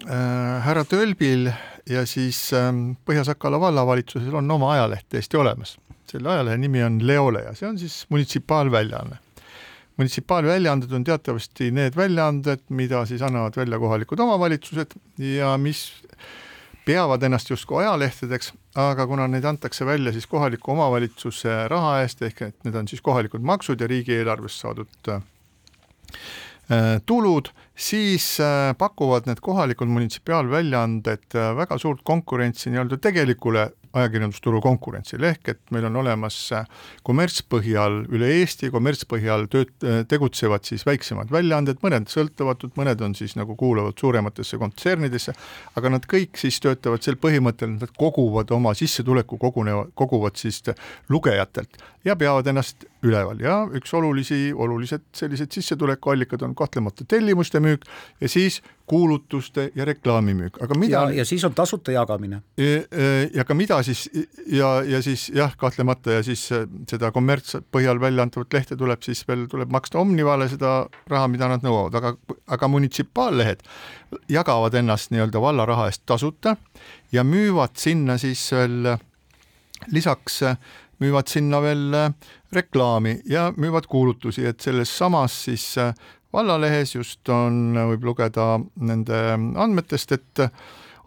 äh, 0.07 0.61
härra 0.67 0.85
Tölbil 0.89 1.51
ja 1.91 2.07
siis 2.07 2.49
äh, 2.57 2.71
Põhja-Sakala 3.07 3.61
vallavalitsusel 3.61 4.41
on 4.43 4.51
oma 4.59 4.75
ajaleht 4.77 5.09
täiesti 5.09 5.41
olemas. 5.41 5.79
selle 6.11 6.29
ajalehe 6.29 6.59
nimi 6.59 6.83
on 6.83 6.99
Leole 7.07 7.45
ja 7.45 7.55
see 7.55 7.69
on 7.69 7.79
siis 7.79 8.05
munitsipaalväljaanne. 8.11 9.19
Munitsipaalväljaanded 10.01 10.93
on 10.97 11.05
teatavasti 11.05 11.71
need 11.77 11.97
väljaanded, 11.97 12.63
mida 12.73 13.03
siis 13.07 13.23
annavad 13.23 13.57
välja 13.57 13.79
kohalikud 13.79 14.21
omavalitsused 14.25 14.97
ja 15.37 15.53
mis 15.61 15.91
peavad 16.85 17.23
ennast 17.23 17.51
justkui 17.53 17.83
ajalehtedeks, 17.85 18.53
aga 18.81 19.07
kuna 19.07 19.27
neid 19.29 19.45
antakse 19.45 19.87
välja 19.87 20.13
siis 20.13 20.27
kohaliku 20.27 20.73
omavalitsuse 20.73 21.67
raha 21.69 21.99
eest, 22.05 22.23
ehk 22.25 22.47
et 22.49 22.65
need 22.65 22.79
on 22.81 22.89
siis 22.89 23.03
kohalikud 23.05 23.45
maksud 23.45 23.81
ja 23.81 23.89
riigieelarvest 23.91 24.65
saadud 24.65 25.13
äh, 25.13 25.21
tulud, 27.07 27.53
siis 27.77 28.33
äh, 28.41 28.73
pakuvad 28.79 29.29
need 29.29 29.45
kohalikud 29.45 29.93
munitsipaalväljaanded 29.93 31.37
äh, 31.37 31.53
väga 31.61 31.79
suurt 31.79 32.01
konkurentsi 32.09 32.73
nii-öelda 32.73 32.99
tegelikule 33.05 33.69
ajakirjandusturu 33.97 34.61
konkurentsil, 34.65 35.25
ehk 35.27 35.53
et 35.55 35.61
meil 35.75 35.87
on 35.89 36.01
olemas 36.03 36.37
äh, 36.57 36.67
kommertspõhjal 37.07 38.05
üle 38.13 38.31
Eesti, 38.41 38.71
kommertspõhjal 38.75 39.47
tööt-, 39.53 39.89
tegutsevad 40.11 40.67
siis 40.69 40.87
väiksemad 40.87 41.33
väljaanded, 41.33 41.81
mõned 41.85 42.11
sõltumatud, 42.13 42.75
mõned 42.79 43.03
on 43.05 43.17
siis 43.19 43.37
nagu 43.39 43.57
kuuluvad 43.59 43.99
suurematesse 44.01 44.61
kontsernidesse, 44.61 45.35
aga 45.79 45.95
nad 45.97 46.07
kõik 46.11 46.39
siis 46.41 46.61
töötavad 46.63 47.05
sel 47.07 47.19
põhimõttel, 47.21 47.77
nad 47.81 47.95
koguvad 47.99 48.53
oma 48.55 48.75
sissetuleku, 48.79 49.41
kogunevad, 49.41 49.95
koguvad 49.99 50.39
siis 50.41 50.63
lugejatelt 51.11 51.81
ja 52.05 52.17
peavad 52.17 52.47
ennast 52.47 52.85
üleval. 53.05 53.41
Ja 53.41 53.63
üks 53.77 53.93
olulisi, 53.97 54.51
olulised 54.57 55.03
sellised 55.17 55.53
sissetulekuallikad 55.53 56.43
on 56.45 56.55
kahtlemata 56.57 57.05
tellimuste 57.09 57.61
müük 57.61 57.85
ja 58.21 58.29
siis 58.29 58.61
kuulutuste 58.91 59.69
ja 59.75 59.85
reklaamimüük, 59.87 60.57
aga 60.65 60.75
mida 60.75 61.03
ja, 61.11 61.21
ja 61.21 61.25
siis 61.25 61.45
on 61.47 61.55
tasuta 61.55 61.93
jagamine. 61.93 62.43
ja 63.35 63.45
ka 63.45 63.55
mida 63.55 63.83
siis 63.87 64.09
ja, 64.47 64.83
ja 64.83 65.03
siis 65.03 65.29
jah, 65.35 65.55
kahtlemata 65.57 66.19
ja 66.19 66.23
siis 66.27 66.49
seda 66.91 67.13
kommertspõhjal 67.15 68.01
välja 68.01 68.27
antavat 68.27 68.53
lehte 68.53 68.77
tuleb 68.77 69.05
siis 69.07 69.23
veel, 69.29 69.47
tuleb 69.53 69.71
maksta 69.71 70.01
Omnivale 70.01 70.49
seda 70.49 70.89
raha, 71.09 71.29
mida 71.29 71.49
nad 71.53 71.63
nõuavad, 71.65 72.01
aga, 72.01 72.15
aga 72.49 72.69
munitsipaallehed 72.69 73.63
jagavad 74.29 74.75
ennast 74.75 75.15
nii-öelda 75.15 75.41
valla 75.41 75.69
raha 75.69 75.87
eest 75.93 76.03
tasuta 76.07 76.57
ja 77.13 77.25
müüvad 77.25 77.79
sinna 77.79 78.19
siis 78.19 78.49
veel 78.53 78.97
lisaks 79.95 80.43
müüvad 81.01 81.31
sinna 81.33 81.63
veel 81.65 81.97
reklaami 82.53 83.21
ja 83.29 83.51
müüvad 83.57 83.89
kuulutusi, 83.89 84.47
et 84.47 84.61
selles 84.61 84.93
samas 84.99 85.37
siis 85.47 85.67
vallalehes 86.33 86.95
just 86.95 87.29
on, 87.29 87.75
võib 87.93 88.05
lugeda 88.11 88.59
nende 88.77 89.21
andmetest, 89.35 90.13
et 90.13 90.45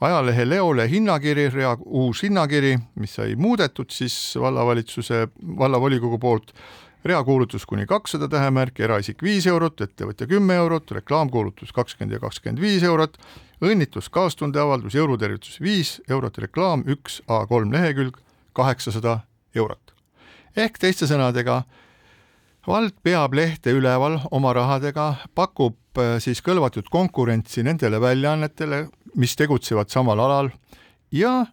ajalehe 0.03 0.45
Leole 0.49 0.87
hinnakiri, 0.89 1.47
rea 1.53 1.75
uus 1.85 2.23
hinnakiri, 2.25 2.75
mis 2.99 3.15
sai 3.19 3.35
muudetud 3.39 3.91
siis 3.93 4.15
vallavalitsuse, 4.39 5.27
vallavolikogu 5.59 6.19
poolt, 6.19 6.51
reakuulutus 7.05 7.65
kuni 7.67 7.85
kakssada 7.85 8.27
tähemärki, 8.31 8.83
eraisik 8.83 9.23
viis 9.23 9.47
eurot, 9.47 9.81
ettevõtja 9.83 10.27
kümme 10.27 10.55
eurot, 10.59 10.91
reklaamkuulutus 10.91 11.73
kakskümmend 11.75 12.15
ja 12.15 12.21
kakskümmend 12.23 12.63
viis 12.63 12.83
eurot, 12.87 13.17
õnnitlus, 13.63 14.09
kaastundeavaldus, 14.11 14.95
jõulutervitus 14.95 15.59
viis 15.63 15.97
eurot, 16.09 16.39
reklaam 16.43 16.83
üks 16.87 17.21
A3 17.27 17.71
lehekülg, 17.71 18.19
kaheksasada 18.55 19.19
eurot. 19.55 19.82
Ehk 20.55 20.77
teiste 20.81 21.07
sõnadega 21.09 21.63
vald 22.67 22.95
peab 23.03 23.35
lehte 23.35 23.73
üleval 23.75 24.19
oma 24.31 24.53
rahadega, 24.55 25.13
pakub 25.35 25.99
äh, 25.99 26.17
siis 26.23 26.41
kõlvatut 26.45 26.89
konkurentsi 26.93 27.63
nendele 27.65 27.99
väljaannetele, 28.01 28.85
mis 29.19 29.35
tegutsevad 29.39 29.91
samal 29.93 30.21
alal 30.23 30.53
ja 31.13 31.43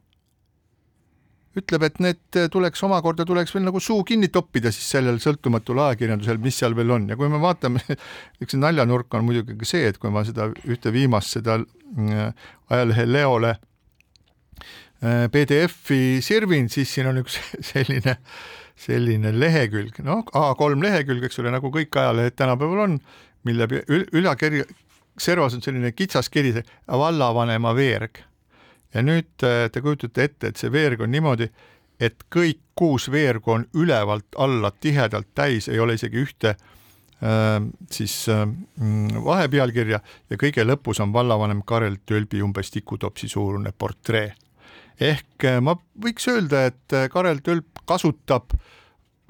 ütleb, 1.58 1.82
et 1.82 1.98
need 2.02 2.38
tuleks 2.52 2.82
omakorda, 2.86 3.26
tuleks 3.26 3.52
veel 3.54 3.64
nagu 3.66 3.80
suu 3.82 4.04
kinni 4.06 4.28
toppida 4.32 4.70
siis 4.72 4.86
sellel 4.94 5.18
sõltumatul 5.22 5.80
ajakirjandusel, 5.82 6.38
mis 6.42 6.60
seal 6.60 6.76
veel 6.78 6.94
on. 6.94 7.08
Ja 7.10 7.18
kui 7.18 7.30
me 7.32 7.40
vaatame, 7.42 7.82
üks 8.42 8.54
naljanurk 8.58 9.18
on 9.18 9.26
muidugi 9.26 9.58
ka 9.58 9.68
see, 9.68 9.90
et 9.90 9.98
kui 9.98 10.14
ma 10.14 10.22
seda 10.28 10.46
ühte 10.62 10.94
viimast, 10.94 11.34
seda 11.40 11.58
äh, 11.58 12.30
ajalehe 12.70 13.08
Leole 13.10 13.56
äh, 15.02 15.26
PDF-i 15.34 16.20
sirvin, 16.24 16.70
siis 16.70 16.94
siin 16.94 17.10
on 17.10 17.20
üks 17.24 17.40
selline 17.72 18.14
äh, 18.14 18.40
selline 18.80 19.32
lehekülg, 19.36 20.00
noh, 20.04 20.24
A3 20.36 20.80
lehekülg, 20.82 21.24
eks 21.28 21.40
ole, 21.42 21.52
nagu 21.52 21.70
kõik 21.74 21.96
ajalehed 22.00 22.36
tänapäeval 22.38 22.86
on, 22.86 22.96
mille 23.48 23.68
ülakirja, 24.16 24.64
servas 25.20 25.56
on 25.56 25.64
selline 25.64 25.92
kitsas 25.92 26.30
kiri, 26.32 26.54
vallavanema 26.88 27.74
veerg. 27.76 28.24
ja 28.94 29.02
nüüd 29.06 29.44
äh, 29.46 29.68
te 29.70 29.80
kujutate 29.80 30.24
ette, 30.26 30.48
et 30.50 30.58
see 30.58 30.72
veerg 30.72 31.04
on 31.04 31.12
niimoodi, 31.12 31.46
et 32.00 32.24
kõik 32.34 32.58
kuus 32.74 33.06
veergu 33.12 33.52
on 33.52 33.66
ülevalt 33.76 34.34
alla 34.36 34.72
tihedalt 34.72 35.28
täis, 35.34 35.68
ei 35.68 35.78
ole 35.78 35.94
isegi 35.94 36.24
ühte 36.24 36.56
äh, 36.56 37.60
siis 37.92 38.16
äh, 38.28 38.46
vahepealkirja 39.24 40.00
ja 40.30 40.40
kõige 40.40 40.66
lõpus 40.66 40.98
on 41.04 41.12
vallavanem 41.12 41.62
Karel 41.62 42.00
Tölbi 42.06 42.42
umbes 42.42 42.72
tikutopsi 42.74 43.28
suurune 43.28 43.70
portree 43.78 44.32
ehk 45.00 45.48
äh, 45.48 45.58
ma 45.64 45.74
võiks 46.00 46.28
öelda, 46.30 46.66
et 46.70 46.96
äh, 46.96 47.08
Karel 47.12 47.40
Tölp 47.44 47.79
kasutab 47.90 48.54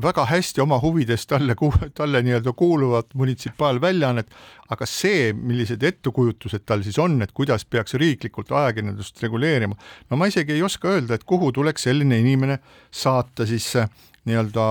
väga 0.02 0.24
hästi 0.24 0.62
oma 0.64 0.78
huvides 0.80 1.26
talle, 1.28 1.54
talle 1.94 2.22
nii-öelda 2.24 2.52
kuuluvat 2.56 3.14
munitsipaalväljaannet, 3.14 4.30
aga 4.72 4.86
see, 4.88 5.32
millised 5.36 5.82
ettekujutused 5.84 6.64
tal 6.66 6.84
siis 6.86 6.98
on, 7.02 7.18
et 7.22 7.32
kuidas 7.36 7.66
peaks 7.68 7.94
riiklikult 8.00 8.52
ajakirjandust 8.52 9.22
reguleerima, 9.22 9.76
no 10.10 10.20
ma 10.20 10.30
isegi 10.30 10.56
ei 10.56 10.64
oska 10.64 10.94
öelda, 10.94 11.18
et 11.18 11.26
kuhu 11.28 11.52
tuleks 11.52 11.88
selline 11.88 12.18
inimene 12.20 12.58
saata 12.90 13.46
siis 13.48 13.68
äh, 13.76 13.90
nii-öelda 14.28 14.66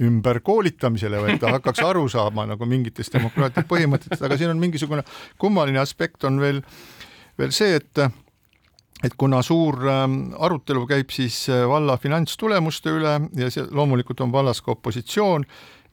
ümberkoolitamisele 0.00 1.20
või 1.20 1.34
et 1.34 1.42
ta 1.42 1.52
hakkaks 1.58 1.82
aru 1.84 2.06
saama 2.08 2.46
nagu 2.48 2.66
mingitest 2.68 3.12
demokraatia 3.12 3.66
põhimõtetest, 3.68 4.24
aga 4.24 4.38
siin 4.40 4.54
on 4.54 4.62
mingisugune 4.62 5.04
kummaline 5.38 5.82
aspekt 5.82 6.24
on 6.24 6.40
veel, 6.40 6.62
veel 7.38 7.52
see, 7.52 7.76
et 7.76 8.06
et 9.04 9.16
kuna 9.16 9.40
suur 9.42 9.80
ähm, 9.88 10.20
arutelu 10.38 10.84
käib 10.88 11.12
siis 11.14 11.46
äh, 11.48 11.64
valla 11.68 11.96
finantstulemuste 12.00 12.92
üle 12.98 13.16
ja 13.38 13.50
see 13.52 13.64
loomulikult 13.70 14.20
on 14.24 14.32
vallas 14.32 14.60
ka 14.64 14.74
opositsioon 14.74 15.46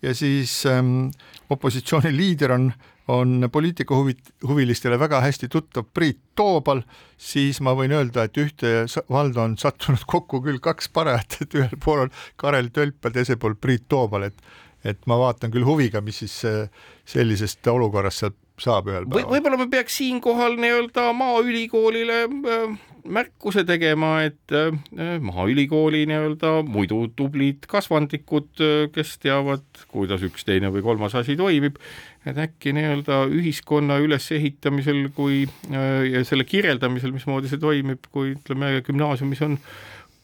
ja 0.04 0.14
siis 0.16 0.60
ähm, 0.70 1.10
opositsiooni 1.50 2.12
liider 2.16 2.54
on, 2.58 2.70
on 3.08 3.50
poliitikahuvi-, 3.54 4.18
huvilistele 4.48 5.00
väga 5.00 5.22
hästi 5.24 5.50
tuttav 5.50 5.88
Priit 5.94 6.20
Toobal, 6.36 6.84
siis 7.18 7.62
ma 7.66 7.74
võin 7.78 7.96
öelda, 7.96 8.28
et 8.28 8.38
ühte 8.38 8.86
valda 9.10 9.48
on 9.48 9.58
sattunud 9.58 10.04
kokku 10.14 10.42
küll 10.46 10.62
kaks 10.64 10.92
parajat, 10.94 11.42
et 11.42 11.58
ühel 11.58 11.78
pool 11.84 12.06
on 12.06 12.16
Karel 12.36 12.72
Tölp 12.76 13.08
ja 13.08 13.14
teisel 13.20 13.40
pool 13.42 13.58
Priit 13.60 13.88
Toobal, 13.90 14.30
et 14.32 14.48
et 14.88 15.00
ma 15.10 15.18
vaatan 15.20 15.52
küll 15.52 15.66
huviga, 15.66 16.00
mis 16.06 16.20
siis 16.22 16.36
äh, 16.48 16.68
sellisest 17.10 17.66
olukorrast 17.68 18.22
sealt 18.22 18.38
saab 18.62 18.92
ühel 18.92 19.08
päeval. 19.08 19.32
võib-olla 19.36 19.62
me 19.62 19.70
peaks 19.72 20.00
siinkohal 20.02 20.58
nii-öelda 20.62 21.12
Maaülikoolile 21.18 22.24
äh, 22.28 22.78
märkuse 23.08 23.64
tegema, 23.68 24.22
et 24.28 24.54
äh, 24.56 25.20
Maaülikooli 25.24 26.06
nii-öelda 26.10 26.62
muidu 26.68 27.06
tublid 27.16 27.68
kasvandikud, 27.70 28.50
äh, 28.64 28.88
kes 28.94 29.16
teavad, 29.24 29.66
kuidas 29.92 30.24
üks, 30.28 30.46
teine 30.48 30.72
või 30.74 30.84
kolmas 30.86 31.16
asi 31.20 31.38
toimib, 31.40 31.80
et 32.28 32.40
äkki 32.48 32.74
nii-öelda 32.76 33.24
ühiskonna 33.34 34.00
ülesehitamisel 34.04 35.08
kui 35.16 35.46
äh, 35.72 36.08
ja 36.12 36.24
selle 36.28 36.48
kirjeldamisel, 36.48 37.16
mismoodi 37.16 37.52
see 37.52 37.62
toimib, 37.62 38.10
kui 38.12 38.36
ütleme, 38.36 38.78
gümnaasiumis 38.88 39.46
on 39.48 39.58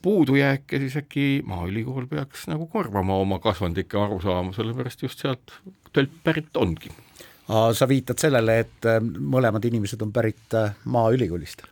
puudujääke, 0.03 0.81
siis 0.83 0.99
äkki 0.99 1.27
Maaülikool 1.47 2.09
peaks 2.11 2.47
nagu 2.51 2.67
korvama 2.71 3.21
oma 3.23 3.39
kasvandike 3.43 3.99
arusaama, 3.99 4.55
sellepärast 4.55 5.07
just 5.07 5.23
sealt 5.23 5.57
tölp 5.95 6.21
pärit 6.25 6.59
ongi. 6.59 6.91
Sa 7.47 7.87
viitad 7.89 8.19
sellele, 8.19 8.59
et 8.63 8.87
mõlemad 9.03 9.65
inimesed 9.67 10.01
on 10.05 10.11
pärit 10.15 10.55
Maaülikoolist 10.85 11.65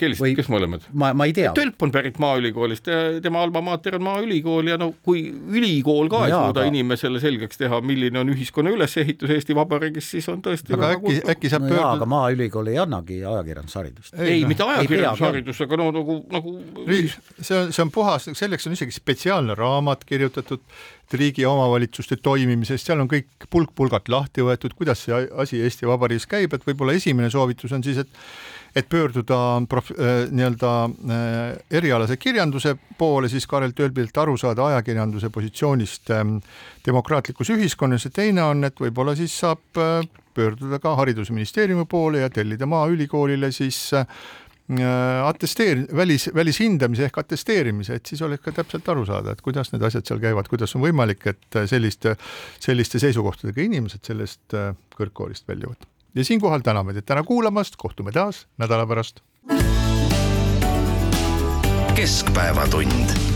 kellist 0.00 0.22
või..., 0.22 0.34
kes 0.38 0.50
mõlemad? 0.52 0.86
ma, 0.92 1.12
ma 1.16 1.26
ei 1.28 1.34
tea. 1.36 1.52
Tölp 1.56 1.82
on 1.84 1.92
pärit 1.94 2.18
Maaülikoolist, 2.22 2.88
tema 3.24 3.42
alma 3.44 3.62
mater 3.64 3.98
on 3.98 4.04
Maaülikool 4.06 4.72
ja 4.72 4.78
no 4.80 4.90
kui 5.06 5.26
ülikool 5.30 6.10
ka 6.12 6.22
no 6.22 6.28
ei 6.28 6.34
suuda 6.34 6.64
aga... 6.64 6.68
inimesele 6.72 7.22
selgeks 7.22 7.60
teha, 7.60 7.80
milline 7.86 8.22
on 8.22 8.32
ühiskonna 8.34 8.74
ülesehitus 8.74 9.34
Eesti 9.36 9.56
Vabariigis, 9.58 10.12
siis 10.16 10.28
on 10.32 10.42
tõesti 10.44 10.76
aga 10.76 10.94
äkki, 10.96 11.18
äkki 11.34 11.52
saab 11.52 11.66
no 11.66 11.74
pöörduda 11.74 11.96
aga 11.98 12.10
Maaülikool 12.14 12.72
ei 12.72 12.78
annagi 12.82 13.20
ajakirjandusharidust. 13.24 14.14
ei, 14.18 14.38
ei, 14.38 14.46
mitte 14.48 14.66
ajakirjandusharidust, 14.66 15.66
aga 15.66 15.80
no 15.82 15.90
nagu, 16.00 16.20
nagu 16.32 16.56
see 16.86 17.58
on, 17.58 17.74
see 17.74 17.84
on 17.84 17.92
puhas, 17.94 18.30
selleks 18.38 18.68
on 18.68 18.78
isegi 18.78 18.96
spetsiaalne 18.96 19.56
raamat 19.58 20.06
kirjutatud 20.08 20.64
riigi 21.12 21.42
ja 21.42 21.50
omavalitsuste 21.50 22.16
toimimisest, 22.22 22.86
seal 22.86 23.02
on 23.02 23.10
kõik 23.10 23.48
pulk-pulgalt 23.50 24.08
lahti 24.12 24.44
võetud, 24.46 24.76
kuidas 24.78 25.04
see 25.06 25.16
asi 25.42 25.60
Eesti 25.64 25.88
Vabariigis 25.90 26.28
käib, 26.30 26.54
et 26.54 26.66
võib-olla 26.66 26.94
esimene 26.98 27.30
soovitus 27.32 27.74
on 27.74 27.84
siis, 27.86 27.98
et 28.04 28.20
et 28.74 28.88
pöörduda 28.88 29.38
prof-, 29.68 29.92
äh, 29.98 30.28
nii-öelda 30.30 30.72
äh, 30.84 31.58
erialase 31.70 32.16
kirjanduse 32.16 32.76
poole, 32.98 33.28
siis 33.28 33.46
Karel 33.50 33.74
Tölbilt 33.76 34.18
aru 34.18 34.36
saada 34.38 34.66
ajakirjanduse 34.70 35.30
positsioonist 35.30 36.10
ähm, 36.14 36.36
demokraatlikus 36.86 37.50
ühiskonnas. 37.56 38.06
Ja 38.06 38.14
teine 38.14 38.44
on, 38.46 38.64
et 38.64 38.78
võib-olla 38.80 39.16
siis 39.18 39.34
saab 39.42 39.80
äh, 39.80 40.04
pöörduda 40.34 40.78
ka 40.82 40.94
Haridusministeeriumi 41.00 41.88
poole 41.90 42.22
ja 42.22 42.30
tellida 42.30 42.66
Maaülikoolile 42.70 43.50
siis 43.52 43.90
atesteer-, 44.70 45.88
välis, 45.96 46.28
välishindamise 46.30 47.08
ehk 47.08 47.18
atesteerimise, 47.24 47.98
et 47.98 48.06
siis 48.06 48.22
oleks 48.22 48.44
ka 48.44 48.54
täpselt 48.54 48.86
aru 48.92 49.02
saada, 49.08 49.34
et 49.34 49.42
kuidas 49.42 49.74
need 49.74 49.82
asjad 49.82 50.06
seal 50.06 50.22
käivad, 50.22 50.46
kuidas 50.46 50.78
on 50.78 50.86
võimalik, 50.86 51.26
et 51.26 51.62
selliste, 51.66 52.14
selliste 52.62 53.02
seisukohtadega 53.02 53.66
inimesed 53.66 54.06
sellest 54.06 54.60
kõrgkoolist 54.94 55.50
väljuvad 55.50 55.89
ja 56.14 56.24
siinkohal 56.24 56.60
täname 56.60 56.92
teid 56.92 57.06
täna 57.06 57.22
kuulamast, 57.22 57.76
kohtume 57.76 58.12
taas 58.12 58.46
nädala 58.58 58.86
pärast. 58.86 59.20
keskpäevatund 61.94 63.29